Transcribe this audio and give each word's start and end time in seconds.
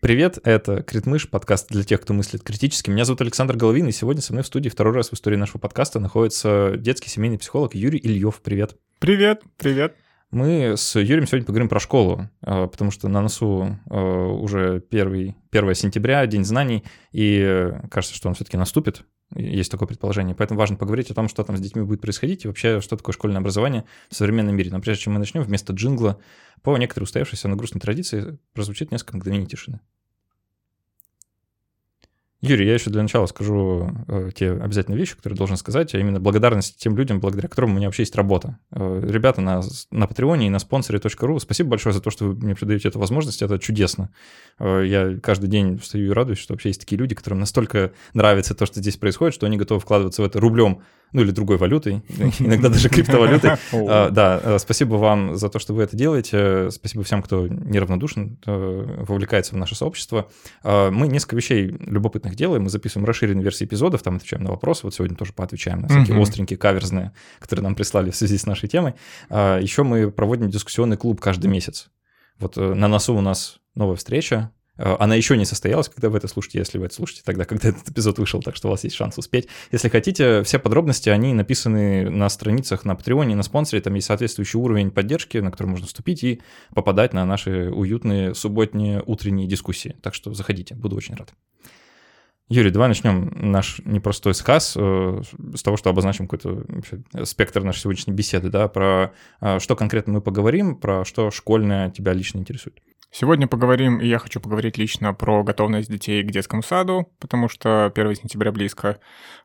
Привет, 0.00 0.38
это 0.44 0.82
Критмыш, 0.82 1.28
подкаст 1.28 1.68
для 1.68 1.84
тех, 1.84 2.00
кто 2.00 2.14
мыслит 2.14 2.42
критически. 2.42 2.88
Меня 2.88 3.04
зовут 3.04 3.20
Александр 3.20 3.54
Головин, 3.54 3.86
и 3.86 3.92
сегодня 3.92 4.22
со 4.22 4.32
мной 4.32 4.42
в 4.42 4.46
студии 4.46 4.70
второй 4.70 4.94
раз 4.94 5.10
в 5.10 5.12
истории 5.12 5.36
нашего 5.36 5.58
подкаста 5.58 6.00
находится 6.00 6.72
детский 6.78 7.10
семейный 7.10 7.36
психолог 7.36 7.74
Юрий 7.74 8.00
Ильев. 8.02 8.40
Привет. 8.42 8.78
Привет, 8.98 9.42
привет. 9.58 9.94
Мы 10.30 10.78
с 10.78 10.98
Юрием 10.98 11.26
сегодня 11.26 11.44
поговорим 11.44 11.68
про 11.68 11.80
школу, 11.80 12.30
а, 12.40 12.66
потому 12.68 12.90
что 12.90 13.08
на 13.08 13.20
носу 13.20 13.78
а, 13.90 14.26
уже 14.28 14.82
1, 14.90 15.34
1 15.52 15.74
сентября, 15.74 16.26
День 16.26 16.46
знаний, 16.46 16.82
и 17.12 17.70
кажется, 17.90 18.16
что 18.16 18.28
он 18.28 18.34
все-таки 18.34 18.56
наступит, 18.56 19.02
есть 19.34 19.70
такое 19.70 19.86
предположение. 19.86 20.34
Поэтому 20.34 20.58
важно 20.58 20.76
поговорить 20.76 21.10
о 21.10 21.14
том, 21.14 21.28
что 21.28 21.44
там 21.44 21.56
с 21.56 21.60
детьми 21.60 21.82
будет 21.82 22.00
происходить 22.00 22.44
и 22.44 22.48
вообще, 22.48 22.80
что 22.80 22.96
такое 22.96 23.12
школьное 23.12 23.38
образование 23.38 23.84
в 24.08 24.16
современном 24.16 24.56
мире. 24.56 24.70
Но 24.70 24.80
прежде 24.80 25.04
чем 25.04 25.14
мы 25.14 25.18
начнем, 25.18 25.42
вместо 25.42 25.72
джингла 25.72 26.20
по 26.62 26.76
некоторой 26.76 27.04
устоявшейся, 27.04 27.48
но 27.48 27.56
грустной 27.56 27.80
традиции 27.80 28.38
прозвучит 28.52 28.90
несколько 28.90 29.16
мгновений 29.16 29.46
тишины. 29.46 29.80
Юрий, 32.42 32.66
я 32.66 32.72
еще 32.72 32.88
для 32.88 33.02
начала 33.02 33.26
скажу 33.26 33.90
э, 34.08 34.30
те 34.34 34.52
обязательные 34.52 34.98
вещи, 34.98 35.14
которые 35.14 35.36
должен 35.36 35.58
сказать, 35.58 35.94
а 35.94 35.98
именно 35.98 36.20
благодарность 36.20 36.78
тем 36.78 36.96
людям, 36.96 37.20
благодаря 37.20 37.48
которым 37.48 37.72
у 37.72 37.74
меня 37.74 37.88
вообще 37.88 38.02
есть 38.02 38.16
работа. 38.16 38.58
Э, 38.70 39.06
ребята 39.06 39.42
на, 39.42 39.60
на 39.90 40.06
Патреоне 40.06 40.46
и 40.46 40.50
на 40.50 40.58
спонсоре.ру, 40.58 41.38
спасибо 41.38 41.70
большое 41.70 41.92
за 41.92 42.00
то, 42.00 42.10
что 42.10 42.24
вы 42.26 42.34
мне 42.34 42.54
придаете 42.54 42.88
эту 42.88 42.98
возможность, 42.98 43.42
это 43.42 43.58
чудесно. 43.58 44.08
Э, 44.58 44.82
я 44.86 45.18
каждый 45.22 45.50
день 45.50 45.76
встаю 45.76 46.06
и 46.06 46.14
радуюсь, 46.14 46.38
что 46.38 46.54
вообще 46.54 46.70
есть 46.70 46.80
такие 46.80 46.96
люди, 46.96 47.14
которым 47.14 47.40
настолько 47.40 47.92
нравится 48.14 48.54
то, 48.54 48.64
что 48.64 48.80
здесь 48.80 48.96
происходит, 48.96 49.34
что 49.34 49.44
они 49.44 49.58
готовы 49.58 49.80
вкладываться 49.80 50.22
в 50.22 50.24
это 50.24 50.40
рублем 50.40 50.80
ну 51.12 51.22
или 51.22 51.30
другой 51.30 51.56
валютой, 51.56 52.02
иногда 52.38 52.68
даже 52.68 52.88
криптовалютой. 52.88 53.52
А, 53.72 54.10
да, 54.10 54.40
э, 54.42 54.58
спасибо 54.58 54.94
вам 54.94 55.36
за 55.36 55.48
то, 55.48 55.58
что 55.58 55.74
вы 55.74 55.82
это 55.82 55.96
делаете. 55.96 56.70
Спасибо 56.70 57.02
всем, 57.02 57.22
кто 57.22 57.46
неравнодушен, 57.48 58.38
э, 58.46 59.04
вовлекается 59.06 59.54
в 59.54 59.58
наше 59.58 59.74
сообщество. 59.74 60.28
А, 60.62 60.90
мы 60.90 61.08
несколько 61.08 61.36
вещей 61.36 61.66
любопытных 61.66 62.36
делаем. 62.36 62.64
Мы 62.64 62.70
записываем 62.70 63.06
расширенные 63.06 63.42
версии 63.42 63.64
эпизодов, 63.64 64.02
там 64.02 64.16
отвечаем 64.16 64.44
на 64.44 64.50
вопросы. 64.50 64.82
Вот 64.84 64.94
сегодня 64.94 65.16
тоже 65.16 65.32
поотвечаем 65.32 65.80
на 65.80 65.88
всякие 65.88 66.20
остренькие, 66.20 66.58
каверзные, 66.58 67.12
которые 67.38 67.64
нам 67.64 67.74
прислали 67.74 68.10
в 68.10 68.16
связи 68.16 68.38
с 68.38 68.46
нашей 68.46 68.68
темой. 68.68 68.94
А, 69.28 69.58
Еще 69.58 69.82
мы 69.82 70.10
проводим 70.10 70.50
дискуссионный 70.50 70.96
клуб 70.96 71.20
каждый 71.20 71.46
месяц. 71.46 71.90
Вот 72.38 72.56
э, 72.56 72.74
на 72.74 72.88
носу 72.88 73.14
у 73.14 73.20
нас 73.20 73.58
новая 73.74 73.96
встреча, 73.96 74.50
она 74.80 75.14
еще 75.14 75.36
не 75.36 75.44
состоялась, 75.44 75.88
когда 75.88 76.08
вы 76.08 76.18
это 76.18 76.28
слушаете, 76.28 76.58
если 76.58 76.78
вы 76.78 76.86
это 76.86 76.94
слушаете 76.94 77.22
тогда, 77.24 77.44
когда 77.44 77.68
этот 77.68 77.88
эпизод 77.88 78.18
вышел, 78.18 78.42
так 78.42 78.56
что 78.56 78.68
у 78.68 78.70
вас 78.70 78.84
есть 78.84 78.96
шанс 78.96 79.18
успеть. 79.18 79.48
Если 79.72 79.88
хотите, 79.88 80.42
все 80.42 80.58
подробности, 80.58 81.08
они 81.08 81.34
написаны 81.34 82.08
на 82.08 82.28
страницах 82.28 82.84
на 82.84 82.94
Патреоне, 82.94 83.36
на 83.36 83.42
спонсоре, 83.42 83.82
там 83.82 83.94
есть 83.94 84.06
соответствующий 84.06 84.58
уровень 84.58 84.90
поддержки, 84.90 85.38
на 85.38 85.50
который 85.50 85.68
можно 85.68 85.86
вступить 85.86 86.24
и 86.24 86.40
попадать 86.74 87.12
на 87.12 87.24
наши 87.24 87.70
уютные 87.70 88.34
субботние 88.34 89.02
утренние 89.06 89.46
дискуссии. 89.46 89.96
Так 90.02 90.14
что 90.14 90.32
заходите, 90.34 90.74
буду 90.74 90.96
очень 90.96 91.14
рад. 91.14 91.32
Юрий, 92.48 92.70
давай 92.70 92.88
начнем 92.88 93.30
наш 93.36 93.80
непростой 93.84 94.34
сказ 94.34 94.74
э, 94.76 95.22
с 95.54 95.62
того, 95.62 95.76
что 95.76 95.88
обозначим 95.88 96.26
какой-то 96.26 96.64
спектр 97.24 97.62
нашей 97.62 97.82
сегодняшней 97.82 98.12
беседы, 98.12 98.50
да, 98.50 98.66
про 98.66 99.12
э, 99.40 99.60
что 99.60 99.76
конкретно 99.76 100.14
мы 100.14 100.20
поговорим, 100.20 100.74
про 100.74 101.04
что 101.04 101.30
школьное 101.30 101.90
тебя 101.90 102.12
лично 102.12 102.38
интересует. 102.38 102.82
Сегодня 103.12 103.48
поговорим, 103.48 103.98
и 103.98 104.06
я 104.06 104.18
хочу 104.18 104.38
поговорить 104.38 104.78
лично 104.78 105.12
про 105.12 105.42
готовность 105.42 105.90
детей 105.90 106.22
к 106.22 106.30
детскому 106.30 106.62
саду, 106.62 107.12
потому 107.18 107.48
что 107.48 107.86
1 107.86 108.14
сентября 108.14 108.52
близко, 108.52 109.00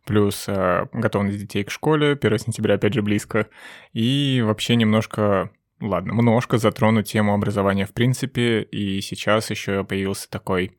плюс 0.05 0.45
э, 0.47 0.85
готовность 0.93 1.39
детей 1.39 1.63
к 1.63 1.71
школе, 1.71 2.11
1 2.11 2.37
сентября 2.37 2.75
опять 2.75 2.93
же 2.93 3.01
близко, 3.01 3.47
и 3.91 4.43
вообще 4.45 4.75
немножко 4.75 5.49
ладно, 5.81 6.13
немножко 6.13 6.59
затрону 6.59 7.01
тему 7.01 7.33
образования 7.33 7.87
в 7.87 7.93
принципе, 7.93 8.61
и 8.61 9.01
сейчас 9.01 9.49
еще 9.49 9.83
появился 9.83 10.29
такой 10.29 10.77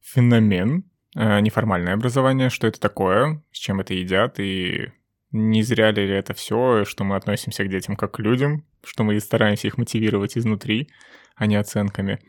феномен, 0.00 0.84
э, 1.14 1.40
неформальное 1.40 1.92
образование, 1.92 2.48
что 2.48 2.66
это 2.66 2.80
такое, 2.80 3.42
с 3.52 3.58
чем 3.58 3.80
это 3.80 3.92
едят, 3.92 4.40
и 4.40 4.92
не 5.30 5.62
зря 5.62 5.90
ли 5.90 6.08
это 6.08 6.32
все, 6.32 6.86
что 6.86 7.04
мы 7.04 7.16
относимся 7.16 7.64
к 7.64 7.68
детям 7.68 7.96
как 7.96 8.12
к 8.12 8.18
людям, 8.20 8.64
что 8.82 9.04
мы 9.04 9.20
стараемся 9.20 9.66
их 9.66 9.76
мотивировать 9.76 10.38
изнутри, 10.38 10.88
а 11.34 11.46
не 11.46 11.56
оценками. 11.56 12.20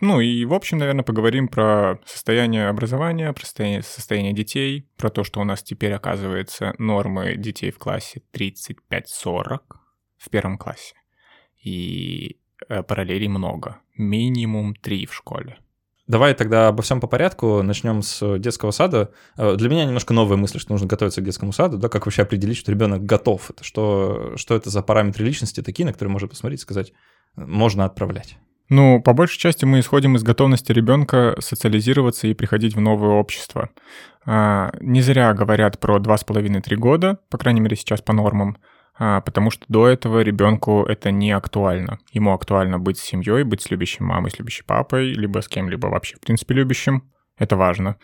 Ну 0.00 0.20
и, 0.20 0.44
в 0.44 0.54
общем, 0.54 0.78
наверное, 0.78 1.04
поговорим 1.04 1.48
про 1.48 1.98
состояние 2.04 2.68
образования, 2.68 3.32
про 3.32 3.44
состояние, 3.44 3.82
состояние 3.82 4.32
детей, 4.32 4.88
про 4.96 5.10
то, 5.10 5.24
что 5.24 5.40
у 5.40 5.44
нас 5.44 5.62
теперь, 5.62 5.92
оказывается, 5.92 6.74
нормы 6.78 7.36
детей 7.36 7.70
в 7.70 7.78
классе 7.78 8.22
35-40 8.32 9.58
в 10.18 10.30
первом 10.30 10.58
классе. 10.58 10.94
И 11.62 12.40
э, 12.68 12.82
параллелей 12.82 13.28
много. 13.28 13.80
Минимум 13.96 14.74
3 14.74 15.06
в 15.06 15.14
школе. 15.14 15.58
Давай 16.06 16.32
тогда 16.34 16.68
обо 16.68 16.82
всем 16.82 17.00
по 17.00 17.06
порядку. 17.06 17.62
Начнем 17.62 18.02
с 18.02 18.38
детского 18.38 18.70
сада. 18.70 19.12
Э, 19.36 19.56
для 19.56 19.68
меня 19.68 19.84
немножко 19.84 20.14
новая 20.14 20.36
мысль, 20.36 20.58
что 20.58 20.72
нужно 20.72 20.86
готовиться 20.86 21.20
к 21.20 21.24
детскому 21.24 21.52
саду. 21.52 21.76
Да, 21.76 21.88
как 21.88 22.06
вообще 22.06 22.22
определить, 22.22 22.56
что 22.56 22.70
ребенок 22.70 23.04
готов? 23.04 23.50
Это 23.50 23.64
что, 23.64 24.32
что 24.36 24.54
это 24.54 24.70
за 24.70 24.82
параметры 24.82 25.24
личности 25.24 25.62
такие, 25.62 25.84
на 25.84 25.92
которые 25.92 26.12
можно 26.12 26.28
посмотреть 26.28 26.60
и 26.60 26.62
сказать, 26.62 26.92
можно 27.36 27.84
отправлять? 27.84 28.38
Ну, 28.68 29.00
по 29.00 29.14
большей 29.14 29.38
части 29.38 29.64
мы 29.64 29.80
исходим 29.80 30.16
из 30.16 30.22
готовности 30.22 30.72
ребенка 30.72 31.36
социализироваться 31.38 32.26
и 32.26 32.34
приходить 32.34 32.76
в 32.76 32.80
новое 32.80 33.12
общество. 33.12 33.70
А, 34.26 34.72
не 34.80 35.00
зря 35.00 35.32
говорят 35.32 35.78
про 35.78 35.98
2,5-3 35.98 36.76
года, 36.76 37.18
по 37.30 37.38
крайней 37.38 37.60
мере 37.60 37.76
сейчас 37.76 38.02
по 38.02 38.12
нормам, 38.12 38.58
а, 38.98 39.22
потому 39.22 39.50
что 39.50 39.64
до 39.68 39.88
этого 39.88 40.20
ребенку 40.20 40.84
это 40.84 41.10
не 41.10 41.32
актуально. 41.32 41.98
Ему 42.12 42.34
актуально 42.34 42.78
быть 42.78 42.98
с 42.98 43.02
семьей, 43.02 43.44
быть 43.44 43.62
с 43.62 43.70
любящей 43.70 44.04
мамой, 44.04 44.30
с 44.30 44.38
любящей 44.38 44.64
папой, 44.64 45.12
либо 45.12 45.40
с 45.40 45.48
кем-либо 45.48 45.86
вообще, 45.86 46.16
в 46.16 46.20
принципе, 46.20 46.54
любящим. 46.54 47.10
Это 47.38 47.56
важно. 47.56 47.96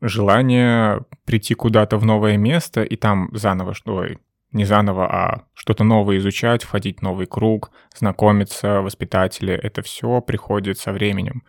Желание 0.00 1.04
прийти 1.26 1.54
куда-то 1.54 1.98
в 1.98 2.06
новое 2.06 2.38
место 2.38 2.82
и 2.82 2.96
там 2.96 3.28
заново, 3.32 3.74
что 3.74 4.04
не 4.52 4.64
заново, 4.64 5.06
а 5.06 5.44
что-то 5.54 5.84
новое 5.84 6.18
изучать, 6.18 6.62
входить 6.62 6.98
в 6.98 7.02
новый 7.02 7.26
круг, 7.26 7.70
знакомиться, 7.94 8.80
воспитатели, 8.80 9.52
это 9.54 9.82
все 9.82 10.20
приходит 10.20 10.78
со 10.78 10.92
временем. 10.92 11.42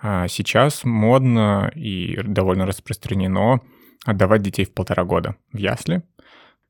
А 0.00 0.28
сейчас 0.28 0.84
модно 0.84 1.70
и 1.74 2.20
довольно 2.22 2.66
распространено 2.66 3.60
отдавать 4.04 4.42
детей 4.42 4.64
в 4.64 4.72
полтора 4.72 5.04
года 5.04 5.36
в 5.52 5.58
ясли. 5.58 6.02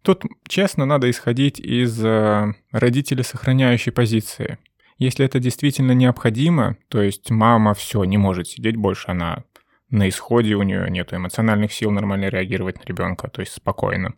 Тут, 0.02 0.24
честно, 0.46 0.86
надо 0.86 1.10
исходить 1.10 1.58
из 1.60 2.02
э, 2.02 2.54
родителей 2.72 3.24
сохраняющей 3.24 3.92
позиции. 3.92 4.58
Если 4.96 5.24
это 5.24 5.38
действительно 5.38 5.92
необходимо, 5.92 6.76
то 6.88 7.02
есть 7.02 7.30
мама 7.30 7.74
все, 7.74 8.04
не 8.04 8.16
может 8.16 8.48
сидеть 8.48 8.76
больше, 8.76 9.10
она 9.10 9.44
на 9.90 10.08
исходе, 10.08 10.54
у 10.54 10.62
нее 10.62 10.90
нет 10.90 11.12
эмоциональных 11.12 11.72
сил 11.72 11.90
нормально 11.90 12.28
реагировать 12.28 12.78
на 12.78 12.82
ребенка, 12.84 13.28
то 13.28 13.40
есть 13.40 13.52
спокойно, 13.52 14.14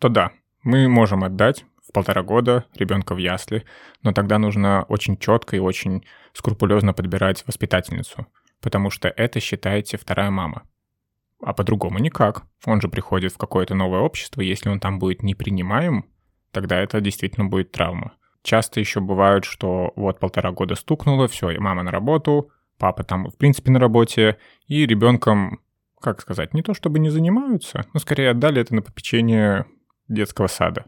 то 0.00 0.08
да, 0.08 0.32
мы 0.62 0.88
можем 0.88 1.24
отдать 1.24 1.64
в 1.86 1.92
полтора 1.92 2.22
года 2.22 2.64
ребенка 2.74 3.14
в 3.14 3.18
ясли, 3.18 3.64
но 4.02 4.12
тогда 4.12 4.38
нужно 4.38 4.84
очень 4.88 5.16
четко 5.16 5.56
и 5.56 5.60
очень 5.60 6.04
скрупулезно 6.32 6.92
подбирать 6.92 7.46
воспитательницу, 7.46 8.26
потому 8.60 8.90
что 8.90 9.08
это, 9.08 9.40
считаете, 9.40 9.96
вторая 9.98 10.30
мама. 10.30 10.62
А 11.42 11.52
по-другому 11.52 11.98
никак. 11.98 12.44
Он 12.64 12.80
же 12.80 12.88
приходит 12.88 13.32
в 13.32 13.38
какое-то 13.38 13.74
новое 13.74 14.00
общество, 14.00 14.40
если 14.40 14.70
он 14.70 14.80
там 14.80 14.98
будет 14.98 15.22
непринимаем, 15.22 16.06
тогда 16.52 16.80
это 16.80 17.00
действительно 17.00 17.46
будет 17.46 17.72
травма. 17.72 18.14
Часто 18.42 18.80
еще 18.80 19.00
бывает, 19.00 19.44
что 19.44 19.92
вот 19.96 20.18
полтора 20.18 20.52
года 20.52 20.74
стукнуло, 20.74 21.28
все, 21.28 21.50
и 21.50 21.58
мама 21.58 21.82
на 21.82 21.90
работу, 21.90 22.50
папа 22.78 23.02
там 23.02 23.28
в 23.28 23.36
принципе 23.36 23.70
на 23.70 23.78
работе, 23.78 24.38
и 24.66 24.86
ребенком, 24.86 25.60
как 26.00 26.20
сказать, 26.20 26.54
не 26.54 26.62
то 26.62 26.74
чтобы 26.74 26.98
не 26.98 27.10
занимаются, 27.10 27.86
но 27.92 28.00
скорее 28.00 28.30
отдали 28.30 28.60
это 28.60 28.74
на 28.74 28.82
попечение 28.82 29.66
детского 30.08 30.46
сада. 30.46 30.84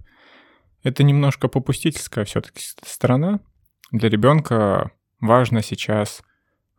Это 0.83 1.03
немножко 1.03 1.49
попустительская 1.49 2.25
все-таки 2.25 2.61
сторона. 2.85 3.41
Для 3.91 4.09
ребенка 4.09 4.93
важно 5.21 5.63
сейчас, 5.63 6.23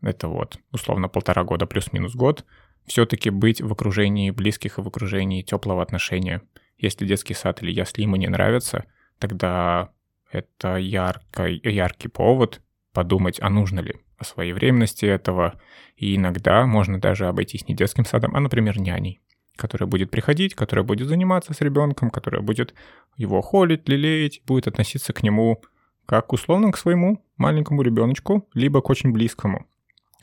это 0.02 0.28
вот 0.28 0.60
условно 0.72 1.10
полтора 1.10 1.44
года 1.44 1.66
плюс-минус 1.66 2.16
год, 2.16 2.46
все-таки 2.86 3.30
быть 3.30 3.62
в 3.62 3.72
окружении 3.72 4.32
близких 4.32 4.78
и 4.78 4.82
в 4.82 4.88
окружении 4.88 5.42
теплого 5.42 5.82
отношения. 5.82 6.42
Если 6.78 7.06
детский 7.06 7.34
сад 7.34 7.62
или 7.62 7.72
ясли 7.72 8.04
ему 8.04 8.16
не 8.16 8.28
нравятся, 8.28 8.86
тогда 9.20 9.90
это 10.32 10.78
ярко, 10.78 11.48
яркий 11.48 12.08
повод 12.08 12.62
подумать, 12.94 13.40
а 13.42 13.50
нужно 13.50 13.80
ли 13.80 13.96
о 14.18 14.24
своевременности 14.24 15.06
этого. 15.06 15.60
И 15.96 16.16
иногда 16.16 16.66
можно 16.66 17.00
даже 17.00 17.28
обойтись 17.28 17.68
не 17.68 17.76
детским 17.76 18.06
садом, 18.06 18.36
а, 18.36 18.40
например, 18.40 18.80
няней 18.80 19.22
которая 19.58 19.88
будет 19.90 20.10
приходить, 20.10 20.56
которая 20.56 20.86
будет 20.86 21.08
заниматься 21.08 21.54
с 21.54 21.62
ребенком, 21.62 22.10
которая 22.10 22.42
будет 22.42 22.74
его 23.18 23.42
холить, 23.42 23.90
лелеять, 23.90 24.42
будет 24.46 24.68
относиться 24.68 25.12
к 25.12 25.24
нему 25.24 25.62
как 26.06 26.32
условно 26.32 26.72
к 26.72 26.78
своему 26.78 27.22
маленькому 27.36 27.82
ребеночку, 27.82 28.48
либо 28.54 28.82
к 28.82 28.90
очень 28.90 29.12
близкому 29.12 29.66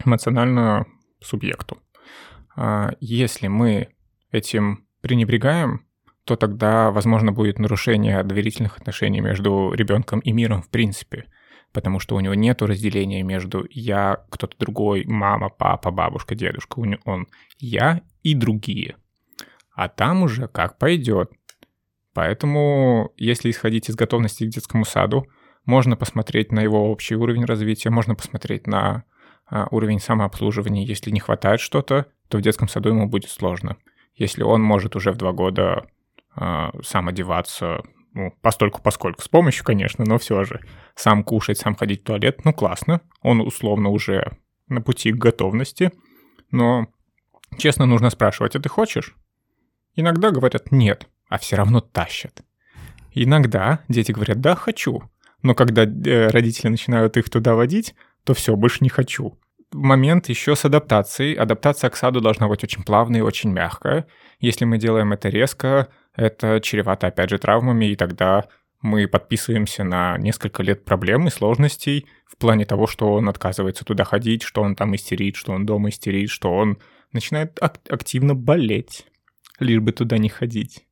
эмоционально 0.03 0.87
субъекту. 1.21 1.79
А 2.57 2.93
если 3.01 3.49
мы 3.49 3.89
этим 4.33 4.87
пренебрегаем, 5.03 5.85
то 6.25 6.37
тогда, 6.37 6.91
возможно, 6.91 7.33
будет 7.33 7.59
нарушение 7.59 8.23
доверительных 8.23 8.79
отношений 8.79 9.21
между 9.21 9.73
ребенком 9.75 10.21
и 10.21 10.33
миром 10.33 10.63
в 10.63 10.71
принципе. 10.71 11.27
потому 11.75 11.99
что 11.99 12.15
у 12.15 12.21
него 12.21 12.35
нет 12.35 12.63
разделения 12.63 13.23
между 13.23 13.67
я, 13.69 14.25
кто-то 14.31 14.57
другой, 14.59 15.05
мама, 15.05 15.51
папа, 15.51 15.91
бабушка, 15.91 16.37
дедушка. 16.37 16.79
Он 17.05 17.27
я 17.59 18.01
и 18.23 18.35
другие. 18.35 18.97
А 19.75 19.89
там 19.89 20.23
уже 20.23 20.49
как 20.49 20.79
пойдет. 20.79 21.31
Поэтому, 22.13 23.13
если 23.17 23.51
исходить 23.51 23.91
из 23.91 23.97
готовности 23.97 24.45
к 24.45 24.51
детскому 24.51 24.85
саду, 24.85 25.27
можно 25.67 25.97
посмотреть 25.97 26.53
на 26.53 26.61
его 26.61 26.91
общий 26.91 27.17
уровень 27.17 27.45
развития, 27.45 27.91
можно 27.91 28.15
посмотреть 28.15 28.67
на 28.67 29.05
а, 29.47 29.67
уровень 29.71 29.99
самообслуживания. 29.99 30.85
Если 30.85 31.11
не 31.11 31.21
хватает 31.21 31.61
что-то, 31.61 32.07
то 32.29 32.39
в 32.39 32.41
детском 32.43 32.69
саду 32.69 32.91
ему 32.91 33.09
будет 33.09 33.31
сложно. 33.31 33.77
Если 34.15 34.43
он 34.43 34.63
может 34.63 34.95
уже 34.95 35.11
в 35.11 35.17
два 35.17 35.33
года 35.33 35.87
а, 36.37 36.71
сам 36.83 37.09
одеваться, 37.09 37.83
ну, 38.13 38.33
постольку 38.43 38.81
поскольку, 38.81 39.23
с 39.23 39.29
помощью, 39.29 39.65
конечно, 39.65 40.05
но 40.07 40.19
все 40.19 40.45
же, 40.45 40.61
сам 40.95 41.25
кушать, 41.25 41.59
сам 41.59 41.75
ходить 41.75 42.03
в 42.03 42.05
туалет, 42.05 42.45
ну, 42.45 42.53
классно. 42.53 43.01
Он 43.23 43.41
условно 43.41 43.89
уже 43.89 44.39
на 44.69 44.81
пути 44.81 45.11
к 45.11 45.17
готовности, 45.17 45.91
но 46.53 46.87
честно 47.59 47.87
нужно 47.87 48.11
спрашивать, 48.11 48.55
а 48.55 48.61
ты 48.61 48.69
хочешь? 48.69 49.17
Иногда 49.97 50.31
говорят 50.31 50.73
«нет», 50.73 51.09
а 51.29 51.39
все 51.39 51.57
равно 51.57 51.81
тащат. 51.81 52.43
Иногда 53.13 53.81
дети 53.89 54.13
говорят 54.13 54.41
«да, 54.41 54.55
хочу», 54.55 55.03
но 55.45 55.55
когда 55.55 55.85
э, 55.85 56.29
родители 56.29 56.69
начинают 56.69 57.17
их 57.17 57.29
туда 57.29 57.55
водить, 57.55 57.95
то 58.25 58.33
все, 58.33 58.57
больше 58.57 58.79
не 58.81 58.89
хочу. 58.89 59.39
Момент 59.73 60.29
еще 60.31 60.57
с 60.57 60.65
адаптацией. 60.65 61.35
Адаптация 61.35 61.91
к 61.91 61.97
саду 61.97 62.21
должна 62.21 62.49
быть 62.49 62.65
очень 62.65 62.83
плавной 62.83 63.19
и 63.19 63.23
очень 63.23 63.51
мягкая. 63.51 64.07
Если 64.41 64.65
мы 64.65 64.79
делаем 64.79 65.13
это 65.13 65.29
резко, 65.29 65.89
это 66.17 66.61
чревато, 66.61 67.09
опять 67.09 67.29
же, 67.29 67.39
травмами, 67.39 67.87
и 67.87 67.97
тогда 67.97 68.45
мы 68.81 69.07
подписываемся 69.07 69.85
на 69.85 70.17
несколько 70.17 70.63
лет 70.63 70.85
проблем 70.85 71.27
и 71.27 71.31
сложностей 71.31 72.07
в 72.27 72.39
плане 72.39 72.65
того, 72.65 72.87
что 72.87 73.13
он 73.13 73.29
отказывается 73.29 73.85
туда 73.85 74.05
ходить, 74.05 74.43
что 74.43 74.63
он 74.63 74.75
там 74.75 74.95
истерит, 74.95 75.37
что 75.37 75.53
он 75.53 75.67
дома 75.67 75.91
истерит, 75.91 76.31
что 76.31 76.53
он 76.55 76.79
начинает 77.13 77.63
ак- 77.63 77.81
активно 77.91 78.35
болеть, 78.35 79.07
лишь 79.59 79.81
бы 79.81 79.93
туда 79.93 80.19
не 80.19 80.29
ходить. 80.29 80.87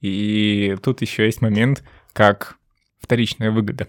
И 0.00 0.76
тут 0.82 1.02
еще 1.02 1.24
есть 1.24 1.42
момент, 1.42 1.82
как 2.12 2.56
вторичная 2.98 3.50
выгода. 3.50 3.88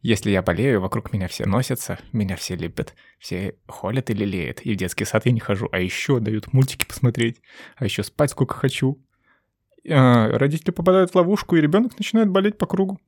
Если 0.00 0.30
я 0.30 0.42
болею, 0.42 0.80
вокруг 0.80 1.12
меня 1.12 1.28
все 1.28 1.46
носятся, 1.46 1.98
меня 2.12 2.34
все 2.34 2.56
любят, 2.56 2.94
все 3.20 3.54
холят 3.68 4.10
и 4.10 4.14
лелеют, 4.14 4.60
и 4.62 4.74
в 4.74 4.76
детский 4.76 5.04
сад 5.04 5.26
я 5.26 5.32
не 5.32 5.38
хожу, 5.38 5.68
а 5.70 5.78
еще 5.78 6.18
дают 6.18 6.52
мультики 6.52 6.84
посмотреть, 6.84 7.40
а 7.76 7.84
еще 7.84 8.02
спать 8.02 8.32
сколько 8.32 8.54
хочу. 8.54 9.00
А, 9.88 10.28
родители 10.36 10.72
попадают 10.72 11.12
в 11.12 11.14
ловушку, 11.14 11.54
и 11.54 11.60
ребенок 11.60 11.96
начинает 11.98 12.28
болеть 12.28 12.58
по 12.58 12.66
кругу. 12.66 13.00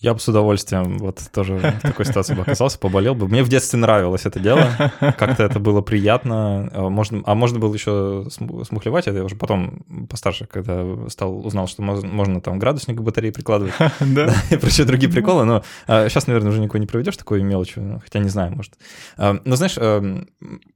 Я 0.00 0.14
бы 0.14 0.20
с 0.20 0.28
удовольствием 0.28 0.98
вот 0.98 1.20
тоже 1.32 1.56
в 1.56 1.80
такой 1.80 2.04
ситуации 2.04 2.32
бы 2.32 2.42
оказался, 2.42 2.78
поболел 2.78 3.16
бы. 3.16 3.26
Мне 3.26 3.42
в 3.42 3.48
детстве 3.48 3.80
нравилось 3.80 4.26
это 4.26 4.38
дело, 4.38 4.92
как-то 5.00 5.42
это 5.42 5.58
было 5.58 5.80
приятно. 5.80 6.70
А 6.72 6.88
можно, 6.88 7.20
а 7.26 7.34
можно 7.34 7.58
было 7.58 7.74
еще 7.74 8.26
смухлевать, 8.30 9.08
это 9.08 9.18
я 9.18 9.24
уже 9.24 9.34
потом 9.34 9.80
постарше, 10.08 10.46
когда 10.46 10.84
стал, 11.08 11.44
узнал, 11.44 11.66
что 11.66 11.82
можно 11.82 12.40
там 12.40 12.60
градусник 12.60 12.96
к 12.96 13.00
батарее 13.00 13.32
прикладывать 13.32 13.74
да? 14.00 14.32
и 14.50 14.56
прочие 14.56 14.86
другие 14.86 15.10
приколы, 15.10 15.44
но 15.44 15.64
сейчас, 15.86 16.28
а, 16.28 16.30
наверное, 16.30 16.50
уже 16.50 16.60
никакой 16.60 16.78
не 16.78 16.86
проведешь 16.86 17.16
такой 17.16 17.42
мелочью, 17.42 17.82
ну, 17.82 17.98
хотя 17.98 18.20
не 18.20 18.28
знаю, 18.28 18.54
может. 18.54 18.74
А, 19.16 19.40
но 19.44 19.56
знаешь, 19.56 19.76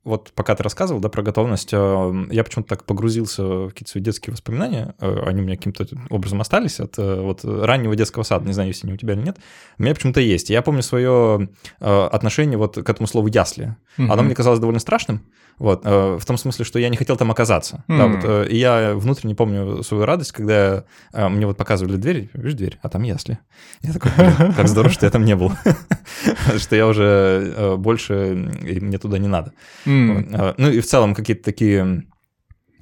вот 0.03 0.33
пока 0.35 0.57
ты 0.57 0.65
рассказывал, 0.65 1.01
да, 1.01 1.09
про 1.09 1.23
готовность, 1.23 1.71
я 1.71 2.45
почему-то 2.45 2.71
так 2.71 2.83
погрузился 2.83 3.45
в 3.45 3.69
какие-то 3.69 3.93
свои 3.93 4.03
детские 4.03 4.33
воспоминания, 4.33 4.97
они 4.99 5.43
у 5.43 5.45
меня 5.45 5.57
каким-то 5.57 5.87
образом 6.11 6.41
остались 6.41 6.81
от 6.81 6.99
э, 6.99 7.21
вот 7.21 7.45
раннего 7.45 7.95
детского 7.95 8.25
сада, 8.25 8.47
не 8.47 8.53
знаю, 8.53 8.71
не 8.87 8.93
у 8.93 8.97
тебя 8.97 9.15
или 9.15 9.21
нет, 9.23 9.39
у 9.79 9.83
меня 9.83 9.95
почему-то 9.95 10.21
есть. 10.21 10.51
Я 10.51 10.63
помню 10.63 10.83
свое 10.83 11.49
э, 11.81 12.09
отношение 12.13 12.59
вот 12.59 12.77
к 12.77 12.89
этому 12.89 13.07
слову 13.07 13.29
«ясли». 13.29 13.77
Mm-hmm. 13.99 14.13
Оно 14.13 14.23
мне 14.23 14.35
казалось 14.35 14.61
довольно 14.61 14.81
страшным, 14.81 15.23
вот, 15.59 15.83
э, 15.85 16.19
в 16.21 16.25
том 16.25 16.39
смысле, 16.39 16.65
что 16.65 16.79
я 16.79 16.89
не 16.89 16.97
хотел 16.97 17.17
там 17.17 17.31
оказаться. 17.31 17.85
Mm-hmm. 17.89 17.99
Да, 17.99 18.07
вот, 18.07 18.25
э, 18.25 18.49
и 18.49 18.57
я 18.57 18.95
внутренне 18.95 19.35
помню 19.35 19.83
свою 19.83 20.05
радость, 20.05 20.33
когда 20.33 20.85
э, 21.13 21.29
мне 21.29 21.47
вот 21.47 21.57
показывали 21.57 21.97
дверь, 21.97 22.31
видишь 22.35 22.55
дверь, 22.55 22.79
а 22.83 22.89
там 22.89 23.03
ясли. 23.03 23.39
Я 23.83 23.93
такой, 23.93 24.11
как 24.57 24.69
здорово, 24.69 24.93
что 24.93 25.07
я 25.07 25.11
там 25.11 25.25
не 25.25 25.37
был. 25.37 25.53
Что 26.57 26.77
я 26.77 26.87
уже 26.87 27.55
э, 27.57 27.77
больше, 27.77 28.51
и 28.63 28.81
мне 28.81 28.99
туда 28.99 29.19
не 29.19 29.29
надо. 29.29 29.53
Э, 29.87 30.55
ну 30.57 30.71
и 30.71 30.81
в 30.81 30.87
целом 30.87 31.15
какие-то 31.15 31.45
такие 31.45 32.05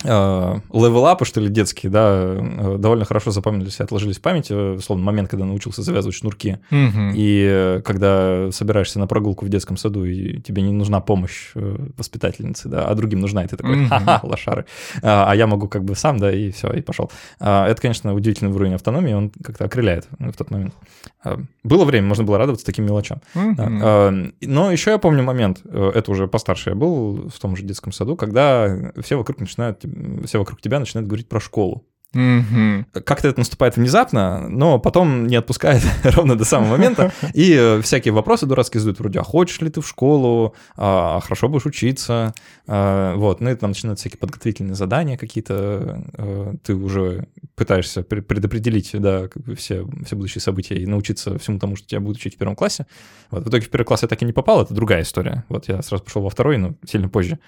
левелапы, 0.03 1.25
что 1.25 1.41
ли, 1.41 1.49
детские, 1.49 1.91
да, 1.91 2.37
э, 2.39 2.77
довольно 2.79 3.05
хорошо 3.05 3.31
запомнились 3.31 3.81
и 3.81 3.83
отложились 3.83 4.19
в 4.19 4.23
памяти, 4.23 4.77
условно, 4.77 5.05
момент, 5.05 5.29
когда 5.29 5.45
научился 5.45 5.83
завязывать 5.83 6.17
шнурки, 6.17 6.59
угу. 6.71 7.13
и 7.15 7.47
э, 7.51 7.83
когда 7.85 8.51
собираешься 8.51 8.99
на 8.99 9.07
прогулку 9.07 9.45
в 9.45 9.49
детском 9.49 9.77
саду, 9.77 10.05
и 10.05 10.41
тебе 10.41 10.63
не 10.63 10.73
нужна 10.73 11.01
помощь 11.01 11.51
э, 11.55 11.77
воспитательницы, 11.99 12.69
да, 12.69 12.87
а 12.87 12.95
другим 12.95 13.21
нужна, 13.21 13.45
и 13.45 13.49
ты 13.49 13.57
такой, 13.57 13.87
ха-ха, 13.87 14.21
лошары, 14.23 14.65
а, 15.03 15.31
а 15.31 15.37
я 15.37 15.47
могу 15.47 15.69
как 15.69 15.85
бы 15.85 15.95
сам, 15.95 16.19
да, 16.19 16.33
и 16.33 16.51
все, 16.51 16.73
и 16.73 16.81
пошел. 16.81 17.11
А, 17.39 17.69
это, 17.69 17.83
конечно, 17.83 18.15
удивительный 18.15 18.53
уровень 18.53 18.75
автономии, 18.75 19.13
он 19.13 19.31
как-то 19.43 19.65
окрыляет 19.65 20.09
в 20.19 20.33
тот 20.33 20.51
момент. 20.51 20.75
А, 21.23 21.39
было 21.63 21.85
время, 21.85 22.07
можно 22.07 22.25
было 22.25 22.39
радоваться 22.39 22.65
таким 22.65 22.87
мелочам. 22.87 23.21
Угу. 23.35 24.33
Но 24.41 24.73
еще 24.73 24.93
я 24.93 24.99
помню 24.99 25.23
момент, 25.23 25.61
это 25.65 26.11
уже 26.11 26.27
постарше 26.27 26.71
я 26.71 26.77
был 26.77 27.29
в 27.29 27.39
том 27.39 27.55
же 27.57 27.65
детском 27.65 27.93
саду, 27.93 28.17
когда 28.17 28.93
все 29.03 29.17
вокруг 29.17 29.41
начинают 29.41 29.85
все 30.25 30.39
вокруг 30.39 30.61
тебя 30.61 30.79
начинают 30.79 31.09
говорить 31.09 31.29
про 31.29 31.41
школу. 31.41 31.87
Mm-hmm. 32.15 33.03
Как-то 33.05 33.29
это 33.29 33.39
наступает 33.39 33.77
внезапно, 33.77 34.49
но 34.49 34.81
потом 34.81 35.29
не 35.29 35.37
отпускает 35.37 35.83
ровно 36.03 36.37
до 36.37 36.45
самого 36.45 36.71
момента. 36.71 37.13
И 37.35 37.55
э, 37.55 37.81
всякие 37.83 38.13
вопросы 38.13 38.47
дурацкие 38.47 38.81
задают, 38.81 38.99
вроде, 38.99 39.21
а 39.21 39.23
хочешь 39.23 39.61
ли 39.61 39.71
ты 39.71 39.81
в 39.81 39.87
школу, 39.87 40.57
а 40.77 41.21
хорошо 41.21 41.49
будешь 41.49 41.67
учиться, 41.67 42.35
а, 42.67 43.15
вот. 43.15 43.41
Ну 43.41 43.51
и 43.51 43.55
там 43.55 43.71
начинают 43.71 44.01
всякие 44.01 44.19
подготовительные 44.19 44.75
задания 44.75 45.17
какие-то, 45.17 46.05
а, 46.15 46.55
ты 46.65 46.75
уже 46.75 47.29
пытаешься 47.55 48.03
предопределить, 48.03 48.91
да, 48.95 49.29
все, 49.57 49.87
все 50.05 50.17
будущие 50.17 50.43
события 50.43 50.75
и 50.75 50.87
научиться 50.87 51.39
всему 51.39 51.61
тому, 51.61 51.77
что 51.77 51.87
тебя 51.87 52.01
будут 52.01 52.17
учить 52.17 52.35
в 52.35 52.39
первом 52.39 52.57
классе. 52.57 52.87
Вот. 53.31 53.45
В 53.45 53.49
итоге 53.49 53.67
в 53.67 53.71
первый 53.71 53.85
класс 53.85 54.03
я 54.03 54.09
так 54.09 54.21
и 54.21 54.25
не 54.25 54.33
попал, 54.33 54.63
это 54.63 54.75
другая 54.75 55.03
история. 55.03 55.45
Вот 55.49 55.69
я 55.69 55.81
сразу 55.83 56.03
пошел 56.03 56.23
во 56.23 56.31
второй, 56.31 56.59
но 56.59 56.75
сильно 56.85 57.09
позже 57.09 57.39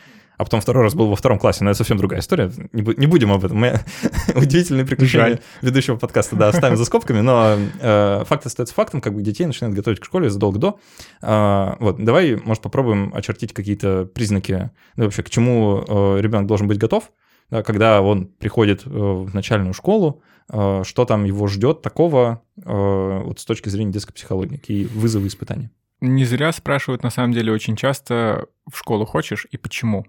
а 0.43 0.45
потом 0.45 0.61
второй 0.61 0.83
раз 0.83 0.95
был 0.97 1.09
во 1.09 1.15
втором 1.15 1.39
классе, 1.39 1.63
но 1.63 1.71
это 1.71 1.79
совсем 1.79 1.97
другая 1.97 2.19
история. 2.19 2.51
Не, 2.73 2.83
не 2.97 3.07
будем 3.07 3.33
об 3.33 3.45
этом. 3.45 3.59
Мы 3.59 3.79
удивительные 4.35 4.85
приключения 4.85 5.29
Жаль. 5.29 5.41
ведущего 5.63 5.97
подкаста, 5.97 6.35
да, 6.35 6.49
оставим 6.49 6.77
за 6.77 6.85
скобками, 6.85 7.21
но 7.21 7.57
э, 7.81 8.25
факт 8.27 8.45
остается 8.45 8.75
фактом, 8.75 9.01
как 9.01 9.15
бы 9.15 9.23
детей 9.23 9.47
начинают 9.47 9.77
готовить 9.77 10.01
к 10.01 10.05
школе 10.05 10.31
задолго 10.31 10.59
до. 10.59 10.81
Э, 11.23 11.77
вот, 11.79 12.03
давай, 12.05 12.35
может, 12.35 12.61
попробуем 12.61 13.13
очертить 13.15 13.53
какие-то 13.53 14.05
признаки, 14.05 14.71
ну, 14.97 15.05
вообще, 15.05 15.23
к 15.23 15.31
чему 15.31 15.85
э, 15.87 16.21
ребенок 16.21 16.49
должен 16.49 16.67
быть 16.67 16.79
готов, 16.79 17.13
да, 17.51 17.63
когда 17.63 18.03
он 18.03 18.27
приходит 18.27 18.85
э, 18.85 18.91
в 18.91 19.33
начальную 19.33 19.75
школу, 19.75 20.23
э, 20.53 20.83
что 20.85 21.05
там 21.05 21.23
его 21.23 21.47
ждет 21.47 21.83
такого 21.83 22.43
э, 22.57 23.23
вот 23.25 23.39
с 23.39 23.45
точки 23.45 23.69
зрения 23.69 23.93
детской 23.93 24.13
психологии, 24.13 24.57
какие 24.57 24.87
вызовы 24.87 25.29
испытания. 25.29 25.71
Не 26.03 26.25
зря 26.25 26.51
спрашивают, 26.51 27.05
на 27.05 27.11
самом 27.11 27.33
деле, 27.33 27.53
очень 27.53 27.77
часто, 27.77 28.47
в 28.69 28.77
школу 28.77 29.07
хочешь 29.07 29.47
и 29.53 29.57
почему? 29.57 30.05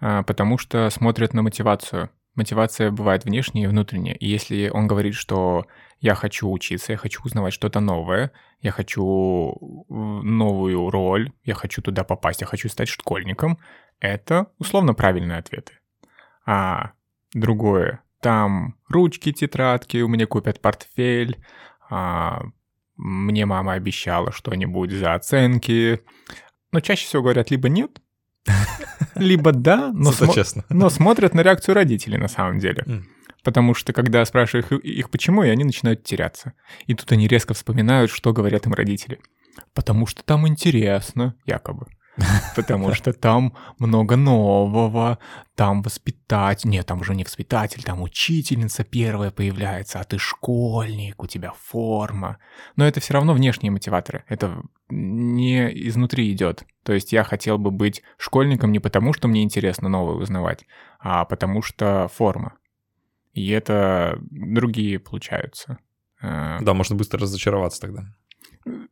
А, 0.00 0.22
потому 0.22 0.58
что 0.58 0.90
смотрят 0.90 1.34
на 1.34 1.42
мотивацию. 1.42 2.10
Мотивация 2.34 2.90
бывает 2.90 3.24
внешняя 3.24 3.64
и 3.64 3.68
внутренняя. 3.68 4.14
И 4.16 4.26
если 4.26 4.68
он 4.68 4.86
говорит, 4.88 5.14
что 5.14 5.66
я 6.00 6.14
хочу 6.14 6.50
учиться, 6.50 6.92
я 6.92 6.98
хочу 6.98 7.22
узнавать 7.24 7.54
что-то 7.54 7.80
новое, 7.80 8.32
я 8.60 8.72
хочу 8.72 9.86
новую 9.88 10.90
роль, 10.90 11.32
я 11.44 11.54
хочу 11.54 11.80
туда 11.80 12.02
попасть, 12.02 12.40
я 12.40 12.46
хочу 12.46 12.68
стать 12.68 12.88
школьником, 12.88 13.58
это 14.00 14.48
условно 14.58 14.94
правильные 14.94 15.38
ответы. 15.38 15.74
А 16.44 16.92
другое, 17.32 18.02
там 18.20 18.76
ручки, 18.88 19.32
тетрадки, 19.32 19.98
у 19.98 20.08
меня 20.08 20.26
купят 20.26 20.60
портфель, 20.60 21.38
а, 21.88 22.42
мне 22.96 23.46
мама 23.46 23.72
обещала 23.74 24.32
что-нибудь 24.32 24.92
за 24.92 25.14
оценки. 25.14 26.00
Но 26.72 26.80
чаще 26.80 27.06
всего 27.06 27.22
говорят 27.22 27.50
либо 27.50 27.68
нет, 27.68 28.00
либо 29.14 29.52
да, 29.52 29.90
но, 29.92 30.10
смо- 30.10 30.64
но 30.68 30.90
смотрят 30.90 31.34
на 31.34 31.40
реакцию 31.42 31.74
родителей 31.74 32.18
на 32.18 32.28
самом 32.28 32.58
деле. 32.58 32.82
Mm. 32.86 33.02
Потому 33.42 33.74
что 33.74 33.92
когда 33.92 34.24
спрашиваешь 34.24 34.66
их, 34.70 34.84
их 34.84 35.10
почему, 35.10 35.42
и 35.42 35.50
они 35.50 35.64
начинают 35.64 36.02
теряться. 36.02 36.54
И 36.86 36.94
тут 36.94 37.12
они 37.12 37.28
резко 37.28 37.52
вспоминают, 37.52 38.10
что 38.10 38.32
говорят 38.32 38.66
им 38.66 38.72
родители. 38.72 39.20
Потому 39.74 40.06
что 40.06 40.22
там 40.24 40.48
интересно, 40.48 41.34
якобы. 41.44 41.86
Потому 42.56 42.94
что 42.94 43.12
там 43.12 43.54
много 43.78 44.16
нового, 44.16 45.18
там 45.56 45.82
воспитатель, 45.82 46.70
нет, 46.70 46.86
там 46.86 47.00
уже 47.00 47.14
не 47.14 47.24
воспитатель, 47.24 47.82
там 47.82 48.02
учительница 48.02 48.84
первая 48.84 49.30
появляется, 49.30 50.00
а 50.00 50.04
ты 50.04 50.18
школьник, 50.18 51.22
у 51.22 51.26
тебя 51.26 51.52
форма. 51.58 52.38
Но 52.76 52.86
это 52.86 53.00
все 53.00 53.14
равно 53.14 53.34
внешние 53.34 53.72
мотиваторы, 53.72 54.24
это 54.28 54.62
не 54.90 55.66
изнутри 55.88 56.30
идет. 56.32 56.64
То 56.84 56.92
есть 56.92 57.12
я 57.12 57.24
хотел 57.24 57.58
бы 57.58 57.70
быть 57.70 58.02
школьником 58.16 58.70
не 58.70 58.78
потому, 58.78 59.12
что 59.12 59.26
мне 59.26 59.42
интересно 59.42 59.88
новое 59.88 60.16
узнавать, 60.16 60.66
а 61.00 61.24
потому 61.24 61.62
что 61.62 62.08
форма. 62.14 62.54
И 63.32 63.50
это 63.50 64.18
другие 64.30 65.00
получаются. 65.00 65.78
Э, 66.22 66.58
да, 66.60 66.74
можно 66.74 66.94
быстро 66.94 67.20
разочароваться 67.20 67.80
тогда. 67.80 68.04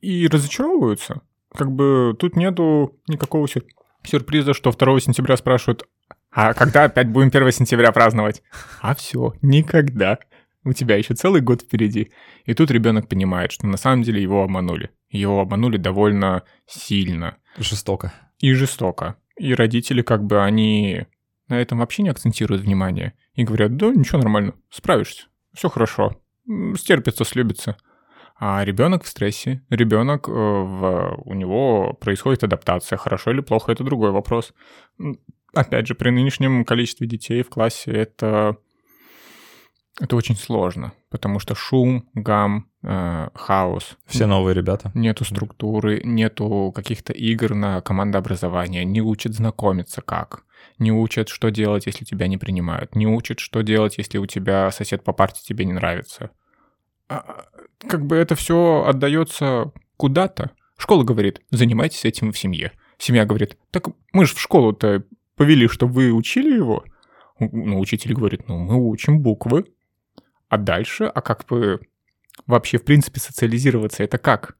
И 0.00 0.26
разочаровываются. 0.26 1.22
Как 1.54 1.70
бы 1.70 2.16
тут 2.18 2.36
нету 2.36 2.98
никакого 3.08 3.46
сюр- 3.46 3.66
сюрприза, 4.04 4.54
что 4.54 4.72
2 4.72 5.00
сентября 5.00 5.36
спрашивают, 5.36 5.86
а 6.30 6.54
когда 6.54 6.84
опять 6.84 7.08
будем 7.08 7.28
1 7.28 7.52
сентября 7.52 7.92
праздновать? 7.92 8.42
А 8.80 8.94
все, 8.94 9.34
никогда. 9.42 10.18
У 10.64 10.72
тебя 10.72 10.96
еще 10.96 11.14
целый 11.14 11.40
год 11.40 11.62
впереди. 11.62 12.12
И 12.44 12.54
тут 12.54 12.70
ребенок 12.70 13.08
понимает, 13.08 13.52
что 13.52 13.66
на 13.66 13.76
самом 13.76 14.02
деле 14.02 14.22
его 14.22 14.42
обманули. 14.42 14.90
Его 15.10 15.40
обманули 15.40 15.76
довольно 15.76 16.44
сильно. 16.66 17.36
Жестоко. 17.58 18.12
И 18.38 18.52
жестоко. 18.54 19.16
И 19.36 19.54
родители 19.54 20.02
как 20.02 20.24
бы 20.24 20.42
они 20.42 21.06
на 21.48 21.60
этом 21.60 21.78
вообще 21.78 22.02
не 22.02 22.08
акцентируют 22.08 22.62
внимание. 22.62 23.14
И 23.34 23.44
говорят, 23.44 23.76
да, 23.76 23.88
ничего, 23.88 24.18
нормально, 24.18 24.54
справишься, 24.70 25.26
все 25.54 25.68
хорошо, 25.68 26.22
стерпится, 26.76 27.24
слюбится. 27.24 27.76
А 28.44 28.64
ребенок 28.64 29.04
в 29.04 29.08
стрессе, 29.08 29.62
ребенок, 29.70 30.28
э, 30.28 30.32
в, 30.32 31.22
у 31.26 31.32
него 31.32 31.92
происходит 31.92 32.42
адаптация, 32.42 32.96
хорошо 32.96 33.30
или 33.30 33.40
плохо, 33.40 33.70
это 33.70 33.84
другой 33.84 34.10
вопрос. 34.10 34.52
Опять 35.54 35.86
же, 35.86 35.94
при 35.94 36.10
нынешнем 36.10 36.64
количестве 36.64 37.06
детей 37.06 37.44
в 37.44 37.50
классе 37.50 37.92
это, 37.92 38.56
это 40.00 40.16
очень 40.16 40.34
сложно, 40.34 40.92
потому 41.08 41.38
что 41.38 41.54
шум, 41.54 42.08
гам, 42.14 42.66
э, 42.82 43.28
хаос, 43.32 43.96
Все 44.06 44.26
новые 44.26 44.56
ребята. 44.56 44.90
Нету 44.92 45.24
структуры, 45.24 46.00
нету 46.02 46.72
каких-то 46.74 47.12
игр 47.12 47.54
на 47.54 47.80
командообразование, 47.80 48.84
не 48.84 49.00
учат 49.00 49.34
знакомиться 49.34 50.02
как, 50.02 50.42
не 50.80 50.90
учат, 50.90 51.28
что 51.28 51.50
делать, 51.50 51.86
если 51.86 52.04
тебя 52.04 52.26
не 52.26 52.38
принимают, 52.38 52.96
не 52.96 53.06
учат, 53.06 53.38
что 53.38 53.60
делать, 53.60 53.98
если 53.98 54.18
у 54.18 54.26
тебя 54.26 54.68
сосед 54.72 55.04
по 55.04 55.12
парте 55.12 55.42
тебе 55.44 55.64
не 55.64 55.74
нравится. 55.74 56.30
Как 57.88 58.06
бы 58.06 58.16
это 58.16 58.34
все 58.34 58.84
отдается 58.86 59.72
куда-то. 59.96 60.50
Школа 60.76 61.04
говорит, 61.04 61.40
занимайтесь 61.50 62.04
этим 62.04 62.32
в 62.32 62.38
семье. 62.38 62.72
Семья 62.98 63.24
говорит, 63.24 63.56
так 63.70 63.88
мы 64.12 64.26
же 64.26 64.34
в 64.34 64.40
школу-то 64.40 65.04
повели, 65.36 65.68
чтобы 65.68 65.94
вы 65.94 66.12
учили 66.12 66.54
его. 66.54 66.84
Ну, 67.38 67.80
учитель 67.80 68.14
говорит, 68.14 68.48
ну, 68.48 68.58
мы 68.58 68.76
учим 68.76 69.20
буквы. 69.20 69.64
А 70.48 70.58
дальше, 70.58 71.04
а 71.04 71.20
как 71.20 71.46
бы 71.46 71.80
вообще, 72.46 72.78
в 72.78 72.84
принципе, 72.84 73.20
социализироваться, 73.20 74.02
это 74.04 74.18
как? 74.18 74.56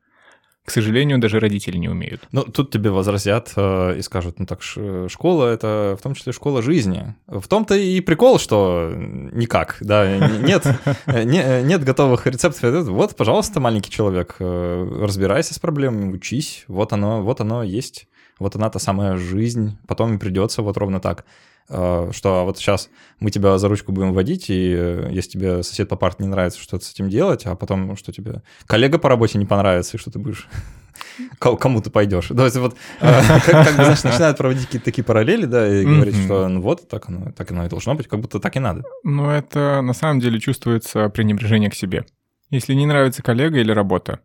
К 0.64 0.70
сожалению, 0.70 1.18
даже 1.18 1.40
родители 1.40 1.76
не 1.76 1.88
умеют. 1.88 2.28
Ну, 2.30 2.44
тут 2.44 2.70
тебе 2.70 2.90
возразят 2.90 3.52
э, 3.56 3.96
и 3.98 4.02
скажут, 4.02 4.38
ну 4.38 4.46
так 4.46 4.62
школа— 4.62 5.46
это 5.52 5.96
в 5.98 6.02
том 6.02 6.14
числе 6.14 6.32
школа 6.32 6.62
жизни. 6.62 7.16
В 7.26 7.48
том-то 7.48 7.74
и 7.74 8.00
прикол, 8.00 8.38
что 8.38 8.92
никак, 8.94 9.78
да, 9.80 10.28
нет, 10.38 10.64
не- 11.06 11.62
нет 11.64 11.82
готовых 11.82 12.28
рецептов. 12.28 12.86
Вот, 12.86 13.16
пожалуйста, 13.16 13.58
маленький 13.58 13.90
человек, 13.90 14.36
э, 14.38 14.98
разбирайся 15.00 15.54
с 15.54 15.58
проблемами, 15.58 16.12
учись, 16.12 16.64
вот 16.68 16.92
оно, 16.92 17.22
вот 17.22 17.40
оно 17.40 17.64
есть, 17.64 18.06
вот 18.38 18.54
она 18.54 18.70
та 18.70 18.78
самая 18.78 19.16
жизнь, 19.16 19.76
потом 19.88 20.14
и 20.14 20.18
придется 20.18 20.62
вот 20.62 20.76
ровно 20.76 21.00
так. 21.00 21.24
Э, 21.72 22.10
Что 22.12 22.44
вот 22.44 22.58
сейчас 22.58 22.90
мы 23.18 23.30
тебя 23.30 23.56
за 23.58 23.68
ручку 23.68 23.92
будем 23.92 24.12
водить, 24.12 24.50
и 24.50 24.74
э, 24.76 25.08
если 25.10 25.30
тебе 25.30 25.62
сосед 25.62 25.88
по 25.88 25.96
парте 25.96 26.22
не 26.22 26.28
нравится, 26.28 26.60
что 26.60 26.78
ты 26.78 26.84
с 26.84 26.92
этим 26.92 27.08
делать, 27.08 27.46
а 27.46 27.54
потом 27.56 27.96
что 27.96 28.12
тебе 28.12 28.42
коллега 28.66 28.98
по 28.98 29.08
работе 29.08 29.38
не 29.38 29.46
понравится, 29.46 29.96
и 29.96 30.00
что 30.00 30.10
ты 30.10 30.18
будешь 30.18 30.48
ко- 31.38 31.56
кому 31.56 31.80
ты 31.80 31.90
пойдешь. 31.90 32.28
То 32.28 32.44
есть 32.44 32.56
вот 32.56 32.76
э, 33.00 33.20
как, 33.46 33.66
как 33.66 33.76
бы, 33.76 33.84
знаешь, 33.84 34.04
начинают 34.04 34.36
проводить 34.36 34.66
какие-то 34.66 34.84
такие 34.84 35.04
параллели, 35.04 35.46
да, 35.46 35.66
и 35.66 35.84
говорить, 35.84 36.14
Мгм. 36.16 36.24
что 36.24 36.48
ну 36.48 36.60
вот, 36.60 36.88
так 36.88 37.08
оно, 37.08 37.32
так 37.32 37.50
оно 37.50 37.64
и 37.64 37.68
должно 37.68 37.94
быть, 37.94 38.06
как 38.08 38.20
будто 38.20 38.38
так 38.38 38.54
и 38.56 38.60
надо. 38.60 38.82
Но 39.04 39.32
это 39.34 39.80
на 39.82 39.94
самом 39.94 40.20
деле 40.20 40.38
чувствуется 40.40 41.08
пренебрежение 41.08 41.70
к 41.70 41.74
себе. 41.74 42.04
Если 42.50 42.74
не 42.74 42.84
нравится 42.86 43.22
коллега 43.22 43.58
или 43.58 43.72
работа, 43.72 44.20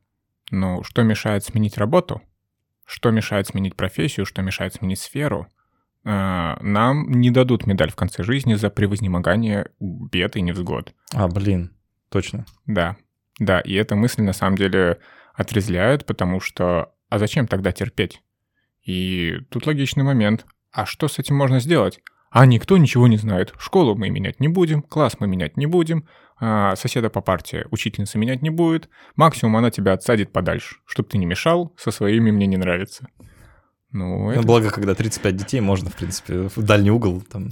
ну, 0.51 0.83
что 0.83 1.01
мешает 1.03 1.43
сменить 1.45 1.77
работу? 1.77 2.21
Что 2.85 3.11
мешает 3.11 3.47
сменить 3.47 3.75
профессию? 3.75 4.25
Что 4.25 4.41
мешает 4.41 4.73
сменить 4.73 4.99
сферу? 4.99 5.47
Э, 6.07 6.55
Нам 6.61 7.11
не 7.11 7.31
дадут 7.31 7.67
медаль 7.67 7.91
в 7.91 7.95
конце 7.95 8.23
жизни 8.23 8.53
за 8.55 8.69
превознемогание 8.69 9.71
бед 9.79 10.37
и 10.37 10.41
невзгод. 10.41 10.93
А, 11.13 11.27
блин, 11.27 11.71
точно. 12.09 12.45
Да, 12.65 12.95
да, 13.39 13.59
и 13.59 13.73
эта 13.73 13.95
мысль 13.95 14.21
на 14.21 14.33
самом 14.33 14.55
деле 14.55 14.99
отрезляет, 15.35 16.05
потому 16.05 16.39
что 16.39 16.93
а 17.09 17.19
зачем 17.19 17.45
тогда 17.47 17.73
терпеть? 17.73 18.21
И 18.83 19.39
тут 19.49 19.67
логичный 19.67 20.03
момент. 20.03 20.45
А 20.71 20.85
что 20.85 21.09
с 21.09 21.19
этим 21.19 21.35
можно 21.35 21.59
сделать? 21.59 21.99
А 22.29 22.45
никто 22.45 22.77
ничего 22.77 23.07
не 23.07 23.17
знает. 23.17 23.53
Школу 23.57 23.95
мы 23.95 24.09
менять 24.09 24.39
не 24.39 24.47
будем, 24.47 24.81
класс 24.81 25.17
мы 25.19 25.27
менять 25.27 25.57
не 25.57 25.65
будем, 25.65 26.07
а 26.39 26.75
соседа 26.75 27.09
по 27.09 27.19
парте 27.21 27.65
учительница 27.71 28.17
менять 28.17 28.41
не 28.41 28.49
будет. 28.49 28.89
Максимум 29.15 29.57
она 29.57 29.71
тебя 29.71 29.93
отсадит 29.93 30.31
подальше, 30.31 30.77
чтобы 30.85 31.09
ты 31.09 31.17
не 31.17 31.25
мешал, 31.25 31.73
со 31.77 31.91
своими 31.91 32.31
мне 32.31 32.47
не 32.47 32.57
нравится. 32.57 33.07
Ну, 33.91 34.25
Ну, 34.25 34.31
это... 34.31 34.41
благо, 34.43 34.69
когда 34.69 34.95
35 34.95 35.35
детей, 35.35 35.61
можно, 35.61 35.89
в 35.89 35.95
принципе, 35.95 36.49
в 36.55 36.57
дальний 36.57 36.91
угол 36.91 37.21
там. 37.21 37.49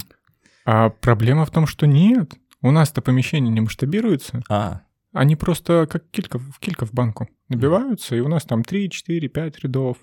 А 0.64 0.90
проблема 0.90 1.44
в 1.44 1.50
том, 1.50 1.66
что 1.66 1.86
нет. 1.86 2.34
У 2.62 2.70
нас-то 2.70 3.00
помещение 3.00 3.52
не 3.52 3.60
масштабируется. 3.60 4.42
А, 4.48 4.82
Они 5.12 5.36
просто 5.36 5.86
как 5.90 6.10
килька, 6.10 6.38
в 6.38 6.58
килька 6.58 6.84
в 6.86 6.92
банку 6.92 7.28
набиваются, 7.48 8.16
и 8.16 8.20
у 8.20 8.28
нас 8.28 8.44
там 8.44 8.64
3, 8.64 8.90
4, 8.90 9.28
5 9.28 9.58
рядов 9.60 9.98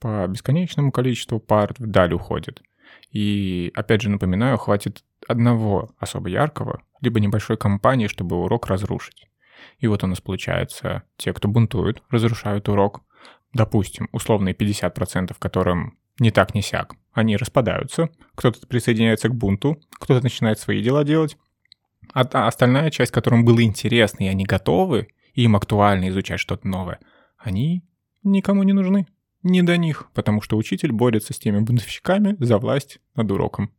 по 0.00 0.26
бесконечному 0.26 0.92
количеству 0.92 1.38
парт 1.40 1.78
вдаль 1.78 2.14
уходит. 2.14 2.62
И, 3.10 3.70
опять 3.74 4.02
же, 4.02 4.10
напоминаю, 4.10 4.58
хватит 4.58 5.04
одного 5.28 5.90
особо 5.98 6.28
яркого, 6.28 6.82
либо 7.00 7.20
небольшой 7.20 7.56
компании, 7.56 8.06
чтобы 8.08 8.36
урок 8.36 8.66
разрушить. 8.66 9.28
И 9.78 9.86
вот 9.86 10.04
у 10.04 10.06
нас 10.06 10.20
получается, 10.20 11.02
те, 11.16 11.32
кто 11.32 11.48
бунтуют, 11.48 12.02
разрушают 12.10 12.68
урок. 12.68 13.02
Допустим, 13.52 14.08
условные 14.12 14.54
50%, 14.54 15.34
которым 15.38 15.98
не 16.18 16.30
так, 16.30 16.54
не 16.54 16.62
сяк, 16.62 16.94
они 17.12 17.36
распадаются, 17.36 18.10
кто-то 18.34 18.66
присоединяется 18.66 19.28
к 19.28 19.34
бунту, 19.34 19.80
кто-то 19.92 20.22
начинает 20.22 20.58
свои 20.58 20.82
дела 20.82 21.04
делать, 21.04 21.36
а 22.12 22.24
та 22.24 22.46
остальная 22.46 22.90
часть, 22.90 23.12
которым 23.12 23.44
было 23.44 23.62
интересно, 23.62 24.24
и 24.24 24.28
они 24.28 24.44
готовы, 24.44 25.08
и 25.34 25.42
им 25.42 25.56
актуально 25.56 26.08
изучать 26.08 26.40
что-то 26.40 26.66
новое, 26.66 27.00
они 27.38 27.84
никому 28.22 28.62
не 28.62 28.72
нужны. 28.72 29.06
Не 29.42 29.62
до 29.62 29.76
них, 29.76 30.08
потому 30.12 30.40
что 30.42 30.56
учитель 30.56 30.92
борется 30.92 31.32
с 31.32 31.38
теми 31.38 31.60
бунтовщиками 31.60 32.36
за 32.40 32.58
власть 32.58 33.00
над 33.14 33.30
уроком. 33.30 33.70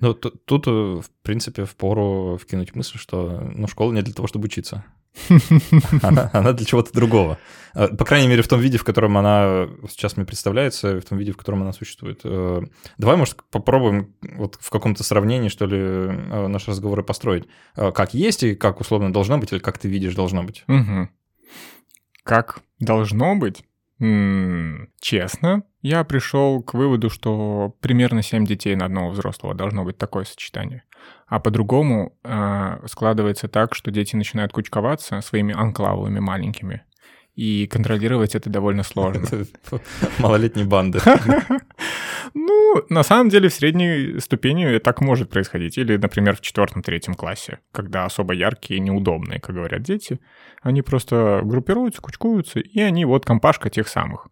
ну 0.00 0.14
ту- 0.14 0.30
тут, 0.30 0.66
э, 0.66 0.70
в 0.70 1.10
принципе, 1.22 1.64
впору 1.64 2.38
вкинуть 2.38 2.74
мысль, 2.74 2.98
что 2.98 3.40
ну, 3.54 3.66
школа 3.66 3.92
не 3.92 4.02
для 4.02 4.14
того, 4.14 4.28
чтобы 4.28 4.46
учиться. 4.46 4.84
Она, 6.02 6.52
для 6.52 6.66
чего-то 6.66 6.92
другого. 6.92 7.38
Э, 7.74 7.88
По 7.88 8.04
крайней 8.04 8.28
мере, 8.28 8.42
в 8.42 8.48
том 8.48 8.60
виде, 8.60 8.78
в 8.78 8.84
котором 8.84 9.16
она 9.18 9.68
сейчас 9.88 10.16
мне 10.16 10.26
представляется, 10.26 11.00
в 11.00 11.04
том 11.04 11.18
виде, 11.18 11.32
в 11.32 11.36
котором 11.36 11.62
она 11.62 11.72
существует. 11.72 12.20
Э, 12.24 12.62
Давай, 12.98 13.16
может, 13.16 13.42
попробуем 13.50 14.14
вот 14.22 14.58
в 14.60 14.70
каком-то 14.70 15.04
сравнении, 15.04 15.48
что 15.48 15.66
ли, 15.66 15.78
э, 15.78 16.46
наши 16.48 16.70
разговоры 16.70 17.02
построить. 17.02 17.46
Э, 17.76 17.92
Как 17.92 18.14
есть 18.14 18.42
и 18.42 18.54
как 18.54 18.80
условно 18.80 19.12
должно 19.12 19.38
быть, 19.38 19.52
или 19.52 19.58
как 19.60 19.78
ты 19.78 19.88
видишь 19.88 20.14
должно 20.14 20.42
быть. 20.42 20.64
Как 22.24 22.60
должно 22.78 23.36
быть? 23.36 23.64
Честно, 25.00 25.62
я 25.82 26.04
пришел 26.04 26.62
к 26.62 26.72
выводу, 26.74 27.10
что 27.10 27.74
примерно 27.80 28.22
7 28.22 28.46
детей 28.46 28.74
на 28.74 28.86
одного 28.86 29.10
взрослого 29.10 29.54
должно 29.54 29.84
быть 29.84 29.98
такое 29.98 30.24
сочетание. 30.24 30.84
А 31.30 31.38
по-другому 31.38 32.18
э, 32.24 32.86
складывается 32.86 33.46
так, 33.46 33.76
что 33.76 33.92
дети 33.92 34.16
начинают 34.16 34.52
кучковаться 34.52 35.20
своими 35.20 35.54
анклавами 35.54 36.18
маленькими. 36.18 36.82
И 37.36 37.68
контролировать 37.68 38.34
это 38.34 38.50
довольно 38.50 38.82
сложно. 38.82 39.24
Малолетние 40.18 40.66
банды. 40.66 41.00
Ну, 42.32 42.84
на 42.90 43.02
самом 43.02 43.28
деле, 43.28 43.48
в 43.48 43.54
средней 43.54 44.20
ступени 44.20 44.78
так 44.78 45.00
может 45.00 45.30
происходить. 45.30 45.76
Или, 45.78 45.96
например, 45.96 46.36
в 46.36 46.40
четвертом-третьем 46.40 47.14
классе, 47.14 47.58
когда 47.72 48.04
особо 48.04 48.34
яркие 48.34 48.78
и 48.78 48.80
неудобные, 48.80 49.40
как 49.40 49.56
говорят 49.56 49.82
дети, 49.82 50.20
они 50.62 50.82
просто 50.82 51.40
группируются, 51.42 52.00
кучкуются, 52.00 52.60
и 52.60 52.78
они 52.80 53.04
вот 53.04 53.24
компашка 53.24 53.68
тех 53.68 53.88
самых. 53.88 54.28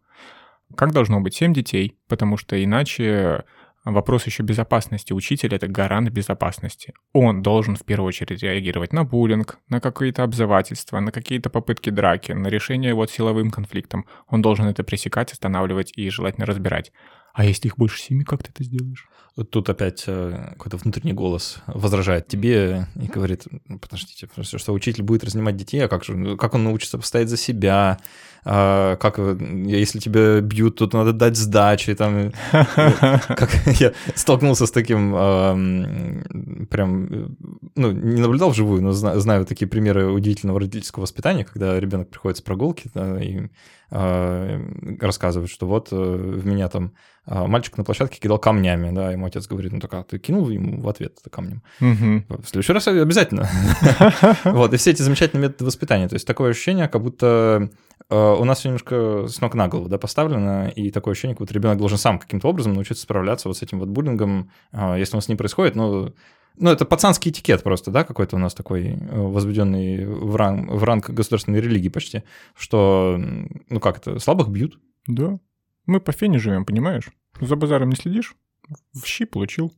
Как 0.77 0.93
должно 0.93 1.21
быть? 1.21 1.35
Семь 1.35 1.53
детей, 1.53 1.99
потому 2.07 2.37
что 2.37 2.63
иначе 2.63 3.45
вопрос 3.85 4.27
еще 4.27 4.43
безопасности. 4.43 5.13
Учитель— 5.13 5.55
это 5.57 5.69
гарант 5.69 6.11
безопасности. 6.11 6.95
Он 7.13 7.43
должен 7.43 7.77
в 7.77 7.85
первую 7.85 8.09
очередь 8.09 8.43
реагировать 8.43 8.93
на 8.93 9.05
буллинг, 9.05 9.59
на 9.69 9.81
какие-то 9.81 10.23
обзывательства, 10.23 11.01
на 11.01 11.13
какие-то 11.13 11.51
попытки 11.51 11.91
драки, 11.91 12.33
на 12.33 12.49
решение 12.49 12.95
вот 12.95 13.11
силовым 13.11 13.51
конфликтом. 13.51 14.07
Он 14.27 14.43
должен 14.43 14.67
это 14.67 14.85
пресекать, 14.85 15.33
останавливать 15.33 15.93
и 15.97 16.11
желательно 16.11 16.47
разбирать. 16.47 16.93
А 17.35 17.45
если 17.45 17.69
их 17.69 17.77
больше 17.77 18.01
семи, 18.01 18.25
как 18.25 18.43
ты 18.43 18.51
это 18.51 18.65
сделаешь? 18.65 19.09
Тут 19.45 19.69
опять 19.71 20.05
э, 20.07 20.51
какой-то 20.53 20.79
внутренний 20.79 21.13
голос 21.13 21.59
возражает 21.67 22.27
тебе 22.29 22.87
и 22.97 23.07
говорит, 23.07 23.45
«Ну, 23.67 23.79
подождите, 23.79 24.29
что 24.43 24.73
учитель 24.73 25.03
будет 25.03 25.25
разнимать 25.25 25.57
детей, 25.57 25.85
а 25.85 25.89
как 25.89 26.05
же, 26.05 26.37
как 26.37 26.55
он 26.55 26.65
научится 26.65 26.99
постоять 26.99 27.29
за 27.29 27.37
себя, 27.37 27.99
А, 28.45 28.97
как, 28.97 29.19
э, 29.19 29.37
если 29.67 29.99
тебя 29.99 30.41
бьют, 30.41 30.77
тут 30.77 30.95
надо 30.95 31.13
дать 31.13 31.37
сдачи, 31.37 31.95
там, 31.95 32.17
э, 32.17 32.31
как 32.53 33.51
я 33.81 33.93
столкнулся 34.15 34.67
с 34.67 34.71
таким, 34.71 35.15
эм, 35.15 36.67
прям, 36.71 37.37
ну, 37.75 37.91
не 37.93 38.21
наблюдал 38.23 38.51
вживую, 38.51 38.81
но 38.83 38.93
зна- 38.93 39.19
знаю 39.21 39.45
такие 39.45 39.67
примеры 39.69 40.11
удивительного 40.11 40.61
родительского 40.61 41.03
воспитания, 41.03 41.45
когда 41.45 41.79
ребенок 41.79 42.09
приходит 42.09 42.39
с 42.39 42.41
прогулки, 42.41 42.91
и 43.21 43.51
э, 43.91 44.97
рассказывают, 45.01 45.51
что 45.51 45.67
вот 45.67 45.91
в 45.91 46.47
меня 46.47 46.69
там 46.69 46.93
э, 47.27 47.47
мальчик 47.47 47.77
на 47.77 47.85
площадке 47.85 48.19
кидал 48.21 48.39
камнями, 48.39 48.95
да, 48.95 49.13
ему 49.13 49.27
отец 49.29 49.47
говорит, 49.47 49.73
ну 49.73 49.81
так, 49.81 49.95
а 49.95 50.03
ты 50.03 50.19
кинул 50.19 50.49
ему 50.49 50.81
в 50.81 50.89
ответ 50.89 51.17
это 51.21 51.31
камнем? 51.31 51.63
В 51.81 52.45
следующий 52.45 52.73
раз 52.73 52.89
обязательно. 52.89 53.49
Вот, 54.45 54.75
и 54.75 54.77
все 54.77 54.91
эти 54.91 55.03
замечательные 55.03 55.49
методы 55.49 55.65
воспитания, 55.65 56.09
то 56.09 56.15
есть 56.15 56.27
такое 56.27 56.51
ощущение, 56.51 56.89
как 56.89 57.03
будто 57.03 57.71
у 58.11 58.45
нас 58.45 58.59
все 58.59 58.69
немножко 58.69 59.27
с 59.29 59.41
ног 59.41 59.55
на 59.55 59.69
голову, 59.69 59.89
да, 59.89 59.99
поставлено, 59.99 60.69
и 60.69 60.91
такое 60.91 61.13
ощущение, 61.13 61.35
как 61.35 61.41
будто 61.41 61.55
ребенок 61.55 61.79
должен 61.79 61.99
сам 61.99 62.19
каким-то 62.19 62.49
образом 62.49 62.75
научиться 62.75 63.03
справляться 63.03 63.49
вот 63.49 63.57
с 63.57 63.63
этим 63.63 63.79
вот 63.81 63.89
буллингом, 63.89 64.51
если 64.73 65.17
он 65.17 65.23
с 65.23 65.29
ним 65.29 65.39
происходит, 65.39 65.77
ну, 65.77 66.13
ну, 66.61 66.71
это 66.71 66.85
пацанский 66.85 67.31
этикет 67.31 67.63
просто, 67.63 67.91
да, 67.91 68.05
какой-то 68.05 68.37
у 68.37 68.39
нас 68.39 68.55
такой 68.55 68.87
э, 68.87 69.21
возведенный 69.21 70.07
в 70.07 70.35
ранг, 70.37 70.71
в 70.71 70.83
ранг 70.83 71.11
государственной 71.11 71.61
религии 71.61 71.89
почти, 71.89 72.25
что, 72.57 73.17
ну 73.69 73.81
как 73.81 73.99
это, 73.99 74.19
слабых 74.19 74.49
бьют. 74.49 74.79
Да. 75.07 75.39
Мы 75.87 76.01
по 76.01 76.13
фене 76.13 76.39
живем, 76.39 76.65
понимаешь? 76.65 77.11
За 77.41 77.57
базаром 77.57 77.91
не 77.91 77.97
следишь? 77.97 78.35
В 78.93 79.07
щи 79.07 79.25
получил. 79.25 79.73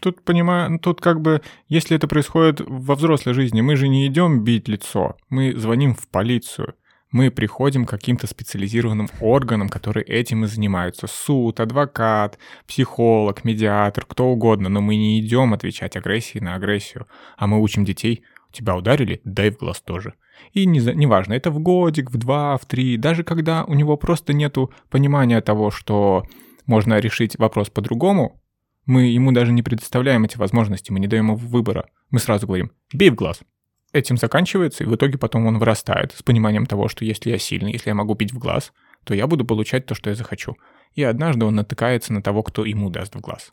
Тут, 0.00 0.22
понимаю, 0.22 0.78
тут 0.78 1.00
как 1.00 1.20
бы, 1.20 1.40
если 1.68 1.96
это 1.96 2.06
происходит 2.06 2.60
во 2.60 2.94
взрослой 2.94 3.32
жизни, 3.32 3.62
мы 3.62 3.76
же 3.76 3.88
не 3.88 4.06
идем 4.06 4.44
бить 4.44 4.68
лицо, 4.68 5.16
мы 5.30 5.54
звоним 5.56 5.94
в 5.94 6.06
полицию– 6.08 6.74
мы 7.16 7.30
приходим 7.30 7.84
к 7.84 7.90
каким-то 7.90 8.26
специализированным 8.26 9.08
органам, 9.20 9.68
которые 9.68 10.04
этим 10.04 10.44
и 10.44 10.48
занимаются. 10.48 11.06
Суд, 11.06 11.60
адвокат, 11.60 12.38
психолог, 12.66 13.44
медиатор, 13.44 14.04
кто 14.06 14.26
угодно, 14.26 14.68
но 14.68 14.80
мы 14.80 14.96
не 14.96 15.20
идем 15.20 15.54
отвечать 15.54 15.96
агрессией 15.96 16.44
на 16.44 16.54
агрессию, 16.54 17.06
а 17.36 17.46
мы 17.46 17.62
учим 17.62 17.84
детей, 17.84 18.22
тебя 18.52 18.76
ударили, 18.76 19.20
дай 19.24 19.50
в 19.50 19.56
глаз 19.56 19.80
тоже. 19.80 20.14
И 20.52 20.66
не, 20.66 20.80
неважно, 20.80 21.34
это 21.34 21.50
в 21.50 21.58
годик, 21.58 22.10
в 22.10 22.18
два, 22.18 22.56
в 22.58 22.66
три, 22.66 22.96
даже 22.96 23.24
когда 23.24 23.64
у 23.64 23.74
него 23.74 23.96
просто 23.96 24.32
нету 24.32 24.72
понимания 24.90 25.40
того, 25.40 25.70
что 25.70 26.24
можно 26.66 26.98
решить 26.98 27.38
вопрос 27.38 27.70
по-другому, 27.70 28.42
мы 28.84 29.06
ему 29.06 29.32
даже 29.32 29.52
не 29.52 29.62
предоставляем 29.62 30.24
эти 30.24 30.36
возможности, 30.36 30.92
мы 30.92 31.00
не 31.00 31.08
даем 31.08 31.26
ему 31.26 31.36
выбора. 31.36 31.88
Мы 32.10 32.20
сразу 32.20 32.46
говорим, 32.46 32.70
бей 32.92 33.10
в 33.10 33.14
глаз, 33.14 33.40
этим 33.92 34.16
заканчивается, 34.16 34.84
и 34.84 34.86
в 34.86 34.94
итоге 34.94 35.18
потом 35.18 35.46
он 35.46 35.58
вырастает 35.58 36.12
с 36.12 36.22
пониманием 36.22 36.66
того, 36.66 36.88
что 36.88 37.04
если 37.04 37.30
я 37.30 37.38
сильный, 37.38 37.72
если 37.72 37.90
я 37.90 37.94
могу 37.94 38.14
пить 38.14 38.32
в 38.32 38.38
глаз, 38.38 38.72
то 39.04 39.14
я 39.14 39.26
буду 39.26 39.44
получать 39.44 39.86
то, 39.86 39.94
что 39.94 40.10
я 40.10 40.16
захочу. 40.16 40.56
И 40.94 41.02
однажды 41.02 41.44
он 41.44 41.54
натыкается 41.54 42.12
на 42.12 42.22
того, 42.22 42.42
кто 42.42 42.64
ему 42.64 42.90
даст 42.90 43.14
в 43.14 43.20
глаз. 43.20 43.52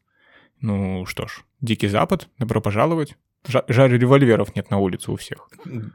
Ну 0.62 1.06
что 1.06 1.28
ж, 1.28 1.44
Дикий 1.62 1.88
Запад, 1.88 2.30
добро 2.38 2.62
пожаловать. 2.62 3.16
Жаль, 3.46 3.98
револьверов 3.98 4.56
нет 4.56 4.72
на 4.72 4.78
улице 4.78 5.12
у 5.12 5.18
всех. 5.18 5.50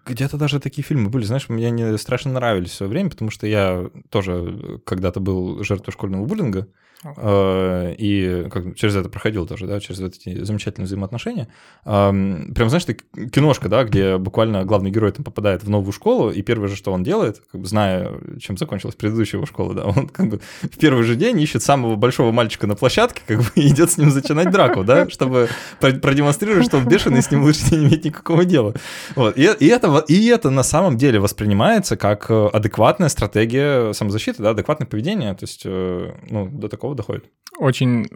Где-то 0.04 0.36
даже 0.36 0.60
такие 0.60 0.84
фильмы 0.84 1.08
были, 1.08 1.24
знаешь, 1.24 1.48
мне 1.48 1.66
они 1.68 1.96
страшно 1.96 2.32
нравились 2.32 2.70
в 2.70 2.74
свое 2.74 2.90
время, 2.90 3.08
потому 3.08 3.30
что 3.30 3.46
я 3.46 3.90
тоже 4.10 4.80
когда-то 4.84 5.20
был 5.20 5.64
жертвой 5.64 5.92
школьного 5.92 6.26
буллинга, 6.26 6.68
и 7.04 8.46
как, 8.50 8.74
через 8.74 8.96
это 8.96 9.08
проходил 9.08 9.46
тоже, 9.46 9.66
да, 9.66 9.80
через 9.80 10.00
эти 10.00 10.42
замечательные 10.42 10.86
взаимоотношения. 10.86 11.48
Прям, 11.84 12.68
знаешь, 12.68 12.84
ты 12.84 12.94
киношка, 12.94 13.68
да, 13.68 13.84
где 13.84 14.18
буквально 14.18 14.64
главный 14.64 14.90
герой 14.90 15.12
там 15.12 15.24
попадает 15.24 15.62
в 15.62 15.70
новую 15.70 15.92
школу, 15.92 16.30
и 16.30 16.42
первое 16.42 16.68
же, 16.68 16.76
что 16.76 16.92
он 16.92 17.02
делает, 17.02 17.42
как 17.52 17.60
бы 17.60 17.66
зная, 17.66 18.12
чем 18.40 18.56
закончилась 18.56 18.94
предыдущая 18.96 19.38
его 19.38 19.46
школа, 19.46 19.74
да, 19.74 19.84
он 19.96 20.08
как 20.08 20.28
бы 20.28 20.40
в 20.62 20.78
первый 20.78 21.04
же 21.04 21.16
день 21.16 21.40
ищет 21.40 21.62
самого 21.62 21.96
большого 21.96 22.32
мальчика 22.32 22.66
на 22.66 22.74
площадке, 22.74 23.22
как 23.26 23.38
бы 23.38 23.44
идет 23.56 23.90
с 23.90 23.98
ним 23.98 24.08
начинать 24.08 24.50
драку, 24.50 24.84
да, 24.84 25.08
чтобы 25.08 25.48
продемонстрировать, 25.80 26.66
что 26.66 26.78
он 26.78 26.88
бешеный, 26.88 27.22
с 27.22 27.30
ним 27.30 27.42
лучше 27.42 27.74
не 27.74 27.86
иметь 27.86 28.04
никакого 28.04 28.44
дела. 28.44 28.74
Вот. 29.14 29.36
И, 29.36 29.42
и, 29.42 29.66
это, 29.66 30.04
и 30.08 30.26
это 30.26 30.50
на 30.50 30.62
самом 30.62 30.96
деле 30.96 31.20
воспринимается 31.20 31.96
как 31.96 32.30
э, 32.30 32.48
адекватная 32.52 33.08
стратегия 33.08 33.92
самозащиты, 33.92 34.42
да, 34.42 34.50
адекватное 34.50 34.86
поведение, 34.86 35.34
то 35.34 35.44
есть, 35.44 35.62
э, 35.64 36.12
ну, 36.28 36.48
до 36.48 36.68
такого 36.68 36.87
такого 36.88 36.94
доходит. 36.94 37.24
Очень 37.58 38.06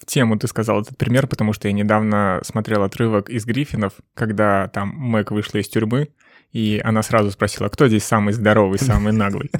в 0.00 0.06
тему 0.06 0.38
ты 0.38 0.46
сказал 0.46 0.80
этот 0.80 0.96
пример, 0.96 1.26
потому 1.26 1.52
что 1.52 1.68
я 1.68 1.74
недавно 1.74 2.40
смотрел 2.44 2.82
отрывок 2.82 3.28
из 3.28 3.44
Гриффинов, 3.44 3.92
когда 4.14 4.68
там 4.68 4.88
Мэг 4.88 5.30
вышла 5.30 5.58
из 5.58 5.68
тюрьмы, 5.68 6.08
и 6.52 6.80
она 6.82 7.02
сразу 7.02 7.30
спросила, 7.30 7.68
кто 7.68 7.88
здесь 7.88 8.04
самый 8.04 8.32
здоровый, 8.32 8.78
самый 8.78 9.12
наглый. 9.24 9.50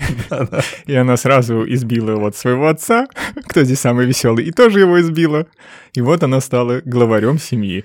И 0.87 0.95
она 0.95 1.17
сразу 1.17 1.65
избила 1.69 2.17
вот 2.17 2.37
своего 2.37 2.69
отца, 2.69 3.09
кто 3.49 3.65
здесь 3.65 3.81
самый 3.81 4.07
веселый, 4.07 4.45
и 4.45 4.53
тоже 4.53 4.81
его 4.81 5.01
избила. 5.01 5.47
И 5.93 6.01
вот 6.01 6.23
она 6.23 6.41
стала 6.41 6.81
главарем 6.85 7.39
семьи. 7.39 7.85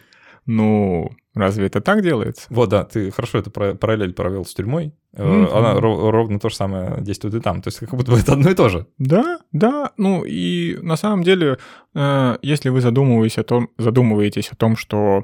Ну, 0.54 1.10
разве 1.34 1.68
это 1.68 1.80
так 1.80 2.04
делается? 2.04 2.46
Вот, 2.50 2.70
да, 2.70 2.84
ты 2.84 3.10
хорошо 3.10 3.38
эту 3.38 3.52
параллель 3.52 4.12
провел 4.12 4.44
с 4.44 4.54
тюрьмой. 4.54 4.94
Mm-hmm. 5.16 5.58
Она 5.58 5.80
ровно 5.80 6.40
то 6.42 6.50
же 6.50 6.56
самое 6.56 7.00
действует 7.00 7.36
и 7.36 7.40
там. 7.40 7.62
То 7.62 7.70
есть 7.70 7.80
как 7.80 7.92
будто 7.92 8.12
бы 8.12 8.20
это 8.20 8.34
одно 8.34 8.50
и 8.50 8.54
то 8.54 8.68
же. 8.68 8.86
Да, 8.98 9.40
да. 9.54 9.92
Ну 9.96 10.26
и 10.26 10.78
на 10.82 10.98
самом 10.98 11.24
деле, 11.24 11.58
э, 11.96 12.38
если 12.42 12.68
вы 12.68 12.82
задумываетесь 12.82 13.38
о 13.38 13.44
том, 13.44 13.70
задумываетесь 13.78 14.50
о 14.52 14.58
том, 14.58 14.76
что 14.76 15.24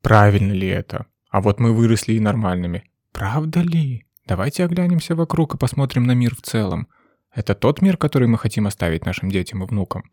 правильно 0.00 0.52
ли 0.52 0.68
это, 0.68 1.04
а 1.30 1.42
вот 1.42 1.60
мы 1.60 1.74
выросли 1.74 2.14
и 2.14 2.20
нормальными. 2.20 2.84
Правда 3.12 3.60
ли? 3.60 4.06
Давайте 4.26 4.64
оглянемся 4.64 5.14
вокруг 5.14 5.54
и 5.54 5.58
посмотрим 5.58 6.04
на 6.04 6.12
мир 6.12 6.34
в 6.34 6.40
целом. 6.40 6.88
Это 7.34 7.54
тот 7.54 7.82
мир, 7.82 7.98
который 7.98 8.28
мы 8.28 8.38
хотим 8.38 8.66
оставить 8.66 9.04
нашим 9.04 9.30
детям 9.30 9.62
и 9.62 9.66
внукам. 9.66 10.04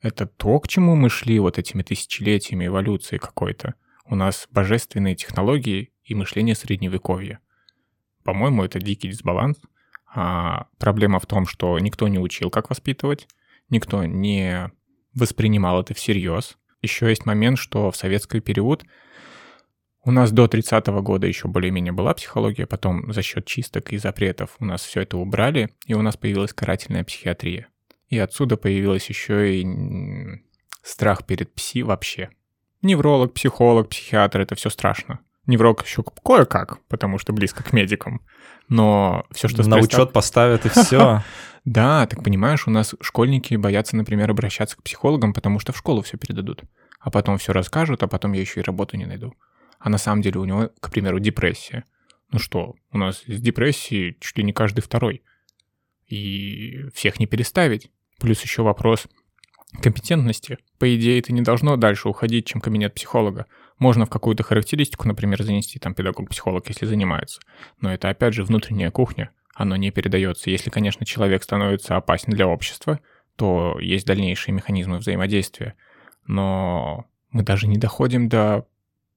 Это 0.00 0.26
то, 0.26 0.60
к 0.60 0.68
чему 0.68 0.94
мы 0.94 1.08
шли 1.08 1.38
вот 1.38 1.58
этими 1.58 1.82
тысячелетиями 1.82 2.66
эволюции 2.66 3.18
какой-то. 3.18 3.74
У 4.04 4.14
нас 4.14 4.46
божественные 4.50 5.16
технологии 5.16 5.92
и 6.04 6.14
мышление 6.14 6.54
средневековья. 6.54 7.40
По-моему, 8.22 8.64
это 8.64 8.78
дикий 8.78 9.08
дисбаланс. 9.08 9.58
А 10.14 10.66
проблема 10.78 11.18
в 11.18 11.26
том, 11.26 11.46
что 11.46 11.78
никто 11.78 12.08
не 12.08 12.18
учил, 12.18 12.50
как 12.50 12.70
воспитывать, 12.70 13.28
никто 13.68 14.04
не 14.04 14.70
воспринимал 15.14 15.80
это 15.80 15.94
всерьез. 15.94 16.56
Еще 16.82 17.08
есть 17.08 17.26
момент, 17.26 17.58
что 17.58 17.90
в 17.90 17.96
советский 17.96 18.40
период 18.40 18.84
у 20.04 20.12
нас 20.12 20.30
до 20.30 20.44
30-го 20.44 21.02
года 21.02 21.26
еще 21.26 21.48
более-менее 21.48 21.92
была 21.92 22.14
психология, 22.14 22.66
потом 22.66 23.12
за 23.12 23.22
счет 23.22 23.44
чисток 23.44 23.92
и 23.92 23.98
запретов 23.98 24.54
у 24.60 24.64
нас 24.64 24.82
все 24.84 25.00
это 25.00 25.16
убрали, 25.16 25.70
и 25.86 25.94
у 25.94 26.02
нас 26.02 26.16
появилась 26.16 26.52
карательная 26.52 27.02
психиатрия. 27.02 27.68
И 28.08 28.18
отсюда 28.18 28.56
появилась 28.56 29.08
еще 29.08 29.60
и 29.60 29.66
страх 30.82 31.26
перед 31.26 31.52
пси 31.54 31.82
вообще. 31.82 32.30
Невролог, 32.82 33.34
психолог, 33.34 33.88
психиатр— 33.88 34.40
это 34.42 34.54
все 34.54 34.70
страшно. 34.70 35.20
Невролог 35.46 35.84
еще 35.84 36.02
кое-как, 36.02 36.80
потому 36.88 37.18
что 37.18 37.32
близко 37.32 37.62
к 37.62 37.72
медикам. 37.72 38.20
Но 38.68 39.26
все, 39.30 39.48
что... 39.48 39.68
На 39.68 39.78
учет 39.78 40.12
поставят 40.12 40.66
и 40.66 40.68
все. 40.68 41.22
Да, 41.66 42.06
так 42.06 42.22
понимаешь, 42.22 42.68
у 42.68 42.70
нас 42.70 42.94
школьники 43.00 43.56
боятся, 43.56 43.96
например, 43.96 44.30
обращаться 44.30 44.76
к 44.76 44.84
психологам, 44.84 45.34
потому 45.34 45.58
что 45.58 45.72
в 45.72 45.76
школу 45.76 46.00
все 46.00 46.16
передадут. 46.16 46.62
А 47.00 47.10
потом 47.10 47.38
все 47.38 47.52
расскажут, 47.52 48.04
а 48.04 48.06
потом 48.06 48.34
я 48.34 48.40
еще 48.40 48.60
и 48.60 48.62
работу 48.62 48.96
не 48.96 49.04
найду. 49.04 49.34
А 49.80 49.88
на 49.88 49.98
самом 49.98 50.22
деле 50.22 50.38
у 50.38 50.44
него, 50.44 50.70
к 50.78 50.92
примеру, 50.92 51.18
депрессия. 51.18 51.82
Ну 52.30 52.38
что, 52.38 52.76
у 52.92 52.98
нас 52.98 53.24
с 53.26 53.40
депрессией 53.40 54.16
чуть 54.20 54.38
ли 54.38 54.44
не 54.44 54.52
каждый 54.52 54.80
второй. 54.80 55.24
И 56.06 56.84
всех 56.94 57.18
не 57.18 57.26
переставить. 57.26 57.90
Плюс 58.18 58.42
еще 58.42 58.62
вопрос 58.62 59.06
компетентности. 59.82 60.58
По 60.78 60.94
идее, 60.94 61.18
это 61.18 61.32
не 61.32 61.42
должно 61.42 61.76
дальше 61.76 62.08
уходить, 62.08 62.46
чем 62.46 62.60
кабинет 62.60 62.94
психолога. 62.94 63.46
Можно 63.78 64.06
в 64.06 64.10
какую-то 64.10 64.42
характеристику, 64.42 65.06
например, 65.06 65.42
занести 65.42 65.78
там 65.78 65.94
педагог-психолог, 65.94 66.66
если 66.68 66.86
занимается. 66.86 67.40
Но 67.80 67.92
это, 67.92 68.08
опять 68.08 68.34
же, 68.34 68.44
внутренняя 68.44 68.90
кухня. 68.90 69.30
Оно 69.54 69.76
не 69.76 69.90
передается. 69.90 70.50
Если, 70.50 70.70
конечно, 70.70 71.04
человек 71.04 71.42
становится 71.42 71.96
опасен 71.96 72.32
для 72.32 72.46
общества, 72.46 73.00
то 73.36 73.78
есть 73.80 74.06
дальнейшие 74.06 74.54
механизмы 74.54 74.98
взаимодействия. 74.98 75.74
Но 76.26 77.06
мы 77.30 77.42
даже 77.42 77.66
не 77.66 77.76
доходим 77.76 78.28
до 78.28 78.66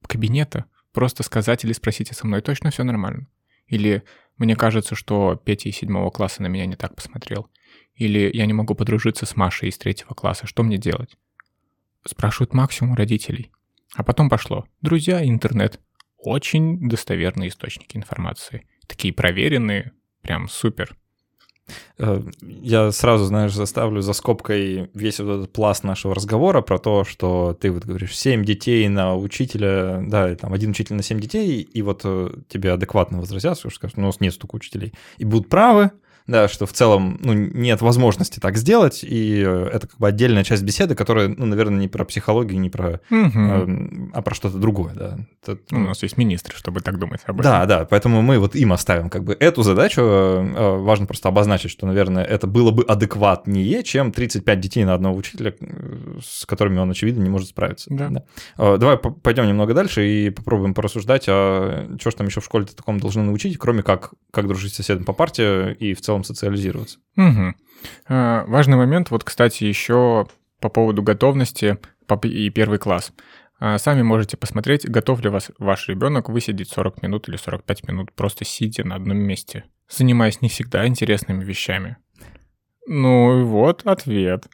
кабинета. 0.07 0.65
Просто 0.91 1.23
сказать 1.23 1.63
или 1.63 1.73
спросить, 1.73 2.11
а 2.11 2.15
со 2.15 2.27
мной 2.27 2.41
точно 2.41 2.71
все 2.71 2.83
нормально? 2.83 3.27
Или 3.67 4.03
мне 4.37 4.55
кажется, 4.55 4.95
что 4.95 5.35
Петя 5.35 5.69
из 5.69 5.77
седьмого 5.77 6.09
класса 6.09 6.41
на 6.41 6.47
меня 6.47 6.65
не 6.65 6.75
так 6.75 6.95
посмотрел. 6.95 7.49
Или 7.99 8.31
я 8.33 8.45
не 8.45 8.53
могу 8.53 8.75
подружиться 8.75 9.25
с 9.25 9.35
Машей 9.35 9.69
из 9.69 9.77
третьего 9.77 10.13
класса, 10.13 10.47
что 10.47 10.63
мне 10.63 10.77
делать? 10.77 11.17
Спрашивают 12.07 12.53
максимум 12.53 12.95
родителей. 12.95 13.51
А 13.93 14.03
потом 14.03 14.29
пошло. 14.29 14.65
Друзья, 14.81 15.23
интернет. 15.23 15.79
Очень 16.17 16.87
достоверные 16.87 17.49
источники 17.49 17.97
информации. 17.97 18.65
Такие 18.87 19.13
проверенные, 19.13 19.91
прям 20.21 20.47
супер. 20.47 20.95
Э, 21.97 22.21
я 22.41 22.91
сразу, 22.91 23.25
знаешь, 23.25 23.53
заставлю 23.53 24.01
за 24.01 24.13
скобкой 24.13 24.89
весь 24.93 25.19
вот 25.19 25.33
этот 25.33 25.51
пласт 25.51 25.83
нашего 25.83 26.15
разговора 26.15 26.61
про 26.61 26.79
то, 26.79 27.03
что 27.03 27.53
ты 27.59 27.69
вот 27.69 27.83
говоришь, 27.83 28.15
7 28.15 28.45
детей 28.45 28.87
на 28.87 29.15
учителя, 29.15 30.01
да, 30.07 30.33
там 30.35 30.53
один 30.53 30.71
учитель 30.71 30.95
на 30.95 31.03
7 31.03 31.19
детей, 31.19 31.61
и 31.61 31.81
вот 31.81 32.01
э, 32.05 32.31
тебе 32.47 32.71
адекватно 32.71 33.19
возразят, 33.19 33.59
что 33.59 33.69
скажут, 33.69 33.97
ну, 33.97 34.03
у 34.03 34.07
нас 34.07 34.21
нет 34.21 34.33
столько 34.33 34.55
учителей. 34.55 34.93
И 35.17 35.25
будут 35.25 35.49
правы, 35.49 35.91
да, 36.29 36.47
что 36.47 36.65
в 36.65 36.73
целом 36.73 37.17
ну, 37.21 37.33
нет 37.33 37.81
возможности 37.81 38.39
так 38.39 38.57
сделать, 38.57 39.03
и 39.03 39.39
это 39.39 39.87
как 39.87 39.97
бы 39.97 40.07
отдельная 40.07 40.43
часть 40.43 40.63
беседы, 40.63 40.95
которая, 40.95 41.27
ну, 41.27 41.45
наверное, 41.45 41.79
не 41.79 41.87
про 41.87 42.05
психологию, 42.05 42.59
не 42.59 42.69
про, 42.69 43.01
угу. 43.09 43.39
э, 43.39 43.67
а 44.13 44.21
про 44.21 44.35
что-то 44.35 44.57
другое, 44.57 44.93
да. 44.93 45.19
Это, 45.45 45.59
У 45.71 45.79
нас 45.79 46.03
есть 46.03 46.17
министры, 46.17 46.55
чтобы 46.55 46.81
так 46.81 46.99
думать 46.99 47.21
об 47.25 47.39
этом. 47.39 47.51
Да, 47.51 47.65
да, 47.65 47.85
поэтому 47.85 48.21
мы 48.21 48.39
вот 48.39 48.55
им 48.55 48.73
оставим 48.73 49.09
как 49.09 49.23
бы 49.23 49.35
эту 49.39 49.63
задачу, 49.63 50.01
э, 50.01 50.77
важно 50.77 51.05
просто 51.05 51.29
обозначить, 51.29 51.71
что, 51.71 51.87
наверное, 51.87 52.23
это 52.23 52.47
было 52.47 52.71
бы 52.71 52.83
адекватнее, 52.83 53.83
чем 53.83 54.11
35 54.11 54.59
детей 54.59 54.85
на 54.85 54.93
одного 54.93 55.17
учителя, 55.17 55.53
с 56.23 56.45
которыми 56.45 56.79
он, 56.79 56.91
очевидно, 56.91 57.23
не 57.23 57.29
может 57.29 57.49
справиться. 57.49 57.89
Да. 57.93 58.09
Да. 58.09 58.23
Э, 58.57 58.77
давай 58.77 58.97
пойдем 58.97 59.47
немного 59.47 59.73
дальше 59.73 60.07
и 60.07 60.29
попробуем 60.29 60.73
порассуждать, 60.73 61.25
а 61.27 61.87
что 61.99 62.11
ж 62.11 62.13
там 62.13 62.27
еще 62.27 62.41
в 62.41 62.45
школе-то 62.45 62.75
таком 62.75 62.99
должны 62.99 63.23
научить, 63.23 63.57
кроме 63.57 63.83
как, 63.83 64.13
как 64.31 64.47
дружить 64.47 64.73
с 64.73 64.75
соседом 64.77 65.05
по 65.05 65.13
партии 65.13 65.73
и 65.73 65.93
в 65.93 66.01
целом 66.01 66.18
социализироваться. 66.23 66.99
Угу. 67.17 67.53
Важный 68.07 68.77
момент, 68.77 69.11
вот, 69.11 69.23
кстати, 69.23 69.63
еще 69.63 70.27
по 70.59 70.69
поводу 70.69 71.01
готовности 71.01 71.77
и 72.23 72.49
первый 72.49 72.79
класс. 72.79 73.13
А, 73.59 73.77
сами 73.77 74.01
можете 74.01 74.37
посмотреть, 74.37 74.89
готов 74.89 75.21
ли 75.21 75.29
вас 75.29 75.51
ваш 75.59 75.89
ребенок 75.89 76.29
высидеть 76.29 76.69
40 76.69 77.01
минут 77.03 77.27
или 77.27 77.35
45 77.35 77.87
минут, 77.87 78.13
просто 78.13 78.45
сидя 78.45 78.85
на 78.85 78.95
одном 78.95 79.17
месте, 79.17 79.65
занимаясь 79.89 80.41
не 80.41 80.49
всегда 80.49 80.87
интересными 80.87 81.43
вещами. 81.43 81.97
Ну 82.87 83.41
и 83.41 83.43
вот 83.43 83.85
ответ. 83.85 84.47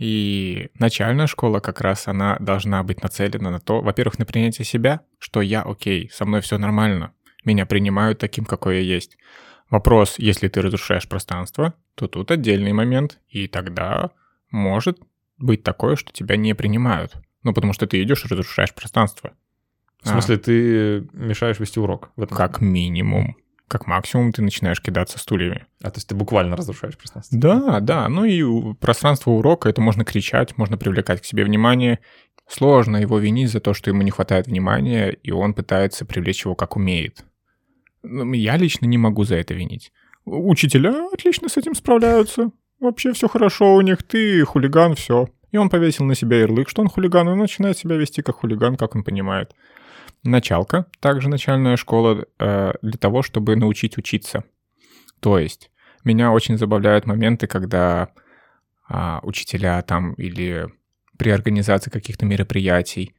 И 0.00 0.70
начальная 0.78 1.26
школа 1.26 1.60
как 1.60 1.80
раз 1.80 2.08
она 2.08 2.36
должна 2.38 2.82
быть 2.84 3.02
нацелена 3.02 3.50
на 3.50 3.60
то, 3.60 3.80
во-первых, 3.80 4.18
на 4.18 4.24
принятие 4.24 4.64
себя, 4.64 5.00
что 5.18 5.42
я 5.42 5.62
окей, 5.62 6.08
со 6.12 6.24
мной 6.24 6.40
все 6.40 6.56
нормально, 6.56 7.12
меня 7.44 7.66
принимают 7.66 8.18
таким, 8.18 8.44
какой 8.44 8.76
я 8.76 8.82
есть. 8.82 9.18
Вопрос, 9.70 10.14
если 10.18 10.48
ты 10.48 10.62
разрушаешь 10.62 11.08
пространство, 11.08 11.74
то 11.94 12.08
тут 12.08 12.30
отдельный 12.30 12.72
момент, 12.72 13.18
и 13.28 13.48
тогда 13.48 14.10
может 14.50 14.98
быть 15.36 15.62
такое, 15.62 15.96
что 15.96 16.12
тебя 16.12 16.36
не 16.36 16.54
принимают. 16.54 17.16
Ну, 17.42 17.52
потому 17.52 17.72
что 17.72 17.86
ты 17.86 18.02
идешь 18.02 18.24
и 18.24 18.28
разрушаешь 18.28 18.74
пространство. 18.74 19.32
В 20.02 20.08
смысле, 20.08 20.36
а. 20.36 20.38
ты 20.38 21.08
мешаешь 21.12 21.58
вести 21.58 21.80
урок? 21.80 22.10
В 22.16 22.22
этом 22.22 22.36
как 22.36 22.60
минимум 22.60 23.36
как 23.68 23.86
максимум 23.86 24.32
ты 24.32 24.42
начинаешь 24.42 24.80
кидаться 24.80 25.18
стульями. 25.18 25.66
А 25.82 25.90
то 25.90 25.98
есть 25.98 26.08
ты 26.08 26.14
буквально 26.14 26.56
разрушаешь 26.56 26.96
пространство? 26.96 27.38
Да, 27.38 27.80
да. 27.80 28.08
Ну 28.08 28.24
и 28.24 28.74
пространство 28.74 29.30
урока, 29.30 29.68
это 29.68 29.80
можно 29.80 30.04
кричать, 30.04 30.56
можно 30.56 30.78
привлекать 30.78 31.20
к 31.20 31.26
себе 31.26 31.44
внимание. 31.44 32.00
Сложно 32.48 32.96
его 32.96 33.18
винить 33.18 33.52
за 33.52 33.60
то, 33.60 33.74
что 33.74 33.90
ему 33.90 34.02
не 34.02 34.10
хватает 34.10 34.46
внимания, 34.46 35.10
и 35.10 35.30
он 35.30 35.52
пытается 35.52 36.06
привлечь 36.06 36.44
его 36.44 36.54
как 36.54 36.76
умеет. 36.76 37.24
Ну, 38.10 38.32
я 38.32 38.56
лично 38.56 38.86
не 38.86 38.98
могу 38.98 39.24
за 39.24 39.36
это 39.36 39.54
винить. 39.54 39.92
Учителя 40.24 41.08
отлично 41.12 41.48
с 41.48 41.56
этим 41.56 41.74
справляются. 41.74 42.50
Вообще 42.80 43.12
все 43.12 43.28
хорошо 43.28 43.74
у 43.74 43.80
них, 43.80 44.02
ты 44.02 44.44
хулиган, 44.44 44.94
все. 44.94 45.28
И 45.50 45.56
он 45.56 45.68
повесил 45.68 46.04
на 46.04 46.14
себя 46.14 46.40
ярлык, 46.40 46.68
что 46.68 46.82
он 46.82 46.88
хулиган, 46.88 47.28
и 47.28 47.32
он 47.32 47.38
начинает 47.38 47.78
себя 47.78 47.96
вести 47.96 48.22
как 48.22 48.36
хулиган, 48.36 48.76
как 48.76 48.94
он 48.94 49.02
понимает 49.02 49.54
началка, 50.24 50.86
также 51.00 51.28
начальная 51.28 51.76
школа, 51.76 52.26
э, 52.38 52.72
для 52.82 52.98
того, 52.98 53.22
чтобы 53.22 53.56
научить 53.56 53.98
учиться. 53.98 54.44
То 55.20 55.38
есть 55.38 55.70
меня 56.04 56.32
очень 56.32 56.58
забавляют 56.58 57.06
моменты, 57.06 57.46
когда 57.46 58.10
а, 58.88 59.20
учителя 59.22 59.82
там 59.82 60.14
или 60.14 60.66
при 61.18 61.30
организации 61.30 61.90
каких-то 61.90 62.24
мероприятий 62.24 63.14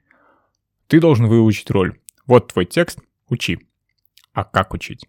ты 0.88 1.00
должен 1.00 1.28
выучить 1.28 1.70
роль. 1.70 2.00
Вот 2.26 2.52
твой 2.54 2.66
текст, 2.66 3.00
учи. 3.28 3.69
А 4.40 4.46
как 4.46 4.74
учить? 4.74 5.06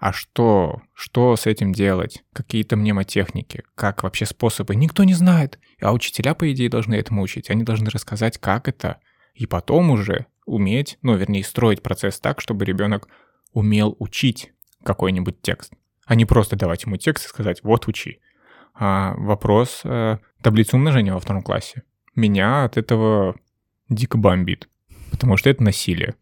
А 0.00 0.12
что? 0.12 0.82
Что 0.92 1.36
с 1.36 1.46
этим 1.46 1.72
делать? 1.72 2.24
Какие-то 2.32 2.74
мнемотехники? 2.74 3.62
Как 3.76 4.02
вообще 4.02 4.26
способы? 4.26 4.74
Никто 4.74 5.04
не 5.04 5.14
знает. 5.14 5.60
А 5.80 5.92
учителя, 5.92 6.34
по 6.34 6.52
идее, 6.52 6.68
должны 6.68 6.96
этому 6.96 7.22
учить. 7.22 7.48
Они 7.48 7.62
должны 7.62 7.90
рассказать, 7.90 8.38
как 8.38 8.66
это. 8.66 8.98
И 9.34 9.46
потом 9.46 9.90
уже 9.90 10.26
уметь, 10.46 10.98
ну, 11.02 11.14
вернее, 11.14 11.44
строить 11.44 11.80
процесс 11.80 12.18
так, 12.18 12.40
чтобы 12.40 12.64
ребенок 12.64 13.06
умел 13.52 13.94
учить 14.00 14.52
какой-нибудь 14.82 15.40
текст, 15.42 15.72
а 16.04 16.16
не 16.16 16.24
просто 16.24 16.56
давать 16.56 16.82
ему 16.86 16.96
текст 16.96 17.26
и 17.26 17.28
сказать 17.28 17.62
«вот 17.62 17.86
учи». 17.86 18.18
А 18.74 19.14
вопрос 19.14 19.82
э, 19.84 20.18
таблицы 20.42 20.74
умножения 20.74 21.14
во 21.14 21.20
втором 21.20 21.42
классе. 21.42 21.84
Меня 22.16 22.64
от 22.64 22.76
этого 22.78 23.36
дико 23.88 24.18
бомбит, 24.18 24.68
потому 25.12 25.36
что 25.36 25.50
это 25.50 25.62
насилие. 25.62 26.16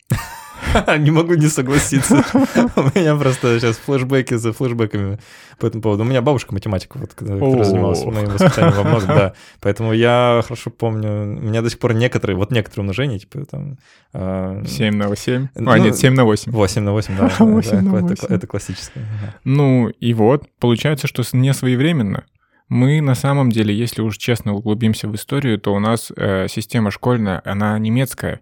Не 0.99 1.11
могу 1.11 1.35
не 1.35 1.49
согласиться. 1.49 2.25
У 2.77 2.99
меня 2.99 3.17
просто 3.17 3.59
сейчас 3.59 3.77
флешбеки 3.77 4.35
за 4.35 4.53
флешбеками 4.53 5.19
по 5.59 5.67
этому 5.67 5.83
поводу. 5.83 6.03
У 6.03 6.07
меня 6.07 6.23
бабушка 6.23 6.55
математика, 6.55 6.99
вот, 6.99 7.15
которая 7.15 7.65
занималась 7.65 8.05
моим 8.05 8.31
воспитанием 8.31 8.75
во 8.75 8.83
многом, 8.83 9.09
да. 9.09 9.33
Поэтому 9.61 9.93
я 9.93 10.43
хорошо 10.45 10.71
помню, 10.71 11.39
у 11.39 11.43
меня 11.43 11.63
до 11.63 11.71
сих 11.71 11.79
пор 11.79 11.95
некоторые, 11.95 12.37
вот 12.37 12.51
некоторые 12.51 12.83
умножения, 12.83 13.19
типа 13.19 13.45
там... 13.45 13.79
7 14.13 14.21
а, 14.21 14.63
на 14.91 15.17
7? 15.17 15.49
А, 15.55 15.61
ну, 15.61 15.77
нет, 15.77 15.97
7 15.97 16.15
на 16.15 16.25
8. 16.25 16.53
8 16.53 16.83
на 16.83 16.93
8, 16.93 17.17
да. 17.17 17.33
8 17.45 17.81
на 17.81 17.91
8. 17.91 18.27
Это 18.29 18.47
классическое. 18.47 19.05
Ну, 19.45 19.89
и 19.89 20.15
вот, 20.15 20.49
получается, 20.59 21.07
что 21.07 21.23
не 21.33 21.53
своевременно. 21.53 22.25
Мы 22.69 23.01
на 23.01 23.15
самом 23.15 23.51
деле, 23.51 23.77
если 23.77 24.01
уж 24.03 24.17
честно 24.17 24.55
углубимся 24.55 25.09
в 25.09 25.15
историю, 25.15 25.61
то 25.61 25.75
у 25.75 25.79
нас 25.79 26.11
э, 26.17 26.47
система 26.49 26.91
школьная, 26.91 27.43
она 27.45 27.79
немецкая 27.79 28.41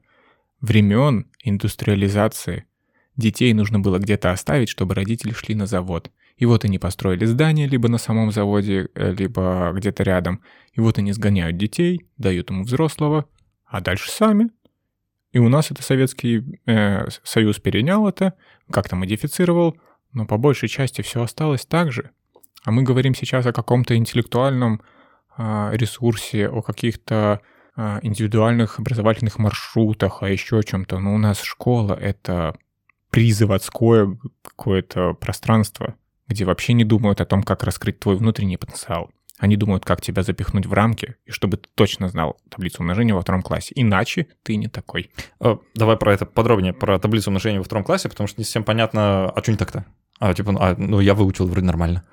времен 0.63 1.27
индустриализации 1.43 2.65
детей 3.17 3.53
нужно 3.53 3.79
было 3.81 3.99
где-то 3.99 4.31
оставить, 4.31 4.71
чтобы 4.71 4.95
родители 4.95 5.33
шли 5.33 5.55
на 5.55 5.67
завод. 5.67 6.11
И 6.37 6.47
вот 6.47 6.65
они 6.65 6.79
построили 6.79 7.27
здание 7.27 7.69
либо 7.69 7.89
на 7.89 7.99
самом 7.99 8.33
заводе, 8.33 8.89
э, 8.95 9.13
либо 9.13 9.73
где-то 9.75 10.03
рядом. 10.03 10.41
И 10.73 10.81
вот 10.81 10.99
они 10.99 11.13
сгоняют 11.13 11.59
детей, 11.59 12.07
дают 12.17 12.51
ему 12.51 12.65
взрослого, 12.65 13.27
а 13.67 13.81
дальше 13.81 14.11
сами. 14.11 14.51
И 15.33 15.39
у 15.39 15.49
нас 15.49 15.71
это 15.71 15.83
Советский 15.83 16.61
э, 16.67 17.07
Союз 17.23 17.59
перенял 17.59 18.09
это, 18.09 18.35
как-то 18.71 18.97
модифицировал, 18.97 19.77
но 20.13 20.27
по 20.27 20.39
большей 20.39 20.69
части 20.69 21.03
все 21.03 21.23
осталось 21.23 21.67
так 21.67 21.93
же. 21.93 22.11
А 22.65 22.71
мы 22.71 22.83
говорим 22.83 23.15
сейчас 23.15 23.47
о 23.47 23.53
каком-то 23.53 23.97
интеллектуальном 23.97 24.83
э, 25.37 25.71
ресурсе, 25.75 26.49
о 26.49 26.63
каких-то 26.63 27.41
индивидуальных 27.77 28.79
образовательных 28.79 29.39
маршрутах, 29.39 30.23
а 30.23 30.29
еще 30.29 30.59
о 30.59 30.63
чем-то. 30.63 30.99
Но 30.99 31.15
у 31.15 31.19
нас 31.19 31.41
школа— 31.41 31.95
это 32.01 32.55
призаводское 33.11 34.17
какое-то 34.43 35.15
пространство, 35.15 35.95
где 36.29 36.45
вообще 36.45 36.73
не 36.73 36.85
думают 36.85 37.21
о 37.21 37.27
том, 37.27 37.43
как 37.43 37.63
раскрыть 37.63 38.01
твой 38.01 38.17
внутренний 38.17 38.57
потенциал. 38.57 39.11
Они 39.39 39.57
думают, 39.57 39.85
как 39.85 40.01
тебя 40.01 40.23
запихнуть 40.23 40.67
в 40.67 40.73
рамки, 40.73 41.17
и 41.27 41.31
чтобы 41.31 41.57
ты 41.57 41.69
точно 41.75 42.09
знал 42.09 42.39
таблицу 42.49 42.81
умножения 42.81 43.15
во 43.15 43.23
втором 43.23 43.43
классе. 43.43 43.73
Иначе 43.75 44.29
ты 44.43 44.57
не 44.57 44.69
такой. 44.69 45.11
Э, 45.41 45.57
давай 45.75 45.97
про 45.97 46.15
это 46.15 46.27
подробнее, 46.27 46.73
про 46.73 46.99
таблицу 46.99 47.31
умножения 47.31 47.59
во 47.59 47.65
втором 47.65 47.85
классе, 47.85 48.09
потому 48.09 48.29
что 48.29 48.41
не 48.41 48.45
совсем 48.45 48.65
понятно, 48.65 49.31
а 49.31 49.43
что 49.43 49.51
не 49.51 49.59
так-то? 49.59 49.85
А, 50.21 50.33
типа, 50.33 50.55
а, 50.61 50.75
ну, 50.79 51.01
я 51.01 51.15
выучил 51.15 51.47
вроде 51.47 51.67
нормально. 51.67 52.05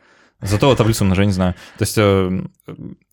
Зато 0.42 0.74
таблицу 0.76 1.04
умножения 1.04 1.34
знаю. 1.34 1.54
То 1.78 1.84
есть 1.84 1.98
э, 1.98 2.42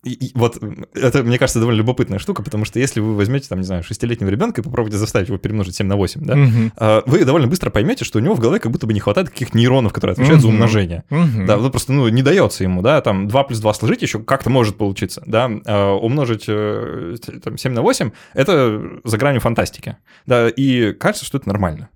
и, 0.03 0.13
и, 0.13 0.31
вот 0.33 0.59
это, 0.93 1.23
мне 1.23 1.37
кажется, 1.37 1.59
довольно 1.59 1.79
любопытная 1.79 2.19
штука, 2.19 2.41
потому 2.41 2.63
что 2.63 2.79
если 2.79 3.01
вы 3.01 3.15
возьмете, 3.15 3.49
там, 3.49 3.59
не 3.59 3.65
знаю, 3.65 3.83
шестилетнего 3.83 4.29
ребенка 4.29 4.61
и 4.61 4.63
попробуйте 4.63 4.97
заставить 4.97 5.27
его 5.27 5.37
перемножить 5.37 5.75
7 5.75 5.87
на 5.87 5.97
8, 5.97 6.21
да, 6.25 6.33
угу. 6.33 6.71
э, 6.77 7.01
вы 7.05 7.25
довольно 7.25 7.47
быстро 7.47 7.69
поймете, 7.69 8.05
что 8.05 8.19
у 8.19 8.21
него 8.21 8.33
в 8.33 8.39
голове 8.39 8.59
как 8.59 8.71
будто 8.71 8.87
бы 8.87 8.93
не 8.93 9.01
хватает 9.01 9.29
каких-то 9.29 9.57
нейронов, 9.57 9.91
которые 9.91 10.13
отвечают 10.13 10.39
угу. 10.39 10.47
за 10.49 10.53
умножение. 10.53 11.03
Угу. 11.09 11.45
Да, 11.45 11.57
ну, 11.57 11.69
просто, 11.69 11.91
ну, 11.91 12.07
не 12.07 12.23
дается 12.23 12.63
ему, 12.63 12.81
да, 12.81 13.01
там 13.01 13.27
2 13.27 13.43
плюс 13.43 13.59
2 13.59 13.73
сложить 13.73 14.01
еще 14.01 14.19
как-то 14.19 14.49
может 14.49 14.77
получиться, 14.77 15.21
да, 15.25 15.49
э, 15.65 15.83
умножить 15.89 16.45
э, 16.47 17.15
там, 17.43 17.57
7 17.57 17.73
на 17.73 17.81
8— 17.81 18.11
это 18.33 18.81
за 19.03 19.17
гранью 19.17 19.41
фантастики, 19.41 19.97
да, 20.25 20.47
и 20.47 20.93
кажется, 20.93 21.25
что 21.25 21.37
это 21.37 21.49
нормально 21.49 21.89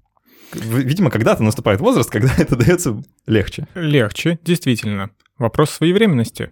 видимо, 0.54 1.10
когда-то 1.10 1.44
наступает 1.44 1.80
возраст, 1.80 2.10
когда 2.10 2.30
это 2.38 2.56
дается 2.56 3.02
легче. 3.28 3.68
Легче, 3.74 4.40
действительно. 4.44 5.12
Вопрос 5.42 5.72
своевременности. 5.72 6.52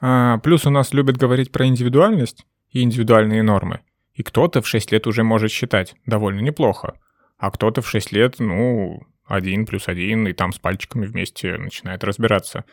А, 0.00 0.38
плюс 0.38 0.64
у 0.64 0.70
нас 0.70 0.92
любят 0.92 1.16
говорить 1.16 1.50
про 1.50 1.66
индивидуальность 1.66 2.46
и 2.70 2.82
индивидуальные 2.82 3.42
нормы. 3.42 3.80
И 4.12 4.22
кто-то 4.22 4.62
в 4.62 4.68
6 4.68 4.92
лет 4.92 5.08
уже 5.08 5.24
может 5.24 5.50
считать 5.50 5.96
довольно 6.06 6.38
неплохо. 6.38 7.00
А 7.36 7.50
кто-то 7.50 7.82
в 7.82 7.88
6 7.88 8.12
лет, 8.12 8.36
ну, 8.38 9.02
один 9.26 9.66
плюс 9.66 9.88
один, 9.88 10.28
и 10.28 10.34
там 10.34 10.52
с 10.52 10.60
пальчиками 10.60 11.04
вместе 11.04 11.58
начинает 11.58 12.04
разбираться. 12.04 12.64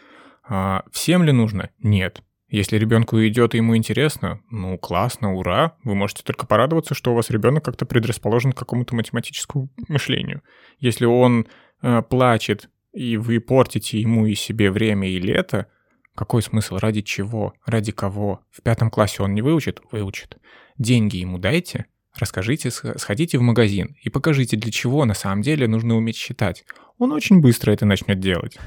А, 0.47 0.83
всем 0.91 1.23
ли 1.23 1.31
нужно? 1.31 1.71
Нет. 1.79 2.21
Если 2.47 2.77
ребенку 2.77 3.17
идет 3.21 3.55
и 3.55 3.57
ему 3.57 3.75
интересно, 3.75 4.41
ну 4.51 4.77
классно, 4.77 5.33
ура, 5.33 5.77
вы 5.83 5.95
можете 5.95 6.21
только 6.21 6.45
порадоваться, 6.45 6.93
что 6.93 7.11
у 7.11 7.15
вас 7.15 7.31
ребенок 7.31 7.65
как-то 7.65 7.87
предрасположен 7.87 8.51
к 8.51 8.57
какому-то 8.59 8.95
математическому 8.95 9.71
мышлению. 9.87 10.43
Если 10.77 11.05
он 11.05 11.47
э, 11.81 12.03
плачет 12.03 12.69
и 12.95 13.17
вы 13.17 13.39
портите 13.39 13.99
ему 13.99 14.25
и 14.25 14.35
себе 14.35 14.71
время 14.71 15.09
и 15.09 15.19
лето, 15.19 15.67
какой 16.15 16.41
смысл? 16.41 16.77
Ради 16.77 17.01
чего? 17.01 17.53
Ради 17.65 17.91
кого? 17.91 18.39
В 18.49 18.61
пятом 18.61 18.89
классе 18.89 19.21
он 19.21 19.33
не 19.33 19.41
выучит? 19.41 19.81
Выучит. 19.91 20.37
Деньги 20.77 21.17
ему 21.17 21.37
дайте, 21.37 21.85
расскажите, 22.17 22.71
сходите 22.71 23.37
в 23.37 23.41
магазин 23.41 23.97
и 24.01 24.09
покажите, 24.09 24.55
для 24.55 24.71
чего 24.71 25.03
на 25.03 25.13
самом 25.13 25.41
деле 25.41 25.67
нужно 25.67 25.95
уметь 25.95 26.15
считать. 26.15 26.63
Он 26.97 27.11
очень 27.11 27.41
быстро 27.41 27.71
это 27.71 27.85
начнет 27.85 28.21
делать. 28.21 28.57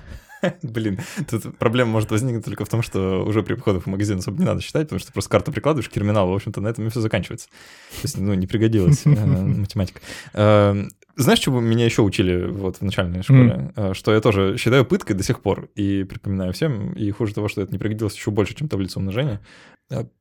Блин, 0.62 1.00
тут 1.28 1.58
проблема 1.58 1.90
может 1.90 2.10
возникнуть 2.10 2.44
только 2.44 2.64
в 2.64 2.68
том, 2.68 2.82
что 2.82 3.24
уже 3.24 3.42
при 3.42 3.54
приходах 3.54 3.84
в 3.84 3.86
магазин 3.86 4.18
особо 4.18 4.38
не 4.38 4.44
надо 4.44 4.60
считать, 4.60 4.84
потому 4.84 5.00
что 5.00 5.12
просто 5.12 5.30
карту 5.30 5.52
прикладываешь 5.52 5.88
к 5.88 5.92
терминалу, 5.92 6.32
в 6.32 6.36
общем-то, 6.36 6.60
на 6.60 6.68
этом 6.68 6.86
и 6.86 6.90
все 6.90 7.00
заканчивается. 7.00 7.48
То 7.48 8.02
есть, 8.04 8.18
ну, 8.18 8.34
не 8.34 8.46
пригодилась 8.46 9.04
э, 9.04 9.10
математика. 9.26 10.00
Эм, 10.34 10.90
знаешь, 11.16 11.40
чего 11.40 11.60
меня 11.60 11.84
еще 11.84 12.02
учили 12.02 12.46
вот 12.46 12.76
в 12.76 12.82
начальной 12.82 13.22
школе? 13.22 13.72
Mm. 13.74 13.94
Что 13.94 14.12
я 14.12 14.20
тоже 14.20 14.56
считаю 14.56 14.84
пыткой 14.84 15.16
до 15.16 15.24
сих 15.24 15.40
пор 15.40 15.68
и 15.74 16.04
припоминаю 16.04 16.52
всем, 16.52 16.92
и 16.92 17.10
хуже 17.10 17.34
того, 17.34 17.48
что 17.48 17.60
это 17.60 17.72
не 17.72 17.78
пригодилось 17.78 18.14
еще 18.14 18.30
больше, 18.30 18.54
чем 18.54 18.68
таблица 18.68 18.98
умножения. 19.00 19.40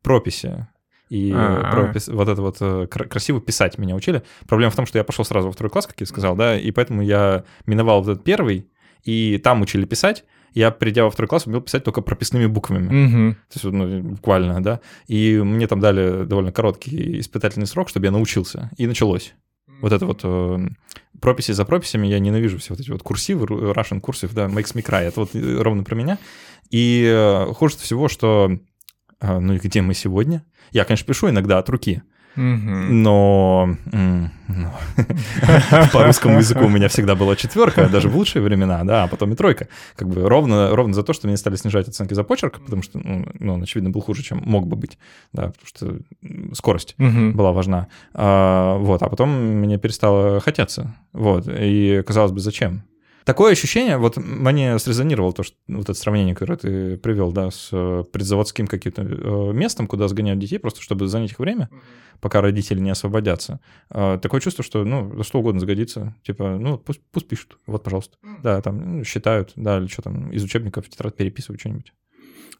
Прописи 0.01 0.67
и 1.10 1.32
А-а-а. 1.34 1.71
пропис... 1.71 2.08
вот 2.08 2.27
это 2.27 2.41
вот 2.41 2.58
э, 2.60 2.88
красиво 2.88 3.39
писать 3.39 3.77
меня 3.77 3.95
учили. 3.95 4.23
Проблема 4.47 4.71
в 4.71 4.75
том, 4.75 4.86
что 4.86 4.97
я 4.97 5.03
пошел 5.03 5.23
сразу 5.23 5.47
во 5.47 5.53
второй 5.53 5.69
класс, 5.69 5.88
как 5.88 5.99
я 5.99 6.06
сказал, 6.06 6.36
да, 6.36 6.58
и 6.58 6.71
поэтому 6.71 7.01
я 7.01 7.45
миновал 7.65 8.01
вот 8.01 8.12
этот 8.12 8.23
первый, 8.23 8.67
и 9.03 9.38
там 9.38 9.62
учили 9.62 9.86
писать, 9.86 10.25
я, 10.53 10.71
придя 10.71 11.03
во 11.03 11.12
второй 11.12 11.27
класс, 11.27 11.45
умел 11.45 11.62
писать 11.62 11.83
только 11.83 12.01
прописными 12.01 12.47
буквами. 12.47 12.88
Угу. 12.88 13.33
То 13.33 13.53
есть, 13.53 13.63
ну, 13.65 14.01
буквально, 14.01 14.62
да. 14.63 14.79
И 15.07 15.38
мне 15.38 15.67
там 15.67 15.79
дали 15.79 16.25
довольно 16.25 16.51
короткий 16.51 17.19
испытательный 17.19 17.67
срок, 17.67 17.89
чтобы 17.89 18.07
я 18.07 18.12
научился. 18.12 18.71
И 18.77 18.88
началось. 18.88 19.36
Вот 19.81 19.91
это 19.91 20.05
вот 20.07 20.21
э, 20.23 20.67
прописи 21.21 21.51
за 21.51 21.65
прописями, 21.65 22.07
я 22.07 22.19
ненавижу 22.19 22.57
все 22.57 22.73
вот 22.73 22.79
эти 22.79 22.89
вот 22.89 23.03
курсивы, 23.03 23.45
Russian 23.45 23.99
курсив, 23.99 24.33
да, 24.33 24.45
makes 24.45 24.73
me 24.73 24.83
cry, 24.83 25.03
это 25.03 25.19
вот 25.19 25.36
э, 25.36 25.62
ровно 25.62 25.83
про 25.83 25.95
меня. 25.95 26.17
И 26.71 27.05
э, 27.07 27.53
хуже 27.53 27.77
всего, 27.77 28.07
что, 28.07 28.57
э, 29.19 29.39
ну 29.39 29.53
и 29.53 29.60
где 29.60 29.81
мы 29.81 29.93
сегодня? 29.93 30.43
Я, 30.71 30.86
конечно, 30.86 31.05
пишу 31.05 31.29
иногда 31.29 31.60
от 31.60 31.69
руки, 31.69 32.01
но 32.38 33.76
ну, 34.47 34.71
по 35.91 36.04
русскому 36.04 36.38
языку 36.38 36.65
у 36.65 36.69
меня 36.69 36.88
всегда 36.88 37.15
была 37.15 37.36
четверка, 37.36 37.89
даже 37.89 38.10
в 38.10 38.15
лучшие 38.15 38.41
времена, 38.41 38.84
да, 38.84 39.04
а 39.04 39.08
потом 39.08 39.34
и 39.34 39.36
тройка. 39.36 39.67
Как 39.95 40.08
бы 40.08 40.28
ровно, 40.28 40.76
ровно 40.76 40.93
за 40.93 41.04
то, 41.04 41.13
что 41.13 41.28
мне 41.28 41.36
стали 41.38 41.56
снижать 41.56 41.88
оценки 41.88 42.13
за 42.13 42.23
почерк, 42.23 42.60
потому 42.60 42.84
что, 42.84 43.00
ну, 43.00 43.28
ну 43.39 43.54
он, 43.56 43.63
очевидно, 43.63 43.89
был 43.89 44.02
хуже, 44.02 44.23
чем 44.23 44.41
мог 44.45 44.67
бы 44.67 44.76
быть, 44.76 44.97
да, 45.34 45.52
потому 45.52 45.65
что 45.65 46.56
скорость 46.56 46.95
была 46.97 47.52
важна. 47.52 47.88
А, 48.13 48.78
вот, 48.78 49.02
а 49.02 49.10
потом 49.10 49.30
мне 49.30 49.78
перестало 49.78 50.39
хотеться, 50.39 50.95
вот, 51.13 51.47
и 51.50 52.04
казалось 52.06 52.32
бы, 52.32 52.39
зачем? 52.39 52.84
Такое 53.27 53.51
ощущение, 53.51 53.97
вот 53.97 54.15
мне 54.15 54.79
срезонировало 54.79 55.33
то, 55.33 55.43
что 55.43 55.57
вот 55.67 55.89
это 55.89 55.93
сравнение, 55.95 56.33
которое 56.33 56.55
ты 56.55 56.95
привел, 56.97 57.33
да, 57.33 57.51
с 57.51 57.67
э, 57.73 58.05
предзаводским 58.09 58.67
каким-то 58.67 59.01
э, 59.01 59.51
местом, 59.51 59.87
куда 59.87 60.07
сгоняют 60.07 60.39
детей, 60.39 60.59
просто 60.59 60.81
чтобы 60.81 61.09
занять 61.09 61.31
их 61.31 61.39
время, 61.39 61.69
пока 62.21 62.39
родители 62.39 62.79
не 62.79 62.89
освободятся. 62.89 63.59
А, 63.89 64.17
такое 64.17 64.39
чувство, 64.39 64.63
что, 64.63 64.85
ну, 64.85 65.23
что 65.23 65.39
угодно 65.39 65.59
сгодится. 65.59 66.15
Типа, 66.23 66.57
ну, 66.57 66.77
пусть, 66.77 67.01
пусть 67.11 67.27
пишут, 67.27 67.57
вот, 67.67 67.83
пожалуйста. 67.83 68.15
Да, 68.41 68.61
там, 68.61 68.99
ну, 68.99 69.03
считают, 69.03 69.51
да, 69.57 69.79
или 69.79 69.87
что 69.87 70.03
там, 70.03 70.31
из 70.31 70.45
учебников 70.45 70.85
в 70.85 70.89
тетрадь 70.89 71.17
переписывают 71.17 71.59
что-нибудь. 71.59 71.91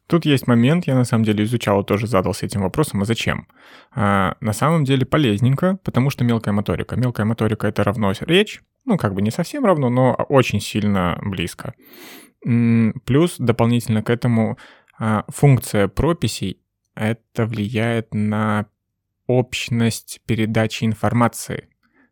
Тут 0.08 0.26
есть 0.26 0.48
момент, 0.48 0.86
я 0.86 0.96
на 0.96 1.06
самом 1.06 1.24
деле 1.24 1.46
изучал, 1.46 1.86
тоже 1.86 2.08
задался 2.08 2.46
этим 2.46 2.64
вопросом, 2.64 3.02
а 3.02 3.06
зачем? 3.06 3.48
А, 3.96 4.36
на 4.42 4.52
самом 4.52 4.84
деле 4.84 5.06
полезненько, 5.06 5.80
потому 5.86 6.10
что 6.10 6.26
мелкая 6.26 6.54
моторика. 6.54 6.98
Мелкая 6.98 7.26
моторика— 7.26 7.68
это 7.70 7.86
равно 7.86 8.12
речь, 8.20 8.62
ну, 8.88 8.98
как 8.98 9.14
бы 9.14 9.22
не 9.22 9.32
совсем 9.32 9.66
равно, 9.66 9.90
но 9.90 10.14
очень 10.14 10.62
сильно 10.62 11.20
близко. 11.22 11.74
Плюс 12.42 13.36
дополнительно 13.38 14.02
к 14.02 14.10
этому 14.10 14.58
а, 14.98 15.26
функция 15.28 15.90
прописей— 15.90 16.62
это 16.96 17.46
влияет 17.46 18.14
на 18.14 18.68
общность 19.28 20.22
передачи 20.26 20.86
информации. 20.86 21.68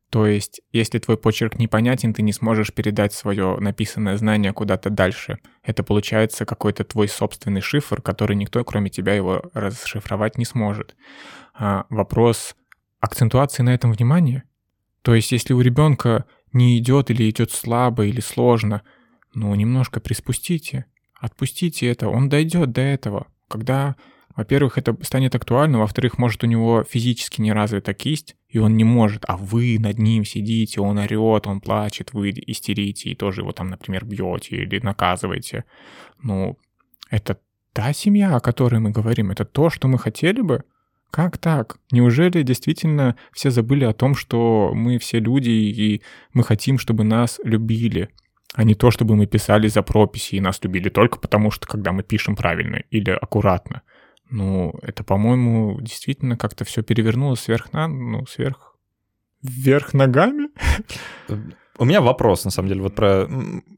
То 0.10 0.28
есть, 0.28 0.62
если 0.72 1.00
твой 1.00 1.18
почерк 1.18 1.58
непонятен, 1.58 2.14
ты 2.14 2.22
не 2.22 2.34
сможешь 2.34 2.74
передать 2.74 3.14
свое 3.14 3.58
написанное 3.60 4.18
знание 4.18 4.52
куда-то 4.54 4.90
дальше. 4.90 5.40
Это 5.64 5.82
получается 5.82 6.46
какой-то 6.46 6.84
твой 6.84 7.08
собственный 7.08 7.62
шифр, 7.62 8.02
который 8.02 8.36
никто, 8.36 8.64
кроме 8.66 8.90
тебя, 8.90 9.14
его 9.14 9.44
расшифровать 9.54 10.38
не 10.38 10.46
сможет. 10.46 10.96
А, 11.54 11.86
вопрос 11.90 12.56
акцентуации 13.00 13.64
на 13.64 13.74
этом 13.74 13.94
внимания. 13.94 14.44
То 15.02 15.16
есть, 15.16 15.32
если 15.32 15.54
у 15.54 15.62
ребенка 15.62 16.26
не 16.56 16.80
идет 16.80 17.12
или 17.12 17.30
идет 17.30 17.52
слабо 17.52 18.06
или 18.06 18.22
сложно, 18.22 18.82
ну, 19.34 19.54
немножко 19.54 20.00
приспустите, 20.00 20.86
отпустите 21.20 21.88
это, 21.88 22.08
он 22.08 22.30
дойдет 22.30 22.72
до 22.72 22.82
этого. 22.82 23.28
Когда, 23.48 23.96
во-первых, 24.36 24.78
это 24.78 24.98
станет 25.04 25.36
актуально, 25.36 25.80
во-вторых, 25.80 26.18
может, 26.18 26.44
у 26.44 26.48
него 26.48 26.84
физически 26.84 27.42
не 27.42 27.52
развита 27.52 27.94
кисть, 27.94 28.36
и 28.48 28.58
он 28.58 28.78
не 28.78 28.86
может, 28.86 29.26
а 29.28 29.36
вы 29.36 29.78
над 29.80 30.00
ним 30.00 30.24
сидите, 30.24 30.80
он 30.80 30.98
орет, 30.98 31.46
он 31.46 31.60
плачет, 31.60 32.14
вы 32.14 32.30
истерите 32.30 33.10
и 33.10 33.16
тоже 33.16 33.42
его 33.42 33.52
там, 33.52 33.70
например, 33.70 34.06
бьете 34.06 34.56
или 34.56 34.80
наказываете. 34.80 35.66
Ну, 36.24 36.58
это 37.10 37.38
та 37.74 37.92
семья, 37.92 38.38
о 38.38 38.40
которой 38.40 38.80
мы 38.80 38.92
говорим, 38.92 39.32
это 39.32 39.44
то, 39.44 39.70
что 39.70 39.90
мы 39.90 40.00
хотели 40.00 40.40
бы, 40.40 40.64
как 41.16 41.38
так? 41.38 41.78
Неужели 41.92 42.42
действительно 42.42 43.16
все 43.32 43.50
забыли 43.50 43.86
о 43.86 43.94
том, 43.94 44.16
что 44.16 44.72
мы 44.74 45.00
все 45.00 45.20
люди 45.20 45.50
и 45.50 46.02
мы 46.34 46.44
хотим, 46.44 46.78
чтобы 46.78 47.06
нас 47.06 47.40
любили, 47.42 48.10
а 48.54 48.66
не 48.66 48.76
то, 48.76 48.92
чтобы 48.92 49.16
мы 49.16 49.26
писали 49.26 49.70
за 49.70 49.82
прописи 49.82 50.36
и 50.36 50.42
нас 50.42 50.60
любили 50.62 50.90
только 50.90 51.18
потому, 51.18 51.52
что 51.52 51.68
когда 51.68 51.94
мы 51.94 52.04
пишем 52.04 52.36
правильно 52.36 52.84
или 52.92 53.12
аккуратно? 53.12 53.84
Ну, 54.30 54.74
это, 54.82 55.06
по-моему, 55.06 55.80
действительно 55.80 56.36
как-то 56.36 56.66
все 56.66 56.84
перевернулось 56.84 57.40
сверх 57.40 57.72
на, 57.72 57.88
ну, 57.88 58.26
сверх 58.26 58.76
вверх 59.42 59.94
ногами. 59.94 60.50
У 61.78 61.86
меня 61.86 62.02
вопрос, 62.02 62.46
на 62.46 62.52
самом 62.52 62.70
деле, 62.70 62.82
вот 62.82 62.96
про... 62.96 63.28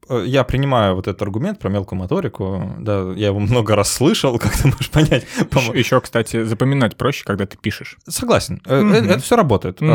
Э, 0.08 0.24
я 0.24 0.44
принимаю 0.44 0.94
вот 0.94 1.08
этот 1.08 1.20
аргумент 1.22 1.58
про 1.58 1.68
мелкую 1.68 1.98
моторику, 1.98 2.72
да, 2.78 3.12
я 3.16 3.28
его 3.28 3.40
много 3.40 3.74
раз 3.74 3.92
слышал, 3.92 4.38
как 4.38 4.56
ты 4.56 4.68
можешь 4.68 4.90
понять. 4.90 5.26
Еще, 5.74 6.00
кстати, 6.00 6.44
запоминать 6.44 6.96
проще, 6.96 7.24
когда 7.24 7.46
ты 7.46 7.56
пишешь. 7.56 7.96
Согласен, 8.08 8.62
угу. 8.64 8.72
это, 8.72 9.06
это 9.06 9.18
все 9.18 9.36
работает. 9.36 9.82
Угу. 9.82 9.90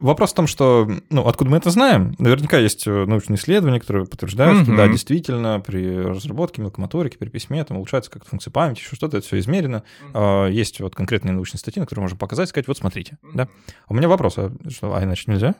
Вопрос 0.00 0.32
в 0.32 0.34
том, 0.34 0.46
что, 0.46 0.90
ну, 1.10 1.26
откуда 1.26 1.50
мы 1.50 1.58
это 1.58 1.70
знаем? 1.70 2.14
Наверняка 2.18 2.58
есть 2.58 2.86
научные 2.86 3.36
исследования, 3.36 3.80
которые 3.80 4.06
подтверждают, 4.06 4.58
угу. 4.58 4.64
что, 4.64 4.76
да, 4.76 4.88
действительно, 4.88 5.60
при 5.60 5.98
разработке 5.98 6.62
мелкой 6.62 6.80
моторики, 6.80 7.18
при 7.18 7.28
письме, 7.28 7.62
там 7.64 7.76
улучшается 7.76 8.10
как-то 8.10 8.30
функция 8.30 8.50
памяти, 8.50 8.80
еще 8.80 8.96
что-то, 8.96 9.18
это 9.18 9.26
все 9.26 9.38
измерено. 9.38 9.82
Угу. 10.14 10.46
Есть 10.46 10.80
вот 10.80 10.94
конкретные 10.94 11.32
научные 11.32 11.58
статьи, 11.58 11.80
на 11.80 11.86
которые 11.86 12.04
можно 12.04 12.16
показать, 12.16 12.48
сказать, 12.48 12.68
вот 12.68 12.78
смотрите, 12.78 13.18
угу. 13.22 13.32
да. 13.34 13.48
У 13.88 13.94
меня 13.94 14.08
вопрос, 14.08 14.38
а 14.38 14.50
что, 14.70 14.94
а 14.94 15.02
иначе 15.02 15.24
нельзя? 15.26 15.54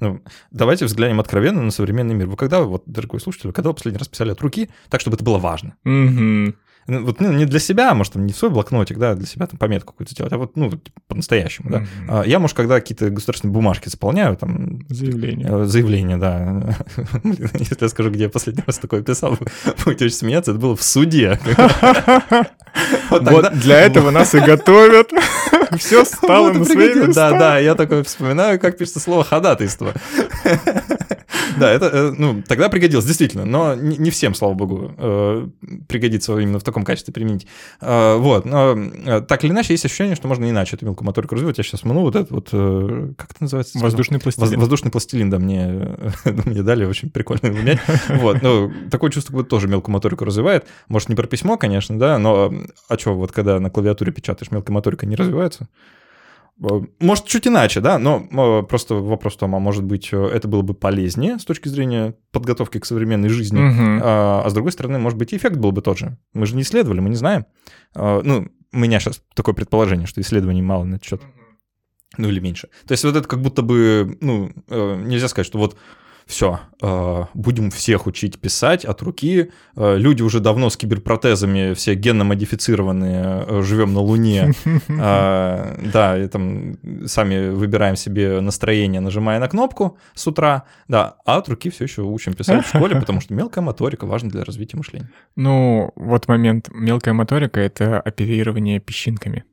Ну, 0.00 0.20
давайте 0.50 0.84
взглянем 0.84 1.20
откровенно 1.20 1.62
на 1.62 1.70
современный 1.70 2.14
мир. 2.14 2.26
Вы 2.26 2.36
когда, 2.36 2.62
вот, 2.62 2.84
дорогой 2.86 3.20
слушатель, 3.20 3.52
когда 3.52 3.70
вы 3.70 3.74
последний 3.74 3.98
раз 3.98 4.08
писали 4.08 4.30
от 4.30 4.40
руки 4.40 4.70
так, 4.88 5.00
чтобы 5.00 5.16
это 5.16 5.24
было 5.24 5.38
важно? 5.38 5.74
Угу. 5.84 6.54
Ну, 6.86 7.04
вот 7.04 7.20
ну, 7.20 7.30
не 7.32 7.44
для 7.44 7.60
себя, 7.60 7.94
может, 7.94 8.14
там, 8.14 8.26
не 8.26 8.32
в 8.32 8.36
свой 8.36 8.50
блокнотик, 8.50 8.98
да, 8.98 9.14
для 9.14 9.26
себя 9.26 9.46
там 9.46 9.58
пометку 9.58 9.92
какую-то 9.92 10.12
сделать, 10.12 10.32
а 10.32 10.38
вот, 10.38 10.56
ну, 10.56 10.72
по-настоящему, 11.06 11.70
да. 11.70 11.84
Mm-hmm. 12.08 12.28
Я, 12.28 12.38
может, 12.40 12.56
когда 12.56 12.80
какие-то 12.80 13.10
государственные 13.10 13.52
бумажки 13.52 13.88
заполняю, 13.88 14.36
там... 14.36 14.80
Заявление. 14.88 15.48
Э, 15.48 15.64
заявление, 15.66 16.16
да. 16.16 16.76
Если 17.54 17.76
я 17.80 17.88
скажу, 17.88 18.10
где 18.10 18.24
я 18.24 18.28
последний 18.28 18.64
раз 18.66 18.78
такое 18.78 19.02
писал, 19.02 19.38
будете 19.84 20.06
очень 20.06 20.16
смеяться, 20.16 20.50
это 20.52 20.60
было 20.60 20.74
в 20.74 20.82
суде. 20.82 21.38
Вот, 23.10 23.52
для 23.58 23.80
этого 23.80 24.10
нас 24.12 24.34
и 24.34 24.40
готовят. 24.40 25.10
Все 25.78 26.04
стало 26.04 26.52
на 26.52 26.64
свои 26.64 26.94
места. 26.94 27.30
Да, 27.30 27.38
да, 27.38 27.58
я 27.58 27.74
такой 27.74 28.02
вспоминаю, 28.04 28.58
как 28.58 28.76
пишется 28.76 29.00
слово 29.00 29.24
ходатайство. 29.24 29.94
Да, 31.60 31.70
это, 31.70 31.86
э, 31.86 32.14
ну, 32.16 32.42
тогда 32.46 32.68
пригодилось, 32.68 33.04
действительно, 33.04 33.44
но 33.44 33.74
не 33.74 34.10
всем, 34.10 34.34
слава 34.34 34.54
богу, 34.54 34.92
э, 34.96 35.48
пригодится 35.88 36.36
именно 36.38 36.58
в 36.58 36.64
таком 36.64 36.84
качестве 36.84 37.12
применить. 37.12 37.46
Э, 37.80 38.16
вот, 38.16 38.44
но 38.44 39.20
так 39.20 39.44
или 39.44 39.52
иначе, 39.52 39.74
есть 39.74 39.84
ощущение, 39.84 40.16
что 40.16 40.28
можно 40.28 40.48
иначе 40.48 40.76
эту 40.76 40.86
мелкую 40.86 41.06
моторику 41.06 41.34
развивать. 41.34 41.58
Я 41.58 41.64
сейчас 41.64 41.84
ману 41.84 42.00
вот 42.00 42.16
этот 42.16 42.30
вот, 42.30 42.48
как 43.16 43.30
это 43.30 43.42
называется? 43.42 43.78
Воздушный 43.78 44.18
пластилин. 44.18 44.58
Воздушный 44.58 44.90
пластилин, 44.90 45.30
да, 45.30 45.38
мне, 45.38 45.96
мне 46.24 46.62
дали, 46.62 46.84
очень 46.84 47.10
прикольно 47.10 47.46
его 47.46 47.58
менять. 47.58 47.80
Вот, 48.08 48.42
ну, 48.42 48.72
такое 48.90 49.10
чувство, 49.10 49.32
как 49.32 49.40
будто 49.40 49.50
тоже 49.50 49.68
мелкую 49.68 49.92
моторику 49.92 50.24
развивает. 50.24 50.66
Может, 50.88 51.08
не 51.08 51.14
про 51.14 51.26
письмо, 51.26 51.56
конечно, 51.56 51.98
да, 51.98 52.18
но 52.18 52.52
а 52.88 52.98
что, 52.98 53.14
вот 53.14 53.32
когда 53.32 53.60
на 53.60 53.70
клавиатуре 53.70 54.12
печатаешь, 54.12 54.50
мелкая 54.50 54.74
моторика 54.74 55.06
не 55.06 55.16
развивается? 55.16 55.68
Э, 56.62 56.80
может, 57.00 57.24
чуть 57.26 57.46
иначе, 57.46 57.80
да, 57.80 57.98
но 57.98 58.26
э, 58.30 58.66
просто 58.66 58.94
вопрос 58.94 59.34
в 59.34 59.38
том, 59.38 59.54
а 59.54 59.58
может 59.58 59.84
быть, 59.84 60.10
э, 60.12 60.26
это 60.26 60.46
было 60.46 60.62
бы 60.62 60.74
полезнее 60.74 61.38
с 61.38 61.44
точки 61.44 61.68
зрения 61.68 62.14
подготовки 62.32 62.78
к 62.78 62.84
современной 62.84 63.28
жизни, 63.28 63.58
угу. 63.58 64.00
а, 64.02 64.42
а 64.44 64.50
с 64.50 64.52
другой 64.52 64.72
стороны, 64.72 64.98
может 64.98 65.18
быть, 65.18 65.32
эффект 65.32 65.56
был 65.56 65.72
бы 65.72 65.80
тот 65.80 65.98
же. 65.98 66.18
Мы 66.34 66.46
же 66.46 66.56
не 66.56 66.62
исследовали, 66.62 67.00
мы 67.00 67.08
не 67.08 67.16
знаем. 67.16 67.46
Ну, 67.94 68.48
у 68.72 68.78
меня 68.78 69.00
сейчас 69.00 69.22
такое 69.34 69.54
предположение, 69.54 70.06
что 70.06 70.20
исследований 70.20 70.62
мало 70.62 70.84
на 70.84 70.96
этот 70.96 71.06
счет. 71.06 71.22
Ну, 72.18 72.28
или 72.28 72.40
меньше. 72.40 72.68
То 72.86 72.92
есть 72.92 73.04
вот 73.04 73.16
это 73.16 73.26
как 73.26 73.40
будто 73.40 73.62
бы, 73.62 74.16
ну, 74.20 74.52
нельзя 74.68 75.28
сказать, 75.28 75.46
что 75.46 75.58
вот 75.58 75.76
все, 76.30 76.60
э, 76.80 77.24
будем 77.34 77.70
всех 77.70 78.06
учить 78.06 78.38
писать 78.38 78.84
от 78.84 79.02
руки. 79.02 79.50
Э, 79.76 79.96
люди 79.98 80.22
уже 80.22 80.40
давно 80.40 80.70
с 80.70 80.76
киберпротезами, 80.76 81.74
все 81.74 81.94
генно-модифицированные, 81.94 83.44
э, 83.46 83.62
живем 83.62 83.92
на 83.92 84.00
Луне. 84.00 84.52
Да, 85.90 86.16
и 86.18 86.28
там 86.28 86.76
сами 87.06 87.50
выбираем 87.50 87.96
себе 87.96 88.40
настроение, 88.40 89.00
нажимая 89.00 89.40
на 89.40 89.48
кнопку 89.48 89.98
с 90.14 90.26
утра. 90.26 90.64
Да, 90.88 91.16
а 91.24 91.38
от 91.38 91.48
руки 91.48 91.70
все 91.70 91.84
еще 91.84 92.02
учим 92.02 92.34
писать 92.34 92.64
в 92.64 92.68
школе, 92.68 92.96
потому 92.96 93.20
что 93.20 93.34
мелкая 93.34 93.64
моторика 93.64 94.06
важна 94.06 94.30
для 94.30 94.44
развития 94.44 94.76
мышления. 94.76 95.10
Ну, 95.36 95.90
вот 95.96 96.28
момент. 96.28 96.68
Мелкая 96.72 97.14
моторика— 97.14 97.60
это 97.60 98.00
оперирование 98.00 98.78
песчинками. 98.78 99.44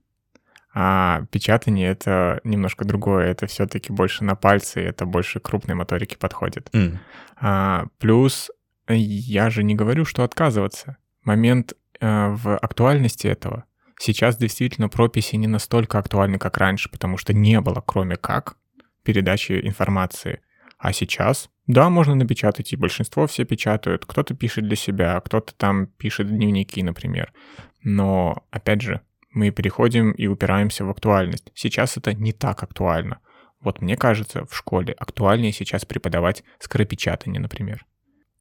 А 0.79 1.23
печатание 1.31 1.89
это 1.89 2.39
немножко 2.43 2.85
другое, 2.85 3.31
это 3.31 3.47
все-таки 3.47 3.91
больше 3.91 4.23
на 4.23 4.35
пальцы, 4.35 4.79
это 4.79 5.07
больше 5.07 5.39
крупной 5.39 5.73
моторики 5.75 6.15
подходит. 6.15 6.69
Mm. 6.71 6.97
А, 7.41 7.87
плюс 7.97 8.51
я 8.87 9.49
же 9.49 9.63
не 9.63 9.73
говорю, 9.73 10.05
что 10.05 10.23
отказываться. 10.23 10.97
Момент 11.23 11.73
э, 11.99 12.27
в 12.29 12.55
актуальности 12.59 13.25
этого. 13.25 13.63
Сейчас 13.99 14.37
действительно 14.37 14.87
прописи 14.87 15.35
не 15.35 15.47
настолько 15.47 15.97
актуальны, 15.97 16.37
как 16.37 16.57
раньше, 16.57 16.91
потому 16.91 17.17
что 17.17 17.33
не 17.33 17.59
было, 17.59 17.81
кроме 17.83 18.15
как, 18.15 18.55
передачи 19.01 19.59
информации. 19.63 20.41
А 20.77 20.93
сейчас, 20.93 21.49
да, 21.65 21.89
можно 21.89 22.13
напечатать, 22.13 22.71
и 22.71 22.75
большинство 22.75 23.25
все 23.25 23.45
печатают. 23.45 24.05
Кто-то 24.05 24.35
пишет 24.35 24.67
для 24.67 24.75
себя, 24.75 25.19
кто-то 25.21 25.55
там 25.55 25.87
пишет 25.87 26.27
дневники, 26.27 26.83
например. 26.83 27.33
Но, 27.81 28.45
опять 28.51 28.83
же, 28.83 29.01
мы 29.37 29.51
переходим 29.51 30.11
и 30.11 30.27
упираемся 30.27 30.83
в 30.83 30.89
актуальность. 30.89 31.51
Сейчас 31.53 31.95
это 31.95 32.13
не 32.13 32.33
так 32.33 32.63
актуально. 32.63 33.19
Вот 33.61 33.81
мне 33.81 33.95
кажется, 33.95 34.45
в 34.45 34.55
школе 34.55 34.93
актуальнее 34.93 35.51
сейчас 35.51 35.85
преподавать 35.85 36.43
скоропечатание, 36.59 37.39
например. 37.39 37.85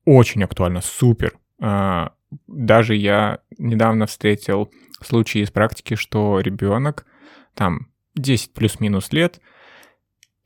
Очень 0.04 0.44
актуально, 0.44 0.80
супер. 0.80 1.38
А, 1.60 2.14
даже 2.46 2.94
я 2.94 3.40
недавно 3.58 4.06
встретил 4.06 4.70
случаи 5.02 5.42
из 5.42 5.50
практики, 5.50 5.94
что 5.96 6.40
ребенок, 6.40 7.06
там, 7.54 7.88
10 8.14 8.54
плюс-минус 8.54 9.12
лет, 9.12 9.40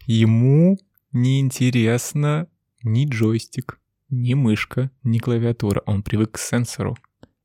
ему 0.06 0.78
неинтересно 1.12 2.48
ни 2.82 3.08
джойстик, 3.08 3.78
ни 4.08 4.34
мышка, 4.34 4.90
ни 5.04 5.18
клавиатура. 5.18 5.82
Он 5.86 6.02
привык 6.02 6.32
к 6.32 6.38
сенсору. 6.38 6.96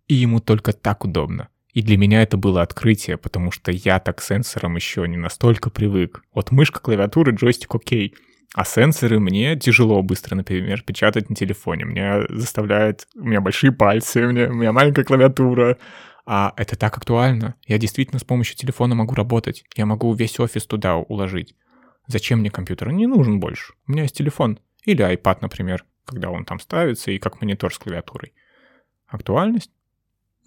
И 0.07 0.15
ему 0.15 0.39
только 0.39 0.73
так 0.73 1.05
удобно. 1.05 1.49
И 1.75 1.81
для 1.81 1.97
меня 1.97 2.23
это 2.23 2.37
было 2.37 2.61
открытие, 2.61 3.17
потому 3.17 3.51
что 3.51 3.69
я 3.69 3.99
так 3.99 4.21
сенсором 4.21 4.77
еще 4.77 5.05
не 5.09 5.17
настолько 5.17 5.69
привык. 5.69 6.23
Вот 6.33 6.51
мышка, 6.51 6.79
клавиатура, 6.79 7.33
джойстик 7.33 7.75
окей. 7.75 8.15
А 8.53 8.63
сенсоры 8.63 9.19
мне 9.19 9.57
тяжело 9.57 10.01
быстро, 10.01 10.35
например, 10.35 10.83
печатать 10.83 11.29
на 11.29 11.35
телефоне. 11.35 11.83
Мне 11.83 12.21
заставляет... 12.29 13.09
У 13.13 13.25
меня 13.25 13.41
большие 13.41 13.73
пальцы, 13.73 14.25
у 14.25 14.31
меня, 14.31 14.47
у 14.49 14.53
меня 14.53 14.71
маленькая 14.71 15.03
клавиатура. 15.03 15.77
А 16.25 16.53
это 16.55 16.77
так 16.77 16.95
актуально. 16.95 17.55
Я 17.67 17.77
действительно 17.77 18.19
с 18.19 18.23
помощью 18.23 18.55
телефона 18.55 18.95
могу 18.95 19.13
работать. 19.13 19.65
Я 19.75 19.85
могу 19.85 20.13
весь 20.13 20.39
офис 20.39 20.65
туда 20.65 20.95
уложить. 20.95 21.57
Зачем 22.07 22.39
мне 22.39 22.49
компьютер? 22.49 22.93
Не 22.93 23.05
нужен 23.05 23.41
больше. 23.41 23.73
У 23.85 23.91
меня 23.91 24.03
есть 24.03 24.15
телефон. 24.15 24.59
Или 24.85 25.05
iPad, 25.05 25.39
например, 25.41 25.83
когда 26.05 26.29
он 26.29 26.45
там 26.45 26.61
ставится 26.61 27.11
и 27.11 27.19
как 27.19 27.41
монитор 27.41 27.73
с 27.73 27.77
клавиатурой. 27.77 28.31
Актуальность? 29.07 29.71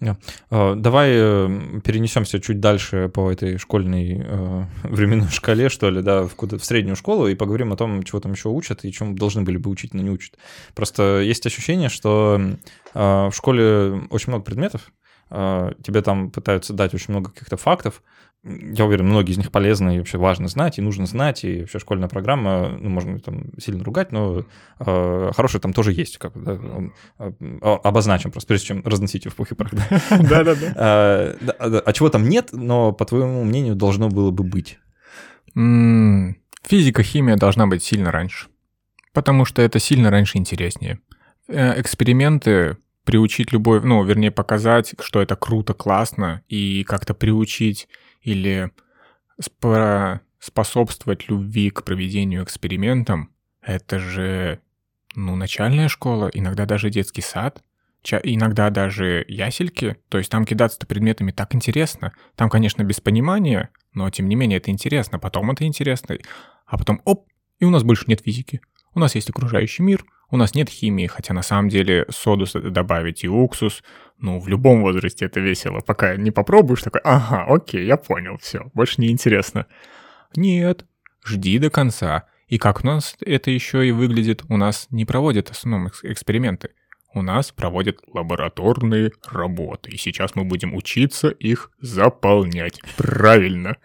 Yeah. 0.01 0.15
Uh, 0.49 0.75
давай 0.75 1.11
uh, 1.11 1.81
перенесемся 1.81 2.39
чуть 2.39 2.61
дальше 2.61 3.09
по 3.09 3.29
этой 3.29 3.57
школьной 3.57 4.19
uh, 4.19 4.65
временной 4.83 5.27
шкале, 5.29 5.67
что 5.67 5.89
ли, 5.89 6.01
да, 6.01 6.25
в, 6.25 6.35
куда, 6.35 6.57
в 6.57 6.63
среднюю 6.63 6.95
школу, 6.95 7.27
и 7.27 7.35
поговорим 7.35 7.73
о 7.73 7.75
том, 7.75 8.03
чего 8.03 8.21
там 8.21 8.31
еще 8.31 8.47
учат 8.47 8.85
и 8.85 8.93
чему 8.93 9.13
должны 9.13 9.41
были 9.41 9.57
бы 9.57 9.69
учить, 9.69 9.93
но 9.93 10.01
не 10.01 10.09
учат. 10.09 10.37
Просто 10.73 11.19
есть 11.19 11.45
ощущение, 11.45 11.89
что 11.89 12.39
в 12.93 13.31
школе 13.33 14.01
очень 14.09 14.29
много 14.29 14.45
предметов, 14.45 14.91
тебе 15.29 16.01
там 16.01 16.31
пытаются 16.31 16.73
дать 16.73 16.93
очень 16.93 17.13
много 17.13 17.31
каких-то 17.31 17.57
фактов, 17.57 18.01
я 18.43 18.85
уверен, 18.85 19.07
многие 19.07 19.33
из 19.33 19.37
них 19.37 19.51
полезны 19.51 19.95
и 19.95 19.99
вообще 19.99 20.17
важно 20.17 20.47
знать, 20.47 20.77
и 20.77 20.81
нужно 20.81 21.05
знать, 21.05 21.43
и 21.43 21.61
вообще 21.61 21.77
школьная 21.77 22.07
программа, 22.07 22.69
ну, 22.79 22.89
можно 22.89 23.19
там 23.19 23.51
сильно 23.59 23.83
ругать, 23.83 24.13
но 24.13 24.45
э, 24.79 25.31
хорошая 25.35 25.61
там 25.61 25.73
тоже 25.73 25.91
есть, 25.91 26.17
как 26.17 26.41
да, 26.41 26.57
э, 27.19 27.31
обозначим 27.61 28.31
просто, 28.31 28.47
прежде 28.47 28.67
чем 28.67 28.81
разносить 28.85 29.25
ее 29.25 29.31
в 29.31 29.35
пух 29.35 29.51
и 29.51 29.55
прах. 29.55 29.73
Да-да-да. 30.09 30.73
А, 30.79 31.81
а 31.85 31.93
чего 31.93 32.09
там 32.09 32.29
нет, 32.29 32.49
но, 32.53 32.93
по 32.93 33.05
твоему 33.05 33.43
мнению, 33.43 33.75
должно 33.75 34.07
было 34.07 34.31
бы 34.31 34.43
быть? 34.43 34.79
Физика, 35.53 37.03
химия 37.03 37.35
должна 37.35 37.67
быть 37.67 37.83
сильно 37.83 38.11
раньше, 38.11 38.47
потому 39.13 39.43
что 39.45 39.61
это 39.61 39.79
сильно 39.79 40.09
раньше 40.09 40.37
интереснее. 40.37 40.99
Э, 41.49 41.79
эксперименты 41.79 42.77
приучить 43.03 43.51
любой, 43.51 43.81
ну, 43.81 44.03
вернее, 44.03 44.31
показать, 44.31 44.93
что 44.99 45.21
это 45.21 45.35
круто, 45.35 45.73
классно, 45.73 46.43
и 46.47 46.83
как-то 46.83 47.13
приучить 47.13 47.87
или 48.21 48.71
способствовать 50.39 51.29
любви 51.29 51.69
к 51.69 51.83
проведению 51.83 52.43
экспериментам, 52.43 53.33
это 53.61 53.99
же, 53.99 54.59
ну, 55.15 55.35
начальная 55.35 55.87
школа, 55.87 56.29
иногда 56.33 56.65
даже 56.65 56.89
детский 56.89 57.21
сад, 57.21 57.63
иногда 58.23 58.69
даже 58.69 59.25
ясельки, 59.27 59.97
то 60.09 60.17
есть 60.17 60.31
там 60.31 60.45
кидаться-то 60.45 60.87
предметами 60.87 61.31
так 61.31 61.53
интересно. 61.55 62.13
Там, 62.35 62.49
конечно, 62.49 62.83
без 62.83 63.01
понимания, 63.01 63.69
но 63.93 64.09
тем 64.09 64.29
не 64.29 64.35
менее 64.35 64.57
это 64.57 64.71
интересно, 64.71 65.19
потом 65.19 65.51
это 65.51 65.65
интересно, 65.65 66.17
а 66.65 66.77
потом 66.77 67.01
оп, 67.05 67.27
и 67.59 67.65
у 67.65 67.69
нас 67.69 67.83
больше 67.83 68.05
нет 68.07 68.21
физики. 68.21 68.61
У 68.93 68.99
нас 68.99 69.15
есть 69.15 69.29
окружающий 69.29 69.83
мир, 69.83 70.05
у 70.31 70.37
нас 70.37 70.55
нет 70.55 70.69
химии, 70.69 71.07
хотя 71.07 71.33
на 71.33 71.41
самом 71.41 71.69
деле 71.69 72.05
соду 72.09 72.45
добавить 72.69 73.23
и 73.23 73.27
уксус, 73.27 73.83
ну, 74.17 74.39
в 74.39 74.47
любом 74.47 74.81
возрасте 74.81 75.25
это 75.25 75.39
весело. 75.39 75.79
Пока 75.79 76.15
не 76.15 76.31
попробуешь, 76.31 76.81
такой, 76.81 77.01
ага, 77.03 77.45
окей, 77.47 77.85
я 77.85 77.97
понял, 77.97 78.37
все, 78.37 78.69
больше 78.73 79.01
не 79.01 79.09
интересно. 79.09 79.65
Нет, 80.35 80.85
жди 81.25 81.57
до 81.59 81.69
конца. 81.69 82.27
И 82.47 82.57
как 82.57 82.83
у 82.83 82.87
нас 82.87 83.15
это 83.25 83.51
еще 83.51 83.87
и 83.87 83.91
выглядит, 83.91 84.43
у 84.49 84.57
нас 84.57 84.87
не 84.89 85.05
проводят 85.05 85.49
в 85.49 85.51
основном 85.51 85.87
эксперименты. 86.03 86.71
У 87.13 87.21
нас 87.23 87.51
проводят 87.51 87.99
лабораторные 88.07 89.11
работы, 89.31 89.89
и 89.91 89.97
сейчас 89.97 90.35
мы 90.35 90.43
будем 90.43 90.75
учиться 90.75 91.29
их 91.29 91.71
заполнять. 91.81 92.79
Правильно. 92.97 93.77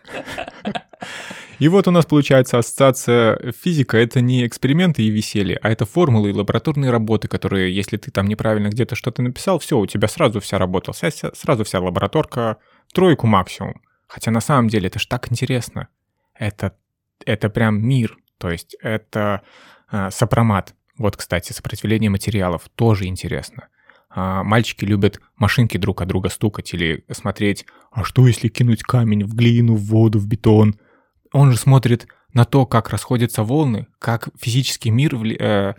И 1.58 1.68
вот 1.68 1.86
у 1.88 1.90
нас 1.90 2.04
получается 2.04 2.58
ассоциация 2.58 3.52
физика— 3.52 3.96
это 3.98 4.20
не 4.20 4.46
эксперименты 4.46 5.02
и 5.02 5.10
веселье, 5.10 5.58
а 5.62 5.70
это 5.70 5.86
формулы 5.86 6.30
и 6.30 6.32
лабораторные 6.32 6.90
работы, 6.90 7.28
которые, 7.28 7.74
если 7.74 7.96
ты 7.96 8.10
там 8.10 8.26
неправильно 8.26 8.68
где-то 8.68 8.96
что-то 8.96 9.22
написал, 9.22 9.58
все, 9.58 9.78
у 9.78 9.86
тебя 9.86 10.08
сразу 10.08 10.40
вся 10.40 10.58
работа, 10.58 10.92
вся, 10.92 11.10
сразу 11.10 11.64
вся 11.64 11.80
лабораторка, 11.80 12.58
тройку 12.92 13.26
максимум. 13.26 13.80
Хотя 14.06 14.30
на 14.30 14.40
самом 14.40 14.68
деле 14.68 14.88
это 14.88 14.98
ж 14.98 15.06
так 15.06 15.30
интересно. 15.30 15.88
Это, 16.34 16.76
это 17.24 17.48
прям 17.48 17.80
мир, 17.80 18.16
то 18.38 18.50
есть 18.50 18.76
это 18.80 19.42
э, 19.90 20.10
сопромат. 20.10 20.74
Вот, 20.98 21.16
кстати, 21.16 21.52
сопротивление 21.52 22.10
материалов 22.10 22.68
тоже 22.74 23.06
интересно. 23.06 23.68
А, 24.10 24.44
мальчики 24.44 24.84
любят 24.84 25.20
машинки 25.36 25.76
друг 25.76 26.00
от 26.00 26.08
друга 26.08 26.28
стукать 26.28 26.72
или 26.72 27.04
смотреть, 27.10 27.66
а 27.90 28.04
что 28.04 28.26
если 28.26 28.48
кинуть 28.48 28.82
камень 28.82 29.24
в 29.24 29.34
глину, 29.34 29.74
в 29.74 29.84
воду, 29.86 30.18
в 30.18 30.28
бетон? 30.28 30.78
Он 31.32 31.50
же 31.50 31.58
смотрит 31.58 32.06
на 32.32 32.44
то, 32.44 32.64
как 32.64 32.90
расходятся 32.90 33.42
волны, 33.42 33.88
как 33.98 34.28
физический 34.38 34.90
мир 34.90 35.16
э, 35.16 35.74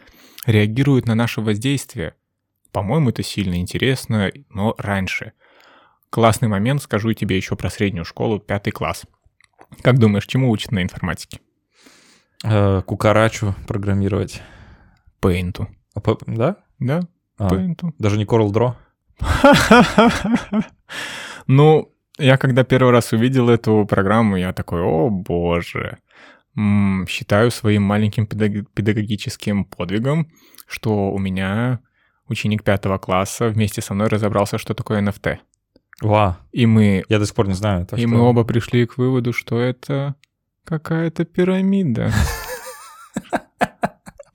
реагирует 0.45 1.07
на 1.07 1.15
наше 1.15 1.41
воздействие. 1.41 2.15
По-моему, 2.73 3.09
это 3.09 3.23
сильно 3.23 3.55
интересно, 3.55 4.31
но 4.49 4.75
раньше. 4.77 5.31
Классный 6.09 6.49
момент, 6.49 6.81
скажу 6.81 7.13
тебе 7.13 7.37
еще 7.37 7.55
про 7.55 7.69
среднюю 7.69 8.03
школу, 8.03 8.39
пятый 8.39 8.71
класс. 8.71 9.03
Как 9.81 9.97
думаешь, 9.97 10.27
чему 10.27 10.49
учат 10.49 10.71
на 10.71 10.83
информатике? 10.83 11.39
Э, 12.43 12.81
кукарачу 12.85 13.55
программировать. 13.67 14.41
Пейнту. 15.27 15.67
А, 15.95 16.01
да? 16.27 16.57
Да, 16.79 17.01
а, 17.37 17.49
Пейнту. 17.49 17.93
Даже 17.99 18.17
не 18.17 18.25
Coral 18.25 18.51
Draw? 18.51 18.73
ну, 21.47 21.91
я 22.17 22.37
когда 22.37 22.63
первый 22.63 22.91
раз 22.91 23.13
увидел 23.13 23.49
эту 23.49 23.85
программу, 23.85 24.37
я 24.37 24.53
такой, 24.53 24.81
о 24.81 25.09
боже. 25.09 25.97
М-м, 26.55 27.07
считаю 27.07 27.51
своим 27.51 27.83
маленьким 27.83 28.27
педагогическим 28.27 29.65
подвигом, 29.65 30.31
что 30.67 31.11
у 31.11 31.17
меня 31.17 31.79
ученик 32.27 32.63
пятого 32.63 32.97
класса 32.97 33.49
вместе 33.49 33.81
со 33.81 33.93
мной 33.93 34.07
разобрался, 34.07 34.57
что 34.57 34.73
такое 34.73 35.01
NFT. 35.01 35.37
Ва. 36.01 36.39
И 36.51 36.65
мы... 36.65 37.03
Я 37.09 37.19
до 37.19 37.25
сих 37.25 37.35
пор 37.35 37.47
не 37.47 37.53
знаю. 37.53 37.87
и 37.91 37.97
что... 37.97 38.07
мы 38.07 38.19
оба 38.19 38.43
пришли 38.43 38.85
к 38.85 38.97
выводу, 38.97 39.33
что 39.33 39.59
это 39.59 40.15
какая-то 40.63 41.25
пирамида. 41.25 42.11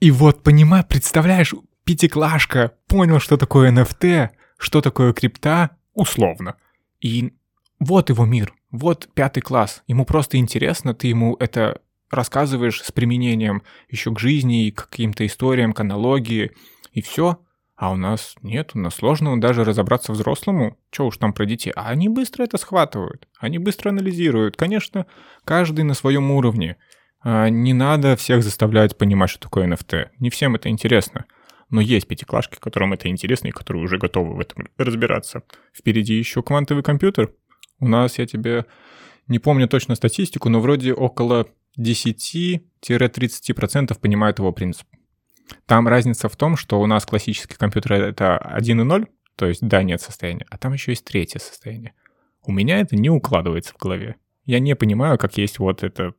И 0.01 0.09
вот, 0.09 0.41
понимаю, 0.41 0.83
представляешь, 0.83 1.53
пятиклашка 1.83 2.73
понял, 2.87 3.19
что 3.19 3.37
такое 3.37 3.71
NFT, 3.71 4.29
что 4.57 4.81
такое 4.81 5.13
крипта, 5.13 5.77
условно. 5.93 6.55
И 7.01 7.33
вот 7.79 8.09
его 8.09 8.25
мир, 8.25 8.53
вот 8.71 9.09
пятый 9.13 9.41
класс. 9.41 9.83
Ему 9.85 10.05
просто 10.05 10.37
интересно, 10.37 10.95
ты 10.95 11.07
ему 11.07 11.37
это 11.39 11.81
рассказываешь 12.09 12.81
с 12.81 12.91
применением 12.91 13.61
еще 13.89 14.11
к 14.11 14.19
жизни, 14.19 14.71
к 14.71 14.89
каким-то 14.89 15.23
историям, 15.25 15.71
к 15.71 15.79
аналогии, 15.79 16.51
и 16.93 17.01
все. 17.03 17.39
А 17.75 17.91
у 17.91 17.95
нас 17.95 18.35
нет, 18.41 18.71
у 18.73 18.79
нас 18.79 18.95
сложно 18.95 19.39
даже 19.39 19.63
разобраться 19.63 20.13
взрослому, 20.13 20.77
что 20.91 21.05
уж 21.07 21.17
там 21.17 21.31
про 21.31 21.45
детей. 21.45 21.73
А 21.75 21.89
они 21.89 22.09
быстро 22.09 22.43
это 22.43 22.57
схватывают, 22.57 23.27
они 23.39 23.59
быстро 23.59 23.89
анализируют. 23.89 24.57
Конечно, 24.57 25.05
каждый 25.45 25.83
на 25.83 25.93
своем 25.93 26.31
уровне. 26.31 26.77
А, 27.23 27.49
не 27.49 27.73
надо 27.73 28.15
всех 28.15 28.43
заставлять 28.43 28.97
понимать, 28.97 29.29
что 29.29 29.39
такое 29.39 29.67
NFT. 29.67 30.09
Не 30.19 30.29
всем 30.29 30.55
это 30.55 30.69
интересно. 30.69 31.25
Но 31.69 31.81
есть 31.81 32.07
пятиклашки, 32.07 32.57
которым 32.59 32.93
это 32.93 33.07
интересно 33.07 33.47
и 33.47 33.51
которые 33.51 33.83
уже 33.83 33.97
готовы 33.97 34.35
в 34.35 34.39
этом 34.39 34.67
разбираться. 34.77 35.43
Впереди 35.73 36.15
еще 36.15 36.43
квантовый 36.43 36.83
компьютер. 36.83 37.33
У 37.79 37.87
нас, 37.87 38.19
я 38.19 38.25
тебе 38.25 38.65
не 39.27 39.39
помню 39.39 39.67
точно 39.67 39.95
статистику, 39.95 40.49
но 40.49 40.59
вроде 40.59 40.93
около 40.93 41.47
10-30% 41.79 43.99
понимают 43.99 44.39
его 44.39 44.51
принцип. 44.51 44.87
Там 45.65 45.87
разница 45.87 46.29
в 46.29 46.35
том, 46.35 46.57
что 46.57 46.81
у 46.81 46.87
нас 46.87 47.05
классический 47.05 47.55
компьютер— 47.55 47.93
это 47.95 48.37
1 48.37 48.81
и 48.81 48.83
0, 48.83 49.07
то 49.35 49.47
есть 49.47 49.65
да, 49.65 49.83
нет 49.83 50.01
состояния, 50.01 50.45
а 50.49 50.57
там 50.57 50.73
еще 50.73 50.91
есть 50.91 51.05
третье 51.05 51.39
состояние. 51.39 51.93
У 52.43 52.51
меня 52.51 52.79
это 52.79 52.95
не 52.95 53.09
укладывается 53.09 53.73
в 53.73 53.77
голове. 53.77 54.15
Я 54.45 54.59
не 54.59 54.75
понимаю, 54.75 55.17
как 55.17 55.37
есть 55.37 55.59
вот 55.59 55.83
эта 55.83 56.13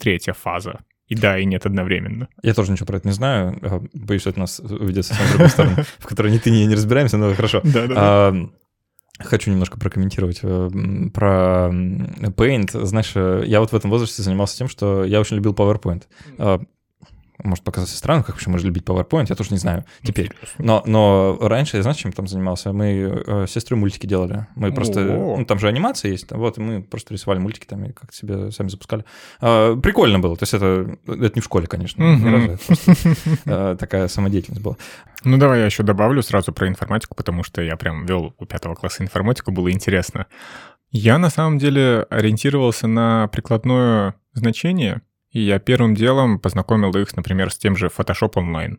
третья 0.00 0.32
фаза. 0.32 0.80
И 1.08 1.16
да, 1.16 1.38
и 1.38 1.44
нет 1.44 1.66
одновременно. 1.66 2.28
Я 2.42 2.54
тоже 2.54 2.70
ничего 2.70 2.86
про 2.86 2.98
это 2.98 3.08
не 3.08 3.12
знаю. 3.12 3.58
А, 3.62 3.82
боюсь, 3.92 4.22
что 4.22 4.30
это 4.30 4.40
нас 4.40 4.60
уведет 4.60 5.06
совсем 5.06 5.26
в 5.26 5.30
другую 5.30 5.48
сторону, 5.50 5.76
в 5.98 6.06
которой 6.06 6.32
ни 6.32 6.38
ты, 6.38 6.50
ни 6.50 6.58
я 6.58 6.66
не 6.66 6.74
разбираемся, 6.74 7.16
но 7.16 7.34
хорошо. 7.34 7.60
Да, 7.64 7.86
да. 7.86 8.34
Хочу 9.18 9.50
немножко 9.50 9.78
прокомментировать 9.78 10.40
э, 10.42 10.70
про 11.12 11.68
Paint. 11.70 12.86
Знаешь, 12.86 13.12
э, 13.14 13.42
я 13.44 13.60
вот 13.60 13.70
в 13.70 13.76
этом 13.76 13.90
возрасте 13.90 14.22
занимался 14.22 14.56
тем, 14.56 14.68
что 14.68 15.04
я 15.04 15.20
очень 15.20 15.36
любил 15.36 15.52
PowerPoint 15.52 16.04
может 17.44 17.64
показаться 17.64 17.96
странным, 17.96 18.24
как 18.24 18.34
вообще 18.34 18.50
можно 18.50 18.66
любить 18.66 18.84
PowerPoint, 18.84 19.26
я 19.28 19.36
тоже 19.36 19.50
не 19.50 19.58
знаю 19.58 19.84
теперь. 20.02 20.32
Но, 20.58 20.82
но 20.86 21.38
раньше, 21.40 21.76
я 21.76 21.82
знаю, 21.82 21.96
чем 21.96 22.12
там 22.12 22.26
занимался? 22.26 22.72
Мы 22.72 23.22
э, 23.26 23.46
с 23.46 23.52
сестрой 23.52 23.78
мультики 23.78 24.06
делали. 24.06 24.46
Мы 24.54 24.72
просто... 24.72 25.00
Ну, 25.00 25.44
там 25.44 25.58
же 25.58 25.68
анимация 25.68 26.10
есть, 26.10 26.30
вот, 26.30 26.58
и 26.58 26.60
мы 26.60 26.82
просто 26.82 27.14
рисовали 27.14 27.38
мультики 27.38 27.66
там 27.66 27.84
и 27.84 27.92
как-то 27.92 28.16
себе 28.16 28.50
сами 28.50 28.68
запускали. 28.68 29.04
Э, 29.40 29.76
прикольно 29.82 30.18
было, 30.18 30.36
то 30.36 30.42
есть 30.42 30.54
это, 30.54 30.96
это 31.06 31.32
не 31.34 31.40
в 31.40 31.44
школе, 31.44 31.66
конечно, 31.66 32.02
ни 32.02 32.28
разу, 32.28 32.58
э, 33.46 33.76
такая 33.78 34.08
самодеятельность 34.08 34.62
была. 34.62 34.76
Ну, 35.24 35.36
давай 35.36 35.60
я 35.60 35.66
еще 35.66 35.82
добавлю 35.82 36.22
сразу 36.22 36.52
про 36.52 36.68
информатику, 36.68 37.14
потому 37.14 37.42
что 37.42 37.60
я 37.62 37.76
прям 37.76 38.06
вел 38.06 38.34
у 38.38 38.46
пятого 38.46 38.74
класса 38.74 39.02
информатику, 39.02 39.52
было 39.52 39.70
интересно. 39.70 40.26
Я 40.90 41.18
на 41.18 41.30
самом 41.30 41.58
деле 41.58 42.06
ориентировался 42.10 42.88
на 42.88 43.28
прикладное 43.28 44.14
значение, 44.32 45.02
и 45.30 45.40
я 45.40 45.58
первым 45.58 45.94
делом 45.94 46.38
познакомил 46.38 46.90
их, 46.96 47.16
например, 47.16 47.50
с 47.50 47.58
тем 47.58 47.76
же 47.76 47.86
Photoshop 47.86 48.34
Online. 48.34 48.78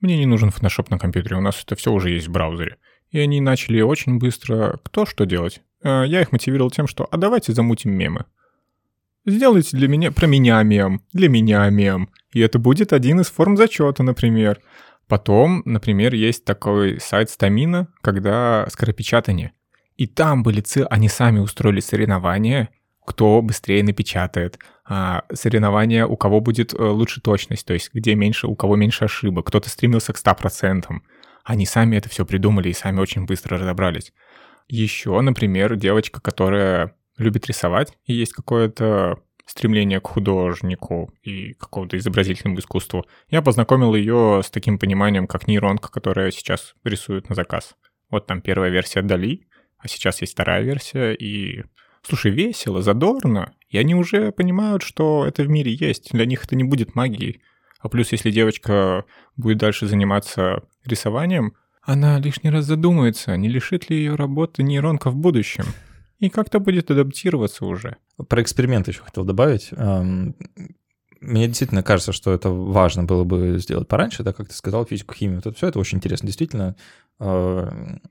Мне 0.00 0.16
не 0.16 0.26
нужен 0.26 0.50
Photoshop 0.50 0.86
на 0.90 0.98
компьютере, 0.98 1.36
у 1.36 1.40
нас 1.40 1.62
это 1.64 1.74
все 1.74 1.92
уже 1.92 2.10
есть 2.10 2.28
в 2.28 2.32
браузере. 2.32 2.76
И 3.10 3.18
они 3.18 3.40
начали 3.40 3.80
очень 3.80 4.18
быстро 4.18 4.78
кто 4.84 5.06
что 5.06 5.24
делать. 5.24 5.62
А, 5.82 6.04
я 6.04 6.20
их 6.20 6.30
мотивировал 6.30 6.70
тем, 6.70 6.86
что 6.86 7.08
«а 7.10 7.16
давайте 7.16 7.52
замутим 7.52 7.92
мемы». 7.92 8.26
Сделайте 9.26 9.76
для 9.76 9.88
меня, 9.88 10.12
про 10.12 10.26
меня 10.26 10.62
мем, 10.62 11.02
для 11.12 11.28
меня 11.28 11.68
мем. 11.68 12.08
И 12.32 12.40
это 12.40 12.58
будет 12.58 12.92
один 12.92 13.20
из 13.20 13.26
форм 13.26 13.56
зачета, 13.56 14.02
например. 14.02 14.60
Потом, 15.06 15.62
например, 15.64 16.14
есть 16.14 16.44
такой 16.44 17.00
сайт 17.00 17.28
Стамина, 17.28 17.88
когда 18.00 18.66
скоропечатание. 18.70 19.52
И 19.96 20.06
там 20.06 20.42
были 20.42 20.60
ци... 20.60 20.82
они 20.84 21.08
сами 21.08 21.40
устроили 21.40 21.80
соревнования, 21.80 22.70
кто 23.08 23.40
быстрее 23.40 23.82
напечатает, 23.82 24.58
а, 24.84 25.22
соревнования, 25.32 26.06
у 26.06 26.16
кого 26.16 26.40
будет 26.40 26.74
э, 26.74 26.76
лучше 26.76 27.22
точность, 27.22 27.66
то 27.66 27.72
есть 27.72 27.90
где 27.94 28.14
меньше, 28.14 28.46
у 28.46 28.54
кого 28.54 28.76
меньше 28.76 29.06
ошибок. 29.06 29.46
Кто-то 29.46 29.70
стремился 29.70 30.12
к 30.12 30.18
100%. 30.18 30.84
Они 31.42 31.64
сами 31.64 31.96
это 31.96 32.10
все 32.10 32.26
придумали 32.26 32.68
и 32.68 32.74
сами 32.74 33.00
очень 33.00 33.24
быстро 33.24 33.56
разобрались. 33.56 34.12
Еще, 34.68 35.18
например, 35.22 35.76
девочка, 35.76 36.20
которая 36.20 36.94
любит 37.16 37.46
рисовать, 37.46 37.96
и 38.04 38.12
есть 38.12 38.34
какое-то 38.34 39.18
стремление 39.46 40.00
к 40.00 40.06
художнику 40.06 41.10
и 41.22 41.54
какому-то 41.54 41.96
изобразительному 41.96 42.58
искусству. 42.58 43.06
Я 43.30 43.40
познакомил 43.40 43.94
ее 43.94 44.42
с 44.44 44.50
таким 44.50 44.78
пониманием, 44.78 45.26
как 45.26 45.48
нейронка, 45.48 45.90
которая 45.90 46.30
сейчас 46.30 46.74
рисует 46.84 47.30
на 47.30 47.34
заказ. 47.34 47.74
Вот 48.10 48.26
там 48.26 48.42
первая 48.42 48.70
версия 48.70 49.00
Дали, 49.00 49.48
а 49.78 49.88
сейчас 49.88 50.20
есть 50.20 50.34
вторая 50.34 50.62
версия, 50.62 51.14
и 51.14 51.64
слушай, 52.08 52.30
весело, 52.30 52.82
задорно, 52.82 53.52
и 53.68 53.78
они 53.78 53.94
уже 53.94 54.32
понимают, 54.32 54.82
что 54.82 55.26
это 55.26 55.42
в 55.42 55.48
мире 55.48 55.72
есть. 55.72 56.10
Для 56.12 56.24
них 56.24 56.44
это 56.44 56.56
не 56.56 56.64
будет 56.64 56.94
магией. 56.94 57.42
А 57.80 57.88
плюс, 57.88 58.12
если 58.12 58.30
девочка 58.30 59.04
будет 59.36 59.58
дальше 59.58 59.86
заниматься 59.86 60.62
рисованием, 60.84 61.52
она 61.82 62.18
лишний 62.18 62.50
раз 62.50 62.64
задумается, 62.64 63.36
не 63.36 63.48
лишит 63.48 63.88
ли 63.88 63.96
ее 63.96 64.14
работы 64.14 64.62
нейронка 64.62 65.10
в 65.10 65.16
будущем. 65.16 65.64
И 66.18 66.28
как-то 66.28 66.58
будет 66.58 66.90
адаптироваться 66.90 67.64
уже. 67.64 67.96
Про 68.28 68.42
эксперимент 68.42 68.88
еще 68.88 69.02
хотел 69.02 69.24
добавить. 69.24 69.70
Мне 71.20 71.46
действительно 71.46 71.82
кажется, 71.82 72.12
что 72.12 72.32
это 72.32 72.50
важно 72.50 73.04
было 73.04 73.24
бы 73.24 73.58
сделать 73.58 73.88
пораньше, 73.88 74.22
да, 74.22 74.32
как 74.32 74.48
ты 74.48 74.54
сказал, 74.54 74.84
физику, 74.84 75.14
химию. 75.14 75.36
Вот 75.36 75.46
это 75.46 75.56
все 75.56 75.68
это 75.68 75.78
очень 75.78 75.98
интересно, 75.98 76.26
действительно. 76.26 76.76
Э, 77.20 77.70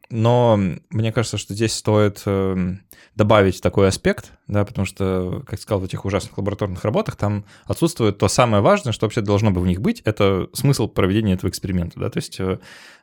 но 0.10 0.60
мне 0.90 1.12
кажется, 1.12 1.38
что 1.38 1.54
здесь 1.54 1.74
стоит 1.74 2.24
эм, 2.26 2.82
добавить 3.16 3.62
такой 3.62 3.88
аспект, 3.88 4.37
да, 4.48 4.66
потому 4.66 4.86
что, 4.86 5.44
как 5.46 5.60
сказал, 5.60 5.82
в 5.82 5.86
этих 5.86 6.06
ужасных 6.06 6.38
лабораторных 6.38 6.84
работах 6.84 7.16
там 7.16 7.46
отсутствует 7.66 8.18
то 8.18 8.28
самое 8.28 8.64
важное, 8.64 8.94
что 8.94 9.06
вообще 9.06 9.22
должно 9.22 9.52
бы 9.52 9.62
в 9.62 9.68
них 9.68 9.82
быть, 9.82 10.02
это 10.06 10.48
смысл 10.54 10.88
проведения 10.88 11.34
этого 11.34 11.50
эксперимента, 11.50 12.00
да, 12.00 12.10
то 12.10 12.18
есть, 12.18 12.40
э, 12.40 12.58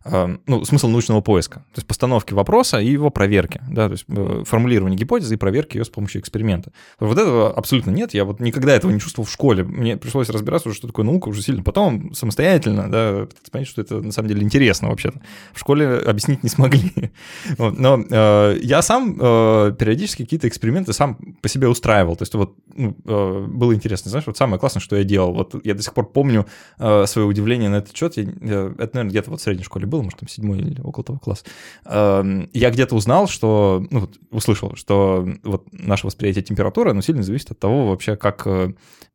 эм, 0.04 0.40
ну, 0.46 0.64
смысл 0.64 0.88
научного 0.88 1.20
поиска, 1.20 1.60
то 1.72 1.78
есть 1.78 1.86
постановки 1.86 2.34
вопроса 2.34 2.78
и 2.78 2.90
его 2.90 3.10
проверки, 3.10 3.60
да, 3.68 3.86
то 3.86 3.92
есть 3.92 4.04
э, 4.08 4.42
формулирование 4.46 4.98
гипотезы 4.98 5.34
и 5.34 5.38
проверки 5.38 5.76
ее 5.76 5.84
с 5.84 5.90
помощью 5.90 6.20
эксперимента. 6.20 6.72
Вот 6.98 7.18
этого 7.18 7.52
абсолютно 7.52 7.90
нет, 7.90 8.14
я 8.14 8.24
вот 8.24 8.40
никогда 8.40 8.74
этого 8.74 8.90
не 8.90 9.00
чувствовал 9.00 9.26
в 9.26 9.32
школе, 9.32 9.64
мне 9.64 9.96
пришлось 9.96 10.30
разбираться 10.30 10.68
уже, 10.68 10.78
что 10.78 10.86
такое 10.86 11.04
наука, 11.04 11.28
уже 11.28 11.42
сильно 11.42 11.62
потом, 11.62 12.14
самостоятельно, 12.14 12.90
да, 12.90 13.28
понять, 13.50 13.68
что 13.68 13.80
это 13.80 14.00
на 14.00 14.12
самом 14.12 14.28
деле 14.28 14.42
интересно 14.42 14.88
вообще-то. 14.88 15.20
В 15.52 15.60
школе 15.60 15.98
объяснить 15.98 16.42
не 16.42 16.48
смогли. 16.48 17.12
Но 17.58 18.04
э, 18.10 18.58
я 18.62 18.82
сам 18.82 19.16
э, 19.20 19.74
периодически 19.78 20.22
какие-то 20.22 20.48
эксперименты 20.48 20.92
сам 20.92 21.18
по 21.40 21.48
себе 21.48 21.68
устраивал. 21.68 22.16
То 22.16 22.22
есть 22.22 22.34
вот 22.34 22.56
ну, 22.74 22.96
э, 23.04 23.46
было 23.48 23.74
интересно. 23.74 24.10
Знаешь, 24.10 24.26
вот 24.26 24.36
самое 24.36 24.58
классное, 24.58 24.80
что 24.80 24.96
я 24.96 25.04
делал. 25.04 25.32
Вот 25.32 25.54
я 25.64 25.74
до 25.74 25.82
сих 25.82 25.94
пор 25.94 26.10
помню 26.10 26.46
э, 26.78 27.06
свое 27.06 27.26
удивление 27.26 27.68
на 27.68 27.76
этот 27.76 27.96
счет. 27.96 28.16
Я, 28.16 28.24
это, 28.24 28.90
наверное, 28.94 29.10
где-то 29.10 29.30
вот 29.30 29.40
в 29.40 29.42
средней 29.42 29.64
школе 29.64 29.86
было, 29.86 30.02
может, 30.02 30.18
там 30.20 30.28
седьмой 30.28 30.58
или 30.58 30.80
около 30.80 31.04
того 31.04 31.18
класс. 31.18 31.44
Э, 31.84 32.22
я 32.52 32.70
где-то 32.70 32.94
узнал, 32.94 33.28
что, 33.28 33.86
ну, 33.90 34.00
вот, 34.00 34.18
услышал, 34.30 34.74
что 34.76 35.28
вот 35.42 35.66
наше 35.72 36.06
восприятие 36.06 36.44
температуры, 36.44 36.90
оно 36.90 37.00
сильно 37.00 37.22
зависит 37.22 37.50
от 37.50 37.58
того 37.58 37.88
вообще, 37.88 38.16
как... 38.16 38.46
Э, 38.46 38.72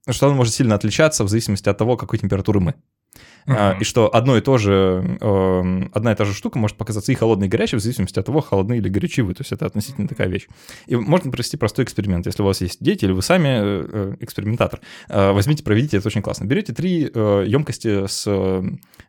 что 0.10 0.28
оно 0.28 0.36
может 0.36 0.54
сильно 0.54 0.76
отличаться 0.76 1.24
в 1.24 1.30
зависимости 1.30 1.70
от 1.70 1.78
того, 1.78 1.98
какой 1.98 2.20
температуры 2.20 2.60
мы. 2.60 2.76
Uh-huh. 3.50 3.78
И 3.80 3.84
что 3.84 4.14
одно 4.14 4.38
и 4.38 4.42
то 4.42 4.58
же, 4.58 5.18
эм, 5.22 5.90
одна 5.94 6.12
и 6.12 6.16
та 6.16 6.26
же 6.26 6.34
штука 6.34 6.60
может 6.60 6.78
показаться 6.78 7.12
и 7.12 7.16
холодной, 7.16 7.48
и 7.48 7.50
горячей, 7.50 7.78
в 7.78 7.80
зависимости 7.80 8.20
от 8.20 8.26
того, 8.26 8.42
холодны 8.42 8.78
или 8.78 8.90
горячи 8.90 9.22
вы. 9.22 9.34
То 9.34 9.42
есть 9.42 9.52
это 9.52 9.66
относительно 9.66 10.08
такая 10.08 10.28
вещь. 10.28 10.48
И 10.86 10.96
можно 10.96 11.32
провести 11.32 11.58
простой 11.58 11.86
эксперимент. 11.86 12.28
Если 12.28 12.44
у 12.44 12.46
вас 12.46 12.62
есть 12.62 12.78
дети, 12.80 13.06
или 13.06 13.12
вы 13.12 13.24
сами 13.24 13.48
э, 13.48 13.88
э, 13.92 14.16
экспериментатор, 14.20 14.82
э, 15.10 15.32
возьмите, 15.32 15.64
проведите, 15.64 15.98
это 15.98 16.08
очень 16.08 16.22
классно. 16.22 16.46
Берете 16.46 16.74
три 16.74 17.02
емкости, 17.02 18.06
с, 18.08 18.28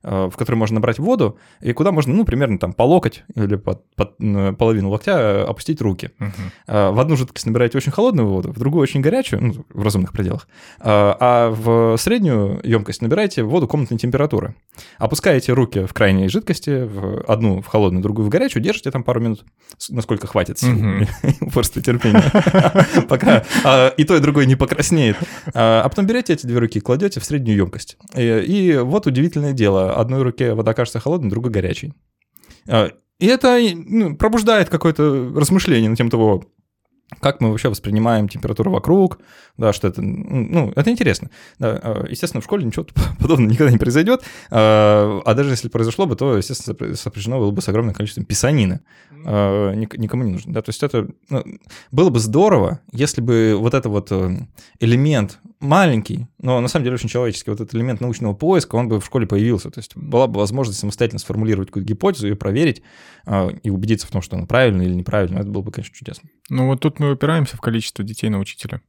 в 0.03 0.33
которые 0.37 0.59
можно 0.59 0.77
набрать 0.77 0.99
воду, 0.99 1.39
и 1.61 1.73
куда 1.73 1.93
можно, 1.93 2.15
ну, 2.15 2.25
примерно 2.25 2.59
там 2.59 2.73
по 2.73 2.83
локоть 2.83 3.25
или 3.35 3.57
под, 3.57 3.85
под 3.95 4.17
половину 4.59 4.91
локтя 4.91 5.45
опустить 5.45 5.81
руки. 5.81 6.11
Uh-huh. 6.19 6.93
В 6.93 7.01
одну 7.01 7.17
жидкость 7.17 7.47
набираете 7.47 7.79
очень 7.79 7.93
холодную 7.93 8.29
воду, 8.29 8.53
в 8.53 8.59
другую 8.59 8.83
очень 8.83 9.01
горячую, 9.01 9.43
ну, 9.43 9.65
в 9.73 9.83
разумных 9.83 10.13
пределах. 10.13 10.49
А 10.81 11.51
в 11.51 11.97
среднюю 11.99 12.61
емкость 12.63 13.03
набираете 13.03 13.43
воду 13.43 13.69
комнатной 13.69 13.99
температуры. 13.99 14.55
Опускаете 14.99 15.53
руки 15.53 15.85
в 15.85 15.93
крайней 15.93 16.29
жидкости, 16.29 16.85
в 16.85 17.25
одну 17.27 17.61
в 17.61 17.67
холодную, 17.67 18.03
другую 18.03 18.27
в 18.27 18.29
горячую, 18.29 18.63
держите 18.63 18.91
там 18.91 19.03
пару 19.03 19.21
минут, 19.21 19.45
насколько 19.89 20.27
хватит 20.27 20.59
сил, 20.59 20.77
упорства 21.41 21.83
терпения, 21.83 22.23
пока 23.09 23.45
а, 23.65 23.89
и 23.89 24.05
то, 24.05 24.17
и 24.17 24.21
другое 24.21 24.47
не 24.47 24.57
покраснеет. 24.57 25.17
А, 25.55 25.83
а 25.85 25.89
потом 25.89 26.07
берете 26.07 26.33
эти 26.33 26.47
две 26.47 26.59
руки, 26.59 26.81
кладете 26.81 27.21
в 27.21 27.25
среднюю 27.25 27.57
емкость. 27.57 27.97
И 28.17 28.79
вот 28.83 29.07
удивительное 29.07 29.53
дело, 29.53 29.90
одной 29.99 30.23
руке 30.23 30.55
вода 30.55 30.75
кажется 30.75 31.01
холодной, 31.01 31.31
другой 31.31 31.53
горячей. 31.53 31.95
А, 32.69 32.91
и 33.19 33.27
это 33.27 33.59
ну, 33.75 34.17
пробуждает 34.17 34.69
какое-то 34.69 35.33
размышление 35.35 35.91
на 35.91 35.97
тем 35.97 36.11
того, 36.11 36.45
как 37.19 37.41
мы 37.41 37.51
вообще 37.51 37.69
воспринимаем 37.69 38.29
температуру 38.29 38.71
вокруг, 38.71 39.19
да, 39.57 39.73
что 39.73 39.89
это, 39.89 40.01
ну, 40.01 40.73
это 40.77 40.91
интересно. 40.91 41.31
Да, 41.59 41.81
а, 41.83 42.07
естественно, 42.09 42.41
в 42.41 42.45
школе 42.45 42.65
ничего 42.65 42.87
подобного 43.21 43.51
никогда 43.51 43.73
не 43.73 43.79
произойдет, 43.79 44.23
а, 44.51 45.21
а 45.25 45.35
даже 45.35 45.51
если 45.51 45.69
произошло 45.69 46.07
бы, 46.07 46.15
то, 46.15 46.37
естественно, 46.37 46.95
сопряжено 46.95 47.39
было 47.39 47.51
бы 47.51 47.61
с 47.61 47.69
огромным 47.69 47.95
количеством 47.95 48.25
писанины. 48.25 48.81
А, 49.25 49.73
никому 49.75 50.23
не 50.23 50.33
нужно, 50.33 50.53
да, 50.53 50.63
то 50.63 50.71
есть 50.71 50.83
это 50.83 51.09
ну, 51.29 51.45
было 51.91 52.11
бы 52.11 52.21
здорово, 52.21 52.81
если 52.93 53.21
бы 53.21 53.57
вот 53.59 53.75
это 53.75 53.89
вот 53.89 54.13
э, 54.13 54.47
элемент 54.79 55.41
маленький, 55.59 56.29
но 56.41 56.61
на 56.61 56.69
самом 56.69 56.85
деле 56.85 56.95
очень 56.95 57.09
человеческий, 57.09 57.51
вот 57.51 57.61
этот 57.61 57.75
элемент 57.75 58.01
научного 58.01 58.35
поиска, 58.35 58.77
он 58.77 58.89
бы 58.89 59.01
в 59.01 59.05
школе 59.05 59.27
появился, 59.27 59.71
то 59.71 59.81
есть 59.81 59.97
была 59.97 60.27
бы 60.27 60.39
возможность 60.39 60.79
самостоятельно 60.79 61.19
сформулировать 61.19 61.69
какую-то 61.69 61.89
гипотезу, 61.89 62.29
ее 62.29 62.37
проверить 62.37 62.83
и 63.63 63.71
убедиться 63.71 64.07
в 64.07 64.11
том, 64.11 64.23
что 64.23 64.37
она 64.37 64.47
правильная 64.47 64.87
или 64.87 64.95
неправильная, 64.95 65.43
это 65.43 65.51
было 65.51 65.63
бы, 65.63 65.71
конечно, 65.71 65.95
чудесно. 65.95 66.31
Ну 66.51 66.67
вот 66.67 66.81
тут 66.81 66.99
мы 66.99 67.13
упираемся 67.13 67.57
в 67.57 67.61
количество 67.61 68.05
детей 68.05 68.29
на 68.29 68.39
учителя. 68.39 68.83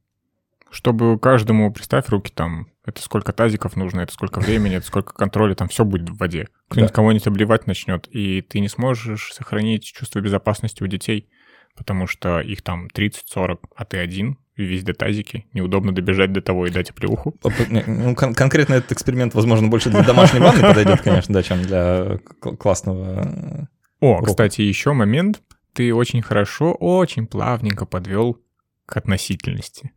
Чтобы 0.70 1.18
каждому, 1.18 1.72
представь 1.72 2.08
руки 2.08 2.32
там, 2.34 2.68
это 2.84 3.02
сколько 3.02 3.32
тазиков 3.32 3.76
нужно, 3.76 4.00
это 4.00 4.12
сколько 4.12 4.40
времени, 4.40 4.76
это 4.76 4.86
сколько 4.86 5.12
контроля, 5.12 5.54
там 5.54 5.68
все 5.68 5.84
будет 5.84 6.10
в 6.10 6.16
воде. 6.16 6.48
Кто-нибудь 6.68 6.90
да. 6.90 6.94
кого-нибудь 6.94 7.26
обливать 7.26 7.66
начнет, 7.66 8.08
и 8.10 8.40
ты 8.40 8.58
не 8.60 8.68
сможешь 8.68 9.32
сохранить 9.32 9.84
чувство 9.84 10.20
безопасности 10.20 10.82
у 10.82 10.86
детей, 10.86 11.28
потому 11.76 12.06
что 12.06 12.40
их 12.40 12.62
там 12.62 12.88
30-40, 12.94 13.58
а 13.76 13.84
ты 13.84 13.98
один, 13.98 14.38
везде 14.56 14.92
тазики, 14.92 15.46
неудобно 15.52 15.92
добежать 15.92 16.32
до 16.32 16.40
того 16.40 16.66
и 16.66 16.70
дать 16.70 16.90
оплеуху. 16.90 17.38
Ну, 17.68 18.14
кон- 18.16 18.34
конкретно 18.34 18.74
этот 18.74 18.92
эксперимент, 18.92 19.34
возможно, 19.34 19.68
больше 19.68 19.90
для 19.90 20.02
домашней 20.02 20.40
ванны 20.40 20.62
подойдет, 20.62 21.02
конечно, 21.02 21.34
да, 21.34 21.42
чем 21.42 21.62
для 21.62 22.18
классного 22.58 23.68
О, 24.00 24.14
урока. 24.14 24.30
кстати, 24.30 24.62
еще 24.62 24.92
момент 24.94 25.42
ты 25.74 25.94
очень 25.94 26.22
хорошо, 26.22 26.72
очень 26.72 27.26
плавненько 27.26 27.86
подвел 27.86 28.40
к 28.86 28.96
относительности. 28.96 29.92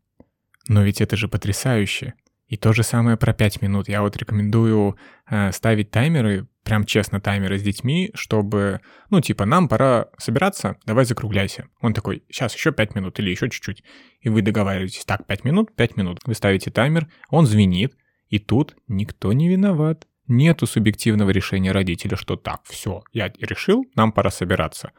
Но 0.67 0.83
ведь 0.83 1.01
это 1.01 1.15
же 1.15 1.27
потрясающе. 1.27 2.13
И 2.47 2.57
то 2.57 2.73
же 2.73 2.83
самое 2.83 3.17
про 3.17 3.33
5 3.33 3.61
минут. 3.61 3.89
Я 3.89 4.01
вот 4.01 4.15
рекомендую 4.17 4.97
э, 5.29 5.51
ставить 5.51 5.89
таймеры, 5.89 6.47
прям 6.63 6.85
честно 6.85 7.19
таймеры 7.19 7.57
с 7.57 7.63
детьми, 7.63 8.11
чтобы, 8.13 8.81
ну, 9.09 9.19
типа, 9.19 9.45
нам 9.45 9.67
пора 9.67 10.09
собираться, 10.17 10.77
давай 10.85 11.05
закругляйся. 11.05 11.67
Он 11.81 11.93
такой, 11.93 12.23
сейчас 12.29 12.53
еще 12.55 12.71
5 12.71 12.95
минут 12.95 13.19
или 13.19 13.31
еще 13.31 13.49
чуть-чуть. 13.49 13.83
И 14.21 14.29
вы 14.29 14.43
договариваетесь, 14.43 15.05
так, 15.05 15.25
5 15.25 15.43
минут, 15.43 15.75
5 15.75 15.97
минут. 15.97 16.19
Вы 16.25 16.35
ставите 16.35 16.69
таймер, 16.69 17.07
он 17.29 17.47
звенит, 17.47 17.95
и 18.29 18.37
тут 18.37 18.75
никто 18.87 19.33
не 19.33 19.49
виноват. 19.49 20.07
Нету 20.27 20.65
субъективного 20.65 21.29
решения 21.29 21.71
родителя, 21.71 22.15
что 22.15 22.35
так, 22.35 22.61
все, 22.65 23.03
я 23.11 23.31
решил, 23.39 23.85
нам 23.95 24.11
пора 24.11 24.31
собираться. 24.31 24.91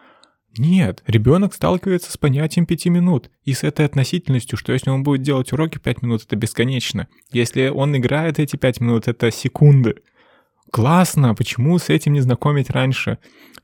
Нет, 0.58 1.02
ребенок 1.06 1.54
сталкивается 1.54 2.10
с 2.10 2.16
понятием 2.16 2.66
пяти 2.66 2.88
минут 2.88 3.30
и 3.44 3.52
с 3.52 3.62
этой 3.62 3.84
относительностью, 3.84 4.56
что 4.56 4.72
если 4.72 4.90
он 4.90 5.02
будет 5.02 5.22
делать 5.22 5.52
уроки 5.52 5.78
пять 5.78 6.02
минут, 6.02 6.24
это 6.24 6.36
бесконечно. 6.36 7.08
Если 7.30 7.68
он 7.68 7.96
играет 7.96 8.38
эти 8.38 8.56
пять 8.56 8.80
минут, 8.80 9.08
это 9.08 9.30
секунды. 9.30 9.96
Классно, 10.70 11.34
почему 11.34 11.78
с 11.78 11.88
этим 11.90 12.12
не 12.14 12.20
знакомить 12.20 12.70
раньше? 12.70 13.18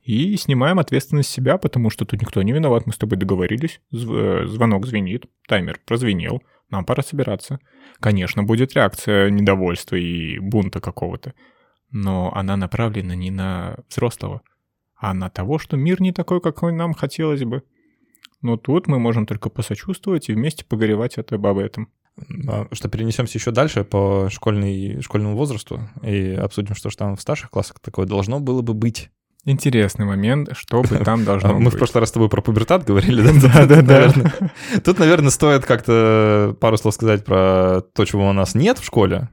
И 0.05 0.37
снимаем 0.37 0.79
ответственность 0.79 1.31
с 1.31 1.33
себя, 1.33 1.59
потому 1.59 1.91
что 1.91 2.05
тут 2.05 2.21
никто 2.21 2.43
не 2.43 2.53
виноват, 2.53 2.87
мы 2.87 2.93
с 2.93 2.99
тобой 2.99 3.19
договорились, 3.19 3.81
э, 3.93 4.45
звонок 4.47 4.87
звенит, 4.87 5.27
таймер 5.47 5.81
прозвенел, 5.85 6.43
нам 6.71 6.85
пора 6.85 7.03
собираться. 7.03 7.61
Конечно, 8.01 8.43
будет 8.43 8.75
реакция 8.75 9.31
недовольства 9.31 9.97
и 9.97 10.39
бунта 10.39 10.81
какого-то, 10.81 11.35
но 11.91 12.33
она 12.35 12.57
направлена 12.57 13.15
не 13.15 13.31
на 13.31 13.77
взрослого, 13.89 14.43
а 15.03 15.15
на 15.15 15.29
того, 15.29 15.59
что 15.59 15.77
мир 15.77 16.01
не 16.01 16.13
такой, 16.13 16.41
какой 16.41 16.73
нам 16.73 16.95
хотелось 16.95 17.43
бы. 17.43 17.65
Но 18.41 18.57
тут 18.57 18.87
мы 18.87 19.01
можем 19.01 19.27
только 19.27 19.51
посочувствовать 19.51 20.29
и 20.29 20.33
вместе 20.33 20.65
погоревать 20.65 21.19
это 21.19 21.35
об 21.35 21.59
этом. 21.59 21.89
А, 22.47 22.69
что 22.71 22.89
перенесемся 22.89 23.37
еще 23.37 23.51
дальше 23.51 23.83
по 23.83 24.29
школьной, 24.31 25.01
школьному 25.03 25.37
возрасту 25.37 25.81
и 26.05 26.35
обсудим, 26.35 26.77
что 26.77 26.89
же 26.89 26.97
там 26.97 27.17
в 27.17 27.21
старших 27.21 27.51
классах 27.51 27.81
такое 27.81 28.07
должно 28.07 28.39
было 28.39 28.63
бы 28.63 28.75
быть. 28.75 29.11
Интересный 29.45 30.05
момент, 30.05 30.51
что 30.53 30.83
бы 30.83 30.99
там 30.99 31.25
должно 31.25 31.55
быть. 31.55 31.65
Мы 31.65 31.71
в 31.71 31.77
прошлый 31.77 32.01
раз 32.01 32.11
с 32.11 32.13
тобой 32.13 32.29
про 32.29 32.41
пубертат 32.41 32.85
говорили, 32.85 33.23
да? 33.23 33.67
Да, 33.67 33.83
да, 33.83 34.13
да. 34.13 34.51
Тут, 34.85 35.01
наверное, 35.01 35.31
стоит 35.31 35.67
как-то 35.67 36.57
пару 36.61 36.77
слов 36.77 36.95
сказать 36.95 37.25
про 37.25 37.81
то, 37.93 38.05
чего 38.05 38.29
у 38.29 38.33
нас 38.33 38.55
нет 38.55 38.79
в 38.79 38.85
школе, 38.85 39.31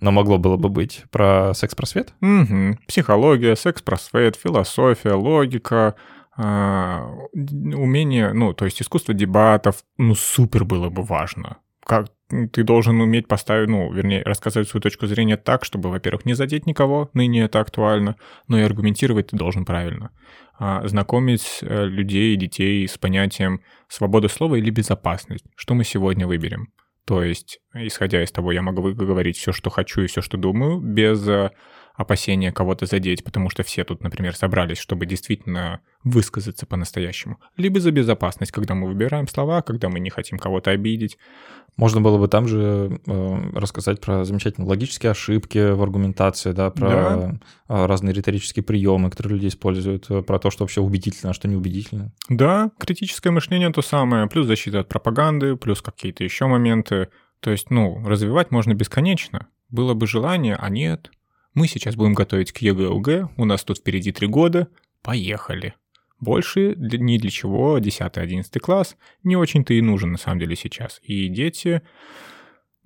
но 0.00 0.10
могло 0.10 0.38
было 0.38 0.56
бы 0.56 0.68
быть 0.68 1.04
про 1.10 1.52
секс-просвет? 1.54 2.14
Угу. 2.20 2.78
Психология, 2.86 3.56
секс-просвет, 3.56 4.36
философия, 4.36 5.12
логика, 5.12 5.94
э, 6.36 6.42
умение, 7.32 8.32
ну, 8.32 8.52
то 8.52 8.64
есть 8.64 8.80
искусство 8.80 9.14
дебатов, 9.14 9.84
ну, 9.98 10.14
супер 10.14 10.64
было 10.64 10.88
бы 10.88 11.02
важно. 11.02 11.58
Как 11.84 12.06
ты 12.52 12.62
должен 12.62 13.00
уметь 13.00 13.26
поставить, 13.26 13.68
ну, 13.68 13.92
вернее, 13.92 14.22
рассказать 14.22 14.68
свою 14.68 14.80
точку 14.80 15.06
зрения 15.06 15.36
так, 15.36 15.64
чтобы, 15.64 15.90
во-первых, 15.90 16.24
не 16.24 16.34
задеть 16.34 16.66
никого, 16.66 17.10
ныне 17.14 17.42
это 17.42 17.60
актуально, 17.60 18.16
но 18.46 18.58
и 18.58 18.62
аргументировать 18.62 19.28
ты 19.28 19.36
должен 19.36 19.64
правильно. 19.64 20.10
А, 20.58 20.86
знакомить 20.86 21.60
э, 21.62 21.86
людей 21.86 22.34
и 22.34 22.36
детей 22.36 22.86
с 22.86 22.98
понятием 22.98 23.62
свободы 23.88 24.28
слова 24.28 24.56
или 24.56 24.70
безопасность. 24.70 25.44
Что 25.56 25.74
мы 25.74 25.84
сегодня 25.84 26.26
выберем? 26.26 26.68
То 27.10 27.24
есть, 27.24 27.58
исходя 27.74 28.22
из 28.22 28.30
того, 28.30 28.52
я 28.52 28.62
могу 28.62 28.94
говорить 28.94 29.36
все, 29.36 29.50
что 29.50 29.68
хочу 29.68 30.02
и 30.02 30.06
все, 30.06 30.20
что 30.20 30.36
думаю, 30.36 30.78
без 30.78 31.26
э, 31.26 31.50
опасения 32.00 32.50
кого-то 32.50 32.86
задеть, 32.86 33.22
потому 33.22 33.50
что 33.50 33.62
все 33.62 33.84
тут, 33.84 34.02
например, 34.02 34.34
собрались, 34.34 34.78
чтобы 34.78 35.04
действительно 35.04 35.80
высказаться 36.02 36.64
по-настоящему. 36.64 37.38
Либо 37.58 37.78
за 37.78 37.90
безопасность, 37.90 38.52
когда 38.52 38.74
мы 38.74 38.88
выбираем 38.88 39.28
слова, 39.28 39.60
когда 39.60 39.90
мы 39.90 40.00
не 40.00 40.08
хотим 40.08 40.38
кого-то 40.38 40.70
обидеть. 40.70 41.18
Можно 41.76 42.00
было 42.00 42.16
бы 42.16 42.26
там 42.28 42.48
же 42.48 43.00
э, 43.06 43.50
рассказать 43.54 44.00
про 44.00 44.24
замечательные 44.24 44.68
логические 44.68 45.10
ошибки 45.10 45.72
в 45.72 45.82
аргументации, 45.82 46.52
да, 46.52 46.70
про 46.70 46.88
да. 46.88 47.40
Э, 47.68 47.86
разные 47.86 48.14
риторические 48.14 48.62
приемы, 48.62 49.10
которые 49.10 49.36
люди 49.36 49.48
используют, 49.48 50.10
э, 50.10 50.22
про 50.22 50.38
то, 50.38 50.50
что 50.50 50.64
вообще 50.64 50.80
убедительно, 50.80 51.30
а 51.30 51.34
что 51.34 51.48
неубедительно. 51.48 52.12
Да, 52.30 52.70
критическое 52.78 53.30
мышление 53.30 53.70
то 53.70 53.82
самое, 53.82 54.26
плюс 54.26 54.46
защита 54.46 54.80
от 54.80 54.88
пропаганды, 54.88 55.56
плюс 55.56 55.82
какие-то 55.82 56.24
еще 56.24 56.46
моменты. 56.46 57.08
То 57.40 57.50
есть, 57.50 57.70
ну, 57.70 58.02
развивать 58.06 58.50
можно 58.50 58.72
бесконечно. 58.72 59.48
Было 59.68 59.94
бы 59.94 60.06
желание, 60.06 60.56
а 60.56 60.68
нет. 60.70 61.10
Мы 61.54 61.66
сейчас 61.66 61.96
будем 61.96 62.14
готовить 62.14 62.52
к 62.52 62.58
ЕГЭ-ОГЭ, 62.58 63.28
у 63.36 63.44
нас 63.44 63.64
тут 63.64 63.78
впереди 63.78 64.12
три 64.12 64.26
года. 64.26 64.68
Поехали. 65.02 65.74
Больше 66.18 66.74
ни 66.76 67.18
для 67.18 67.30
чего 67.30 67.78
10-11 67.78 68.58
класс 68.60 68.96
не 69.22 69.36
очень-то 69.36 69.72
и 69.72 69.80
нужен 69.80 70.12
на 70.12 70.18
самом 70.18 70.38
деле 70.38 70.54
сейчас. 70.54 71.00
И 71.02 71.28
дети, 71.28 71.82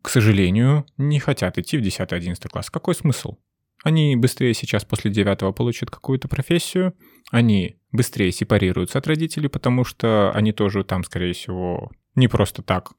к 0.02 0.08
сожалению, 0.08 0.86
не 0.96 1.18
хотят 1.18 1.58
идти 1.58 1.76
в 1.76 1.82
10-11 1.82 2.48
класс. 2.48 2.70
Какой 2.70 2.94
смысл? 2.94 3.38
Они 3.82 4.16
быстрее 4.16 4.54
сейчас 4.54 4.84
после 4.84 5.10
9 5.10 5.54
получат 5.54 5.90
какую-то 5.90 6.28
профессию, 6.28 6.94
они 7.30 7.76
быстрее 7.92 8.32
сепарируются 8.32 8.98
от 8.98 9.06
родителей, 9.06 9.48
потому 9.48 9.84
что 9.84 10.30
они 10.32 10.52
тоже 10.52 10.84
там, 10.84 11.04
скорее 11.04 11.34
всего, 11.34 11.90
не 12.14 12.28
просто 12.28 12.62
так 12.62 12.92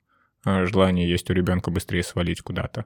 а 0.45 0.65
желание 0.65 1.09
есть 1.09 1.29
у 1.29 1.33
ребенка 1.33 1.71
быстрее 1.71 2.03
свалить 2.03 2.41
куда-то. 2.41 2.85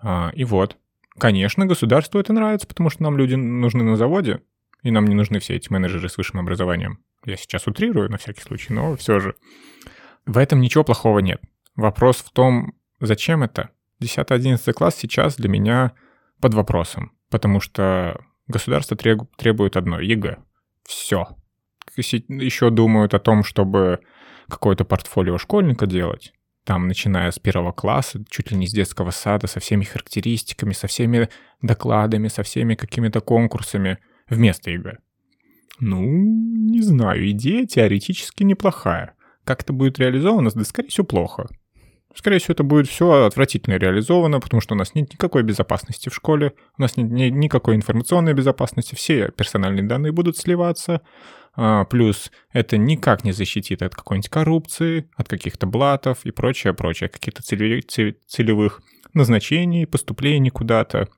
А, 0.00 0.30
и 0.34 0.44
вот, 0.44 0.78
конечно, 1.18 1.66
государству 1.66 2.20
это 2.20 2.32
нравится, 2.32 2.66
потому 2.66 2.90
что 2.90 3.02
нам 3.02 3.16
люди 3.16 3.34
нужны 3.34 3.82
на 3.82 3.96
заводе, 3.96 4.42
и 4.82 4.90
нам 4.90 5.06
не 5.06 5.14
нужны 5.14 5.38
все 5.40 5.54
эти 5.54 5.72
менеджеры 5.72 6.08
с 6.08 6.16
высшим 6.16 6.40
образованием. 6.40 7.00
Я 7.24 7.36
сейчас 7.36 7.66
утрирую 7.66 8.10
на 8.10 8.18
всякий 8.18 8.42
случай, 8.42 8.72
но 8.72 8.96
все 8.96 9.18
же. 9.18 9.34
В 10.26 10.38
этом 10.38 10.60
ничего 10.60 10.84
плохого 10.84 11.18
нет. 11.18 11.40
Вопрос 11.74 12.18
в 12.18 12.30
том, 12.30 12.74
зачем 13.00 13.42
это? 13.42 13.70
10-11 14.02 14.72
класс 14.72 14.94
сейчас 14.96 15.36
для 15.36 15.48
меня 15.48 15.92
под 16.40 16.54
вопросом, 16.54 17.12
потому 17.30 17.60
что 17.60 18.20
государство 18.46 18.96
требует 18.96 19.76
одно— 19.76 20.00
ЕГЭ. 20.00 20.38
Все. 20.84 21.28
Еще 21.96 22.70
думают 22.70 23.14
о 23.14 23.18
том, 23.18 23.42
чтобы 23.42 24.00
какое-то 24.48 24.84
портфолио 24.84 25.38
школьника 25.38 25.86
делать, 25.86 26.32
там, 26.66 26.88
начиная 26.88 27.30
с 27.30 27.38
первого 27.38 27.72
класса, 27.72 28.22
чуть 28.28 28.50
ли 28.50 28.58
не 28.58 28.66
с 28.66 28.72
детского 28.72 29.12
сада, 29.12 29.46
со 29.46 29.60
всеми 29.60 29.84
характеристиками, 29.84 30.72
со 30.72 30.86
всеми 30.86 31.30
докладами, 31.62 32.28
со 32.28 32.42
всеми 32.42 32.74
какими-то 32.74 33.20
конкурсами— 33.20 33.98
вместо 34.28 34.70
ЕГЭ. 34.70 34.98
Ну, 35.78 36.00
не 36.02 36.82
знаю, 36.82 37.30
идея 37.30 37.66
теоретически 37.66 38.42
неплохая. 38.42 39.14
Как 39.44 39.62
это 39.62 39.72
будет 39.72 39.98
реализовано, 39.98 40.50
да, 40.50 40.64
скорее 40.64 40.88
всего, 40.88 41.06
плохо. 41.06 41.48
Скорее 42.16 42.38
всего, 42.38 42.52
это 42.54 42.62
будет 42.62 42.88
все 42.88 43.24
отвратительно 43.24 43.74
реализовано, 43.74 44.40
потому 44.40 44.62
что 44.62 44.74
у 44.74 44.78
нас 44.78 44.94
нет 44.94 45.12
никакой 45.12 45.42
безопасности 45.42 46.08
в 46.08 46.14
школе, 46.14 46.54
у 46.78 46.82
нас 46.82 46.96
нет, 46.96 47.32
никакой 47.32 47.76
информационной 47.76 48.32
безопасности, 48.32 48.94
все 48.94 49.30
персональные 49.30 49.84
данные 49.84 50.12
будут 50.12 50.38
сливаться, 50.38 51.02
а, 51.54 51.84
плюс 51.84 52.32
это 52.52 52.78
никак 52.78 53.22
не 53.24 53.32
защитит 53.32 53.82
от 53.82 53.94
какой-нибудь 53.94 54.30
коррупции, 54.30 55.10
от 55.14 55.28
каких-то 55.28 55.66
блатов 55.66 56.24
и 56.24 56.30
прочее, 56.30 56.72
прочее, 56.72 57.10
каких-то 57.10 57.42
целевых 57.42 58.80
назначений, 59.12 59.86
поступлений 59.86 60.50
куда-то. 60.50 61.08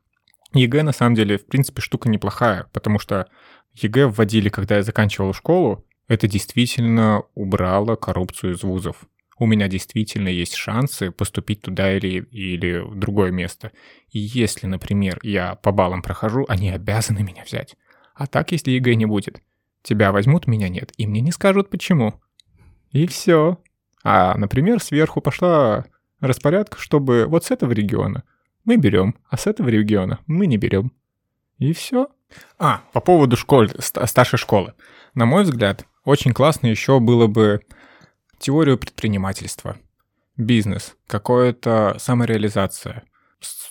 ЕГЭ, 0.53 0.83
на 0.83 0.93
самом 0.93 1.15
деле, 1.15 1.39
в 1.39 1.47
принципе, 1.47 1.81
штука 1.81 2.09
неплохая, 2.09 2.67
потому 2.73 2.99
что 2.99 3.29
ЕГЭ 3.75 4.09
вводили, 4.09 4.49
когда 4.49 4.77
я 4.77 4.83
заканчивал 4.83 5.33
школу, 5.33 5.85
Это 6.09 6.27
действительно 6.27 7.25
убрало 7.35 7.95
коррупцию 7.95 8.55
из 8.55 8.63
вузов. 8.63 9.07
У 9.39 9.47
меня 9.47 9.69
действительно 9.69 10.29
есть 10.29 10.55
шансы 10.55 11.11
поступить 11.11 11.63
туда 11.63 11.97
или, 11.97 12.25
или 12.31 12.79
в 12.79 12.97
другое 12.97 13.31
место. 13.31 13.73
И 14.11 14.19
если, 14.19 14.67
например, 14.67 15.21
я 15.23 15.55
по 15.55 15.71
баллам 15.71 16.03
прохожу, 16.03 16.45
они 16.49 16.71
обязаны 16.71 17.23
меня 17.23 17.45
взять. 17.45 17.77
А 18.15 18.27
так, 18.27 18.51
если 18.51 18.73
ЕГЭ 18.73 18.95
не 18.95 19.07
будет, 19.07 19.41
тебя 19.83 20.11
возьмут, 20.11 20.47
меня 20.47 20.69
нет, 20.69 20.93
и 20.97 21.07
мне 21.07 21.21
не 21.21 21.31
скажут 21.31 21.71
почему. 21.71 22.21
И 22.91 23.07
все. 23.07 23.59
А, 24.03 24.37
например, 24.37 24.83
сверху 24.83 25.21
пошла 25.21 25.85
распорядка, 26.21 26.79
чтобы 26.81 27.27
вот 27.27 27.45
с 27.45 27.51
этого 27.51 27.73
региона 27.73 28.25
мы 28.65 28.77
берем, 28.77 29.15
а 29.31 29.37
с 29.37 29.47
этого 29.47 29.69
региона 29.69 30.19
мы 30.27 30.47
не 30.47 30.57
берем. 30.57 30.93
И 31.59 31.73
все. 31.73 32.09
А, 32.59 32.83
по 32.93 33.01
поводу 33.01 33.37
школы, 33.37 33.71
старшей 33.79 34.39
школы. 34.39 34.75
На 35.15 35.27
мой 35.27 35.45
взгляд, 35.45 35.87
очень 36.05 36.33
классно 36.33 36.67
еще 36.67 37.01
было 37.01 37.27
бы 37.27 37.63
теорию 38.39 38.79
предпринимательства, 38.79 39.79
бизнес, 40.37 40.97
какая-то 41.07 41.97
самореализация. 41.99 43.05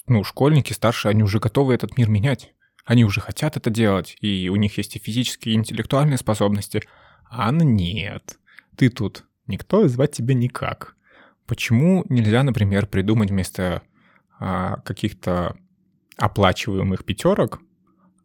Ну, 0.08 0.24
школьники 0.24 0.74
старшие, 0.74 1.12
они 1.12 1.24
уже 1.24 1.40
готовы 1.40 1.74
этот 1.74 1.98
мир 1.98 2.10
менять. 2.10 2.54
Они 2.86 3.04
уже 3.04 3.20
хотят 3.20 3.58
это 3.58 3.70
делать, 3.70 4.16
и 4.22 4.48
у 4.50 4.56
них 4.56 4.78
есть 4.78 4.96
и 4.96 5.00
физические, 5.00 5.56
и 5.56 5.58
интеллектуальные 5.58 6.18
способности. 6.18 6.84
А 7.30 7.52
нет. 7.52 8.40
Ты 8.78 8.90
тут. 8.90 9.26
Никто 9.46 9.88
звать 9.88 10.12
тебя 10.12 10.34
никак. 10.34 10.96
Почему 11.46 12.06
нельзя, 12.10 12.44
например, 12.44 12.88
придумать 12.88 13.30
вместо 13.30 13.82
а, 14.40 14.78
каких-то 14.82 15.58
оплачиваемых 16.18 17.06
пятерок 17.06 17.62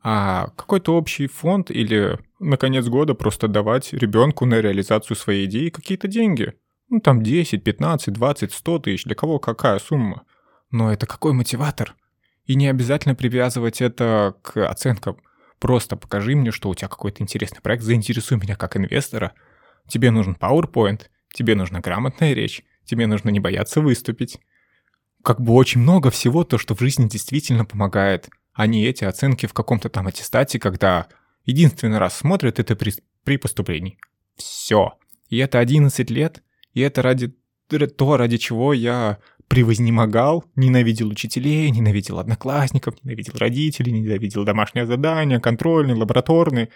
а 0.02 0.48
какой-то 0.56 0.96
общий 0.96 1.28
фонд 1.28 1.70
или 1.70 2.18
на 2.40 2.56
конец 2.56 2.86
года 2.86 3.14
просто 3.14 3.46
давать 3.46 3.92
ребенку 3.92 4.46
на 4.46 4.60
реализацию 4.60 5.16
своей 5.16 5.46
идеи 5.46 5.68
какие-то 5.68 6.08
деньги. 6.08 6.54
Ну 6.88 7.00
там 7.00 7.22
10, 7.22 7.62
15, 7.62 8.12
20, 8.12 8.52
100 8.52 8.78
тысяч, 8.80 9.04
для 9.04 9.14
кого 9.14 9.38
какая 9.38 9.78
сумма. 9.78 10.24
Но 10.70 10.92
это 10.92 11.06
какой 11.06 11.32
мотиватор? 11.32 11.94
И 12.46 12.56
не 12.56 12.66
обязательно 12.66 13.14
привязывать 13.14 13.80
это 13.80 14.34
к 14.42 14.66
оценкам. 14.66 15.18
Просто 15.60 15.96
покажи 15.96 16.34
мне, 16.34 16.50
что 16.50 16.68
у 16.68 16.74
тебя 16.74 16.88
какой-то 16.88 17.22
интересный 17.22 17.60
проект, 17.60 17.84
заинтересуй 17.84 18.38
меня 18.38 18.56
как 18.56 18.76
инвестора. 18.76 19.32
Тебе 19.86 20.10
нужен 20.10 20.36
PowerPoint, 20.38 21.02
тебе 21.32 21.54
нужна 21.54 21.78
грамотная 21.78 22.32
речь, 22.32 22.64
тебе 22.84 23.06
нужно 23.06 23.30
не 23.30 23.38
бояться 23.38 23.80
выступить. 23.80 24.40
Как 25.22 25.40
бы 25.40 25.52
очень 25.52 25.80
много 25.80 26.10
всего, 26.10 26.42
то, 26.42 26.58
что 26.58 26.74
в 26.74 26.80
жизни 26.80 27.08
действительно 27.08 27.64
помогает– 27.64 28.28
а 28.52 28.66
не 28.66 28.84
эти 28.84 29.04
оценки 29.04 29.46
в 29.46 29.54
каком-то 29.54 29.88
там 29.88 30.06
аттестате, 30.06 30.58
когда 30.58 31.06
единственный 31.44 31.98
раз 31.98 32.16
смотрят 32.16 32.58
это 32.58 32.76
при, 32.76 32.92
при 33.24 33.36
поступлении. 33.36 33.98
Все. 34.36 34.94
И 35.28 35.38
это 35.38 35.58
11 35.58 36.10
лет, 36.10 36.42
и 36.74 36.80
это 36.80 37.02
ради 37.02 37.34
то, 37.68 38.16
ради 38.18 38.36
чего 38.36 38.74
я 38.74 39.18
превознемогал, 39.48 40.44
ненавидел 40.56 41.08
учителей, 41.08 41.70
ненавидел 41.70 42.18
одноклассников, 42.18 42.94
ненавидел 43.02 43.34
родителей, 43.36 43.92
ненавидел 43.92 44.44
домашнее 44.44 44.86
задание, 44.86 45.40
контрольные, 45.40 45.94
лабораторные. 45.94 46.68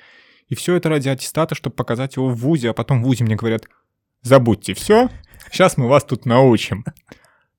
И 0.48 0.54
все 0.54 0.76
это 0.76 0.88
ради 0.88 1.08
аттестата, 1.08 1.54
чтобы 1.54 1.76
показать 1.76 2.16
его 2.16 2.28
в 2.28 2.36
ВУЗе, 2.36 2.70
а 2.70 2.72
потом 2.72 3.02
в 3.02 3.06
ВУЗе 3.06 3.24
мне 3.24 3.36
говорят, 3.36 3.66
забудьте 4.22 4.74
все, 4.74 5.10
сейчас 5.50 5.76
мы 5.76 5.88
вас 5.88 6.04
тут 6.04 6.24
научим. 6.24 6.84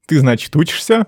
Ты, 0.07 0.19
значит, 0.19 0.55
учишься, 0.55 1.07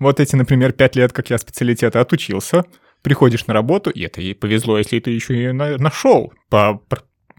вот 0.00 0.18
эти, 0.18 0.34
например, 0.34 0.72
пять 0.72 0.96
лет, 0.96 1.12
как 1.12 1.30
я 1.30 1.38
специалитета 1.38 2.00
отучился, 2.00 2.64
приходишь 3.02 3.46
на 3.46 3.54
работу, 3.54 3.90
и 3.90 4.02
это 4.02 4.20
ей 4.20 4.34
повезло, 4.34 4.78
если 4.78 4.98
ты 4.98 5.10
еще 5.10 5.44
и 5.44 5.52
нашел 5.52 6.32
по 6.48 6.82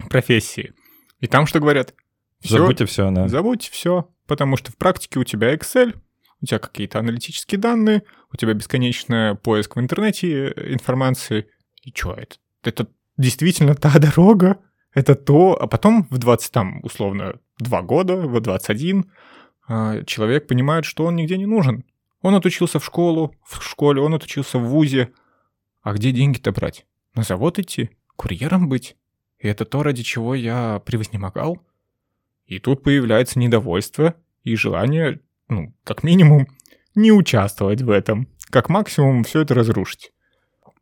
профессии. 0.09 0.73
И 1.19 1.27
там 1.27 1.45
что 1.45 1.59
говорят? 1.59 1.93
Всё, 2.39 2.57
забудьте 2.57 2.85
все, 2.85 3.11
да. 3.11 3.27
Забудьте 3.27 3.69
все, 3.71 4.09
потому 4.27 4.57
что 4.57 4.71
в 4.71 4.77
практике 4.77 5.19
у 5.19 5.23
тебя 5.23 5.53
Excel, 5.53 5.95
у 6.41 6.45
тебя 6.45 6.59
какие-то 6.59 6.99
аналитические 6.99 7.59
данные, 7.59 8.03
у 8.31 8.37
тебя 8.37 8.53
бесконечный 8.53 9.35
поиск 9.35 9.75
в 9.75 9.79
интернете 9.79 10.53
э, 10.55 10.73
информации. 10.73 11.47
И 11.83 11.91
что 11.95 12.13
это? 12.13 12.37
Это 12.63 12.87
действительно 13.17 13.75
та 13.75 13.91
дорога, 13.99 14.59
это 14.93 15.15
то, 15.15 15.57
а 15.59 15.67
потом 15.67 16.07
в 16.09 16.17
20, 16.17 16.51
там, 16.51 16.79
условно, 16.83 17.39
2 17.59 17.81
года, 17.83 18.15
в 18.17 18.39
21, 18.39 19.05
а, 19.67 20.03
человек 20.03 20.47
понимает, 20.47 20.85
что 20.85 21.05
он 21.05 21.15
нигде 21.15 21.37
не 21.37 21.45
нужен. 21.45 21.85
Он 22.21 22.35
отучился 22.35 22.79
в 22.79 22.85
школу, 22.85 23.35
в 23.43 23.63
школе, 23.63 24.01
он 24.01 24.13
отучился 24.13 24.59
в 24.59 24.65
ВУЗе. 24.65 25.11
А 25.81 25.93
где 25.93 26.11
деньги-то 26.11 26.51
брать? 26.51 26.85
На 27.15 27.23
завод 27.23 27.59
идти? 27.59 27.89
Курьером 28.15 28.69
быть? 28.69 28.95
И 29.39 29.47
это 29.47 29.65
то, 29.65 29.81
ради 29.81 30.03
чего 30.03 30.35
я 30.35 30.81
превознемогал? 30.85 31.59
И 32.45 32.59
тут 32.59 32.83
появляется 32.83 33.39
недовольство 33.39 34.15
и 34.43 34.55
желание, 34.55 35.21
ну, 35.47 35.73
как 35.83 36.03
минимум, 36.03 36.47
не 36.93 37.11
участвовать 37.11 37.81
в 37.81 37.89
этом. 37.89 38.27
Как 38.49 38.69
максимум 38.69 39.23
все 39.23 39.41
это 39.41 39.53
разрушить. 39.53 40.11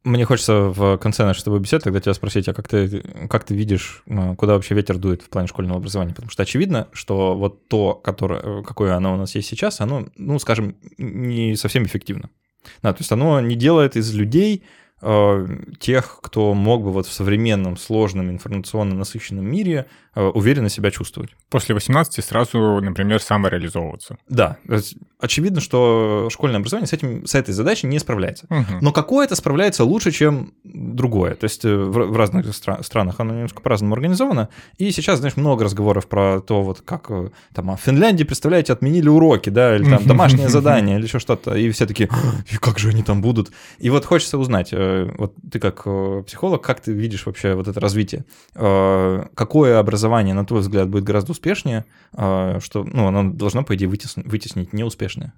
Мне 0.06 0.24
хочется 0.24 0.70
в 0.70 0.97
конце 0.97 1.26
нашей 1.26 1.41
с 1.41 1.43
тобой 1.43 1.60
беседы 1.60 1.84
тогда 1.84 2.00
тебя 2.00 2.14
спросить, 2.14 2.47
а 2.47 2.54
как 2.54 2.70
ты, 2.70 3.04
как 3.30 3.43
ты 3.43 3.54
видишь, 3.54 4.02
э, 4.08 4.36
куда 4.36 4.54
вообще 4.54 4.74
ветер 4.74 4.97
дует 4.97 5.22
в 5.22 5.30
плане 5.30 5.47
школьного 5.47 5.78
образования? 5.78 6.14
Потому 6.14 6.32
что 6.32 6.43
очевидно, 6.43 6.88
что 6.93 7.36
вот 7.36 7.68
то, 7.68 7.95
которое, 7.95 8.64
какое 8.64 8.95
оно 8.95 9.14
у 9.14 9.18
нас 9.18 9.36
есть 9.36 9.50
сейчас, 9.50 9.82
оно, 9.82 10.08
ну, 10.16 10.39
скажем, 10.39 10.78
не 10.97 11.56
совсем 11.56 11.84
эффективно. 11.84 12.30
Да, 12.82 12.93
то 12.93 13.02
есть 13.02 13.12
оно 13.12 13.41
не 13.41 13.56
делает 13.56 13.97
из 13.97 14.14
людей 14.14 14.64
Э, 15.02 15.47
тех, 15.80 16.20
кто 16.22 16.54
мог 16.54 16.84
бы 16.84 16.91
вот 16.91 17.08
в 17.08 17.14
современном, 17.14 17.78
сложном, 17.78 18.30
информационно 18.30 18.95
насыщенном 18.95 19.45
мире 19.50 19.86
э, 20.09 20.09
уверенно 20.28 20.70
себя 20.70 20.91
чувствовать. 20.91 21.32
После 21.49 21.76
18 21.76 22.24
сразу, 22.24 22.80
например, 22.82 23.22
самореализовываться. 23.22 24.17
Да. 24.28 24.57
Очевидно, 25.20 25.59
что 25.59 26.30
школьное 26.32 26.59
образование 26.59 26.88
с, 26.88 26.93
этим, 26.93 27.26
с 27.26 27.36
этой 27.36 27.53
задачей 27.53 27.88
не 27.88 27.99
справляется. 27.99 28.45
Угу. 28.49 28.80
Но 28.82 28.91
какое-то 28.91 29.36
справляется 29.36 29.84
лучше, 29.84 30.11
чем 30.11 30.53
другое. 30.63 31.36
То 31.36 31.43
есть 31.43 31.65
э, 31.65 31.76
в, 31.76 31.91
в 31.91 32.17
разных 32.17 32.45
стра- 32.47 32.82
странах 32.84 33.20
оно 33.20 33.34
немножко 33.34 33.61
по-разному 33.61 33.95
организовано. 33.95 34.49
И 34.78 34.91
сейчас, 34.91 35.20
знаешь, 35.20 35.36
много 35.36 35.65
разговоров 35.65 36.07
про 36.07 36.39
то, 36.39 36.61
вот 36.63 36.82
как 36.82 37.09
там, 37.53 37.72
а 37.72 37.76
в 37.76 37.82
Финляндии, 37.82 38.24
представляете, 38.24 38.74
отменили 38.74 39.09
уроки, 39.09 39.49
да, 39.49 39.76
или 39.76 39.89
там 39.89 40.05
домашнее 40.05 40.47
задание, 40.49 40.97
или 40.97 41.05
еще 41.05 41.20
что-то. 41.20 41.53
И 41.55 41.70
все 41.72 41.86
такие, 41.86 42.09
и 42.51 42.57
как 42.57 42.80
же 42.80 42.89
они 42.89 43.03
там 43.03 43.22
будут? 43.22 43.51
И 43.78 43.89
вот 43.89 44.05
хочется 44.05 44.38
узнать, 44.38 44.74
вот 44.74 45.34
ты 45.51 45.59
как 45.59 45.82
э, 45.86 46.24
психолог, 46.26 46.61
как 46.61 46.80
ты 46.80 46.93
видишь 46.93 47.26
вообще 47.26 47.53
вот 47.53 47.67
это 47.67 47.80
развитие? 47.80 48.26
Э, 48.55 49.26
какое 49.36 49.80
образование, 49.80 50.09
на 50.10 50.45
твой 50.45 50.62
взгляд, 50.62 50.89
будет 50.89 51.03
гораздо 51.03 51.32
успешнее, 51.32 51.86
э, 52.14 52.60
что, 52.62 52.84
ну, 52.84 53.07
оно 53.07 53.32
должно, 53.32 53.64
по 53.64 53.76
идее, 53.76 53.88
вытеснить, 53.88 54.26
вытеснить 54.26 54.74
неуспешное? 54.74 55.34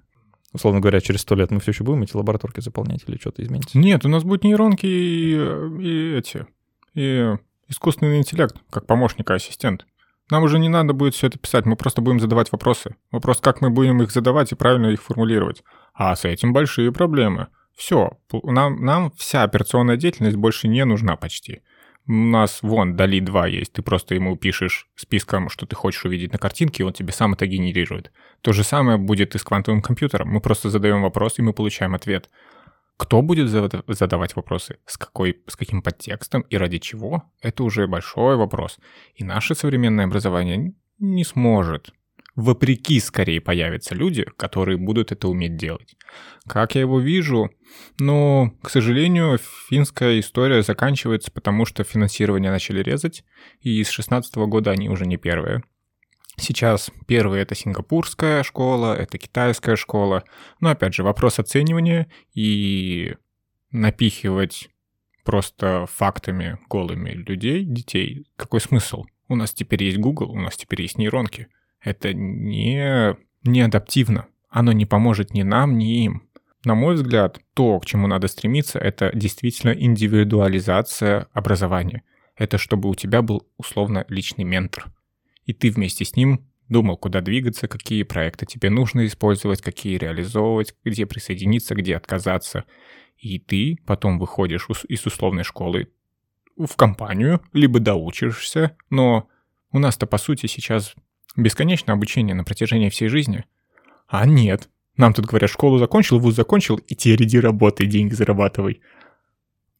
Условно 0.52 0.80
говоря, 0.80 1.00
через 1.00 1.22
сто 1.22 1.34
лет 1.34 1.50
мы 1.50 1.60
все 1.60 1.70
еще 1.70 1.84
будем 1.84 2.02
эти 2.02 2.16
лабораторки 2.16 2.60
заполнять 2.60 3.04
или 3.06 3.16
что-то 3.16 3.42
изменится? 3.42 3.78
Нет, 3.78 4.04
у 4.04 4.08
нас 4.08 4.22
будут 4.22 4.44
нейронки 4.44 4.86
и, 4.86 5.34
и 5.80 6.16
эти, 6.16 6.46
и 6.94 7.36
искусственный 7.68 8.18
интеллект, 8.18 8.56
как 8.70 8.86
помощник 8.86 9.30
и 9.30 9.34
ассистент. 9.34 9.86
Нам 10.30 10.44
уже 10.44 10.58
не 10.58 10.68
надо 10.68 10.92
будет 10.92 11.14
все 11.14 11.26
это 11.26 11.38
писать, 11.38 11.66
мы 11.66 11.76
просто 11.76 12.00
будем 12.00 12.20
задавать 12.20 12.52
вопросы. 12.52 12.94
Вопрос, 13.10 13.40
как 13.40 13.60
мы 13.60 13.70
будем 13.70 14.02
их 14.02 14.10
задавать 14.10 14.52
и 14.52 14.54
правильно 14.54 14.86
их 14.86 15.02
формулировать. 15.02 15.62
А 15.94 16.14
с 16.14 16.24
этим 16.24 16.52
большие 16.52 16.92
проблемы. 16.92 17.48
Все, 17.76 18.12
нам, 18.42 18.84
нам 18.84 19.10
вся 19.16 19.42
операционная 19.42 19.96
деятельность 19.96 20.36
больше 20.36 20.68
не 20.68 20.84
нужна 20.84 21.16
почти. 21.16 21.62
У 22.06 22.12
нас 22.12 22.62
вон 22.62 22.96
Дали 22.96 23.20
2 23.20 23.46
есть, 23.46 23.72
ты 23.72 23.82
просто 23.82 24.14
ему 24.14 24.36
пишешь 24.36 24.88
списком, 24.96 25.48
что 25.48 25.66
ты 25.66 25.76
хочешь 25.76 26.04
увидеть 26.04 26.32
на 26.32 26.38
картинке, 26.38 26.82
и 26.82 26.86
он 26.86 26.92
тебе 26.92 27.12
сам 27.12 27.34
это 27.34 27.46
генерирует. 27.46 28.10
То 28.40 28.52
же 28.52 28.64
самое 28.64 28.98
будет 28.98 29.34
и 29.34 29.38
с 29.38 29.44
квантовым 29.44 29.82
компьютером. 29.82 30.28
Мы 30.28 30.40
просто 30.40 30.68
задаем 30.68 31.02
вопрос, 31.02 31.38
и 31.38 31.42
мы 31.42 31.52
получаем 31.52 31.94
ответ. 31.94 32.28
Кто 32.96 33.22
будет 33.22 33.48
задавать 33.48 34.36
вопросы, 34.36 34.78
с, 34.86 34.96
какой, 34.96 35.42
с 35.46 35.56
каким 35.56 35.82
подтекстом 35.82 36.42
и 36.42 36.56
ради 36.56 36.78
чего, 36.78 37.24
это 37.40 37.64
уже 37.64 37.86
большой 37.86 38.36
вопрос. 38.36 38.78
И 39.14 39.24
наше 39.24 39.54
современное 39.54 40.04
образование 40.04 40.74
не 40.98 41.24
сможет 41.24 41.92
вопреки 42.34 42.98
скорее 43.00 43.40
появятся 43.40 43.94
люди, 43.94 44.24
которые 44.36 44.78
будут 44.78 45.12
это 45.12 45.28
уметь 45.28 45.56
делать. 45.56 45.96
Как 46.46 46.74
я 46.74 46.80
его 46.80 46.98
вижу? 46.98 47.50
Ну, 47.98 48.56
к 48.62 48.70
сожалению, 48.70 49.38
финская 49.68 50.18
история 50.20 50.62
заканчивается, 50.62 51.30
потому 51.30 51.64
что 51.66 51.84
финансирование 51.84 52.50
начали 52.50 52.82
резать, 52.82 53.24
и 53.60 53.82
с 53.82 53.90
16 53.90 54.34
года 54.36 54.70
они 54.70 54.88
уже 54.88 55.06
не 55.06 55.16
первые. 55.16 55.62
Сейчас 56.38 56.90
первые 57.06 57.42
это 57.42 57.54
сингапурская 57.54 58.42
школа, 58.42 58.96
это 58.96 59.18
китайская 59.18 59.76
школа. 59.76 60.24
Но 60.60 60.70
опять 60.70 60.94
же, 60.94 61.02
вопрос 61.02 61.38
оценивания 61.38 62.10
и 62.32 63.14
напихивать 63.70 64.70
просто 65.24 65.86
фактами 65.86 66.58
голыми 66.70 67.10
людей, 67.10 67.64
детей. 67.64 68.26
Какой 68.36 68.60
смысл? 68.60 69.04
У 69.28 69.36
нас 69.36 69.52
теперь 69.52 69.84
есть 69.84 69.98
Google, 69.98 70.30
у 70.30 70.40
нас 70.40 70.56
теперь 70.56 70.82
есть 70.82 70.96
нейронки– 70.96 71.48
это 71.82 72.12
не, 72.14 73.16
не 73.44 73.60
адаптивно. 73.62 74.26
Оно 74.48 74.72
не 74.72 74.86
поможет 74.86 75.34
ни 75.34 75.42
нам, 75.42 75.78
ни 75.78 76.04
им. 76.04 76.22
На 76.64 76.74
мой 76.74 76.94
взгляд, 76.94 77.40
то, 77.54 77.80
к 77.80 77.86
чему 77.86 78.06
надо 78.06 78.28
стремиться, 78.28 78.78
это 78.78 79.10
действительно 79.14 79.72
индивидуализация 79.72 81.26
образования. 81.32 82.02
это 82.36 82.56
чтобы 82.56 82.88
у 82.88 82.94
тебя 82.94 83.20
был 83.20 83.46
условно 83.56 84.04
личный 84.08 84.44
ментор. 84.44 84.86
И 85.44 85.52
ты 85.52 85.70
вместе 85.70 86.04
с 86.04 86.16
ним 86.16 86.46
думал, 86.68 86.96
куда 86.96 87.20
двигаться, 87.20 87.68
какие 87.68 88.04
проекты 88.04 88.46
тебе 88.46 88.70
нужно 88.70 89.04
использовать, 89.06 89.60
какие 89.60 89.98
реализовывать, 89.98 90.74
где 90.84 91.04
присоединиться, 91.04 91.74
где 91.74 91.96
отказаться. 91.96 92.64
И 93.18 93.38
ты 93.38 93.78
потом 93.86 94.18
выходишь 94.18 94.68
из 94.88 95.04
условной 95.06 95.44
школы 95.44 95.88
в 96.56 96.74
компанию, 96.76 97.40
либо 97.52 97.80
доучишься, 97.80 98.76
но 98.90 99.28
у 99.70 99.78
нас-то, 99.78 100.06
по 100.06 100.18
сути, 100.18 100.46
сейчас 100.46 100.94
бесконечное 101.36 101.94
обучение 101.94 102.34
на 102.34 102.44
протяжении 102.44 102.90
всей 102.90 103.08
жизни. 103.08 103.44
А 104.08 104.26
нет. 104.26 104.68
Нам 104.96 105.14
тут 105.14 105.26
говорят, 105.26 105.50
школу 105.50 105.78
закончил, 105.78 106.18
вуз 106.18 106.34
закончил, 106.34 106.76
и 106.76 106.94
теперь 106.94 107.24
иди 107.24 107.40
работай, 107.40 107.86
деньги 107.86 108.14
зарабатывай. 108.14 108.80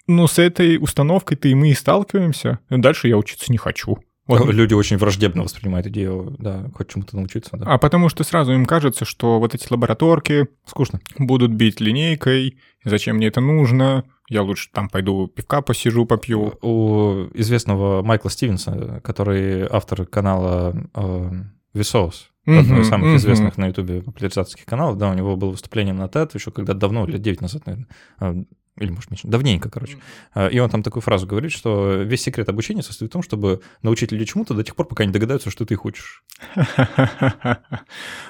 Ну, 0.06 0.26
с 0.26 0.38
этой 0.38 0.78
установкой-то 0.78 1.48
и 1.48 1.54
мы 1.54 1.70
и 1.70 1.74
сталкиваемся. 1.74 2.58
Дальше 2.70 3.08
я 3.08 3.16
учиться 3.16 3.52
не 3.52 3.58
хочу. 3.58 3.98
Вот. 4.26 4.52
Люди 4.52 4.72
очень 4.72 4.96
враждебно 4.98 5.42
воспринимают 5.42 5.86
идею, 5.88 6.36
да, 6.38 6.70
хоть 6.74 6.88
чему-то 6.88 7.16
научиться. 7.16 7.56
Да. 7.56 7.66
А 7.66 7.78
потому 7.78 8.08
что 8.08 8.22
сразу 8.24 8.52
им 8.52 8.66
кажется, 8.66 9.04
что 9.04 9.38
вот 9.40 9.54
эти 9.54 9.66
лабораторки 9.70 10.46
скучно 10.64 11.00
будут 11.18 11.50
бить 11.52 11.80
линейкой, 11.80 12.58
зачем 12.84 13.16
мне 13.16 13.26
это 13.26 13.40
нужно, 13.40 14.04
я 14.28 14.42
лучше 14.42 14.70
там 14.72 14.88
пойду 14.88 15.26
пивка 15.26 15.62
посижу, 15.62 16.06
попью. 16.06 16.58
У 16.62 17.28
известного 17.34 18.02
Майкла 18.02 18.30
Стивенса, 18.30 19.00
который 19.02 19.66
автор 19.70 20.06
канала 20.06 20.74
э, 20.94 21.30
Vsauce, 21.74 22.28
mm-hmm, 22.46 22.58
одного 22.58 22.80
из 22.80 22.88
самых 22.88 23.08
mm-hmm. 23.08 23.16
известных 23.16 23.56
на 23.58 23.66
Ютубе 23.68 24.02
популяризаторских 24.02 24.64
каналов, 24.64 24.96
да, 24.98 25.10
у 25.10 25.14
него 25.14 25.36
было 25.36 25.50
выступление 25.50 25.94
на 25.94 26.04
TED 26.04 26.30
еще 26.34 26.50
когда 26.50 26.74
давно, 26.74 27.06
лет 27.06 27.20
9 27.20 27.40
назад, 27.40 27.66
наверное, 27.66 27.88
э, 28.20 28.44
или, 28.78 28.90
может, 28.90 29.10
меньше, 29.10 29.28
давненько, 29.28 29.68
короче. 29.68 29.98
Mm-hmm. 30.34 30.50
И 30.50 30.58
он 30.58 30.70
там 30.70 30.82
такую 30.82 31.02
фразу 31.02 31.26
говорит, 31.26 31.52
что 31.52 31.96
весь 31.96 32.22
секрет 32.22 32.48
обучения 32.48 32.82
состоит 32.82 33.10
в 33.10 33.12
том, 33.12 33.22
чтобы 33.22 33.60
научить 33.82 34.12
людей 34.12 34.26
чему-то 34.26 34.54
до 34.54 34.64
тех 34.64 34.74
пор, 34.76 34.86
пока 34.86 35.04
не 35.04 35.12
догадаются, 35.12 35.50
что 35.50 35.66
ты 35.66 35.74
хочешь. 35.76 36.24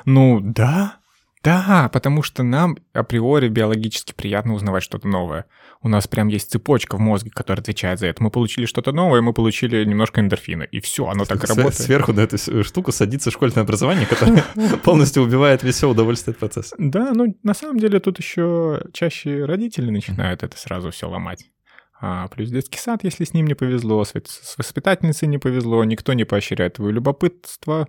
Ну, 0.05 0.41
да, 0.41 0.99
да, 1.43 1.91
потому 1.93 2.23
что 2.23 2.43
нам 2.43 2.77
априори 2.93 3.49
биологически 3.49 4.13
приятно 4.13 4.55
узнавать 4.55 4.83
что-то 4.83 5.09
новое. 5.09 5.47
У 5.83 5.89
нас 5.89 6.07
прям 6.07 6.29
есть 6.29 6.51
цепочка 6.51 6.97
в 6.97 7.01
мозге, 7.01 7.31
которая 7.31 7.61
отвечает 7.63 7.99
за 7.99 8.07
это. 8.07 8.23
Мы 8.23 8.31
получили 8.31 8.67
что-то 8.67 8.93
новое, 8.93 9.23
мы 9.23 9.33
получили 9.33 9.85
немножко 9.85 10.21
эндорфина, 10.21 10.63
и 10.63 10.81
все, 10.81 11.07
оно 11.09 11.25
так 11.25 11.43
работает. 11.43 11.75
Сверху 11.75 12.13
на 12.13 12.21
эту 12.21 12.63
штуку 12.63 12.93
садится 12.93 13.31
школьное 13.31 13.65
образование, 13.65 14.07
которое 14.07 14.45
полностью 14.85 15.25
убивает 15.25 15.63
весь 15.63 15.83
удовольствие 15.83 16.33
от 16.33 16.39
процесса. 16.39 16.77
Да, 16.79 17.13
ну 17.13 17.37
на 17.43 17.55
самом 17.55 17.79
деле 17.79 17.99
тут 17.99 18.19
еще 18.19 18.85
чаще 18.93 19.45
родители 19.45 19.91
начинают 19.91 20.45
это 20.45 20.57
сразу 20.57 20.91
все 20.91 21.09
ломать. 21.09 21.51
А, 22.01 22.29
плюс 22.29 22.51
детский 22.51 22.79
сад, 22.79 23.01
если 23.03 23.25
с 23.25 23.33
ним 23.35 23.47
не 23.47 23.55
повезло, 23.55 24.05
с 24.05 24.59
воспитательницей 24.59 25.29
не 25.29 25.39
повезло, 25.39 25.83
никто 25.85 26.13
не 26.13 26.25
поощряет 26.25 26.75
твое 26.75 26.93
любопытство, 26.93 27.89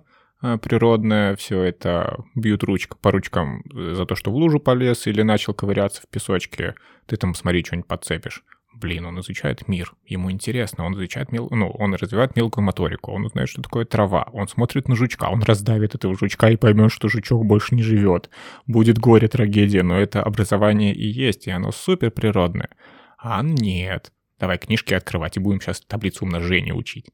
природное, 0.62 1.36
все 1.36 1.62
это 1.62 2.18
бьют 2.34 2.62
ручка 2.64 2.96
по 2.96 3.10
ручкам 3.10 3.62
за 3.72 4.04
то, 4.06 4.14
что 4.14 4.30
в 4.30 4.34
лужу 4.34 4.60
полез 4.60 5.06
или 5.06 5.22
начал 5.22 5.54
ковыряться 5.54 6.02
в 6.02 6.08
песочке, 6.08 6.74
ты 7.06 7.16
там 7.16 7.34
смотри, 7.34 7.64
что-нибудь 7.64 7.88
подцепишь. 7.88 8.44
Блин, 8.74 9.06
он 9.06 9.20
изучает 9.20 9.68
мир, 9.68 9.94
ему 10.04 10.32
интересно, 10.32 10.84
он 10.84 10.94
изучает, 10.94 11.30
мел... 11.30 11.48
ну, 11.50 11.70
он 11.70 11.94
развивает 11.94 12.34
мелкую 12.34 12.64
моторику, 12.64 13.12
он 13.12 13.24
узнает, 13.24 13.48
что 13.48 13.62
такое 13.62 13.84
трава, 13.84 14.28
он 14.32 14.48
смотрит 14.48 14.88
на 14.88 14.96
жучка, 14.96 15.30
он 15.30 15.42
раздавит 15.42 15.94
этого 15.94 16.16
жучка 16.18 16.50
и 16.50 16.56
поймет, 16.56 16.90
что 16.90 17.08
жучок 17.08 17.46
больше 17.46 17.76
не 17.76 17.82
живет. 17.82 18.30
Будет 18.66 18.98
горе, 18.98 19.28
трагедия, 19.28 19.84
но 19.84 19.96
это 19.96 20.22
образование 20.22 20.92
и 20.92 21.06
есть, 21.06 21.46
и 21.46 21.52
оно 21.52 21.70
супер 21.70 22.10
природное. 22.10 22.70
А 23.16 23.42
нет. 23.42 24.12
Давай 24.40 24.58
книжки 24.58 24.92
открывать 24.92 25.36
и 25.36 25.40
будем 25.40 25.60
сейчас 25.60 25.80
таблицу 25.80 26.24
умножения 26.24 26.74
учить. 26.74 27.06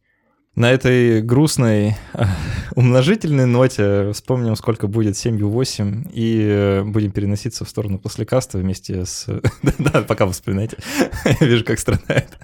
На 0.57 0.73
этой 0.73 1.23
грустной 1.23 1.97
умножительной 2.75 3.47
ноте 3.47 4.13
вспомним, 4.13 4.57
сколько 4.57 4.89
будет 4.89 5.15
7u8, 5.15 6.11
и 6.13 6.43
э, 6.43 6.83
будем 6.83 7.13
переноситься 7.13 7.65
в 7.65 7.69
сторону 7.69 7.99
послекаста 7.99 8.59
вместе 8.59 9.07
с... 9.07 9.27
Да, 9.79 10.03
пока 10.03 10.27
вы 10.27 10.33
вспоминаете. 10.33 10.77
Вижу, 11.41 11.65
как 11.65 11.79
страдает. 11.79 12.37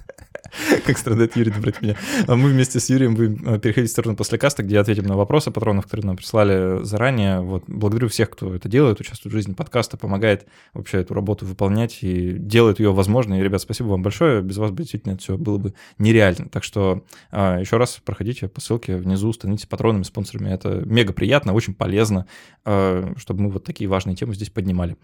Как 0.87 0.99
страдает 0.99 1.37
Юрий 1.37 1.51
добрать 1.51 1.83
меня. 1.83 1.97
А 2.27 2.37
мы 2.37 2.51
вместе 2.51 2.81
с 2.81 2.89
Юрием 2.91 3.15
будем 3.15 3.47
э, 3.47 3.59
переходить 3.59 3.91
в 3.91 3.93
сторону 3.93 4.17
после 4.17 4.39
каста, 4.39 4.63
где 4.63 4.79
ответим 4.79 5.05
на 5.05 5.17
вопросы 5.17 5.51
патронов, 5.51 5.85
которые 5.85 6.07
нам 6.07 6.17
прислали 6.17 6.83
заранее. 6.85 7.41
Вот, 7.41 7.65
благодарю 7.67 8.09
всех, 8.09 8.31
кто 8.31 8.55
это 8.55 8.69
делает, 8.69 9.01
участвует 9.01 9.33
в 9.33 9.37
жизни 9.37 9.53
подкаста, 9.53 9.97
помогает 9.97 10.47
вообще 10.75 10.99
эту 10.99 11.15
работу 11.15 11.47
выполнять 11.47 11.99
и 12.03 12.33
делает 12.33 12.81
ее 12.81 12.93
возможной. 12.93 13.41
И, 13.41 13.43
ребят, 13.43 13.61
спасибо 13.61 13.89
вам 13.89 14.03
большое. 14.03 14.43
Без 14.43 14.57
вас 14.57 14.71
бы 14.71 14.79
действительно 14.79 15.13
это 15.13 15.23
все 15.23 15.37
было 15.37 15.59
бы 15.59 15.75
нереально. 15.99 16.49
Так 16.49 16.65
что 16.65 17.05
а, 17.31 17.59
еще 17.59 17.77
раз 17.77 18.01
проходите 18.05 18.49
по 18.49 18.61
ссылке 18.61 18.97
внизу, 18.97 19.33
становитесь 19.33 19.67
патронами, 19.67 20.03
спонсорами. 20.03 20.51
Это 20.51 20.83
мега 20.85 21.13
приятно, 21.13 21.53
очень 21.53 21.75
полезно, 21.75 22.27
а, 22.65 23.13
чтобы 23.17 23.43
мы 23.43 23.51
вот 23.51 23.65
такие 23.65 23.89
важные 23.89 24.17
темы 24.17 24.35
здесь 24.35 24.51
поднимали. 24.51 24.97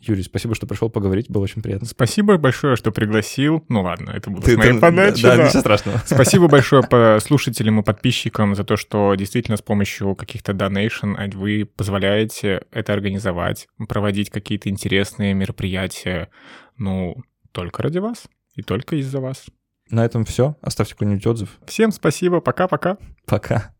Юрий, 0.00 0.22
спасибо, 0.22 0.54
что 0.54 0.66
пришел 0.66 0.88
поговорить, 0.88 1.28
было 1.28 1.42
очень 1.42 1.60
приятно. 1.60 1.88
Спасибо 1.88 2.36
большое, 2.36 2.76
что 2.76 2.92
пригласил. 2.92 3.64
Ну 3.68 3.82
ладно, 3.82 4.10
это 4.10 4.30
было 4.30 4.42
ты, 4.42 4.54
с 4.54 4.56
моей 4.56 4.74
ты, 4.74 4.78
подачи. 4.90 5.22
Да, 5.22 5.36
да, 5.36 5.46
ничего 5.46 5.60
страшного. 5.60 6.02
Спасибо 6.06 6.48
большое 6.48 6.82
по 6.82 7.18
слушателям 7.20 7.80
и 7.80 7.82
подписчикам 7.82 8.54
за 8.54 8.64
то, 8.64 8.76
что 8.76 9.14
действительно 9.14 9.56
с 9.56 9.62
помощью 9.62 10.14
каких-то 10.14 10.52
донейшн 10.52 11.14
вы 11.34 11.64
позволяете 11.64 12.62
это 12.72 12.92
организовать, 12.92 13.68
проводить 13.88 14.30
какие-то 14.30 14.68
интересные 14.68 15.34
мероприятия. 15.34 16.28
Ну, 16.76 17.16
только 17.52 17.82
ради 17.82 17.98
вас 17.98 18.24
и 18.54 18.62
только 18.62 18.96
из-за 18.96 19.20
вас. 19.20 19.46
На 19.90 20.04
этом 20.04 20.24
все. 20.24 20.56
Оставьте 20.60 20.94
какой-нибудь 20.94 21.26
отзыв. 21.26 21.58
Всем 21.66 21.92
спасибо. 21.92 22.40
Пока-пока. 22.40 22.96
Пока. 23.26 23.54
-пока. 23.54 23.60
Пока. 23.60 23.77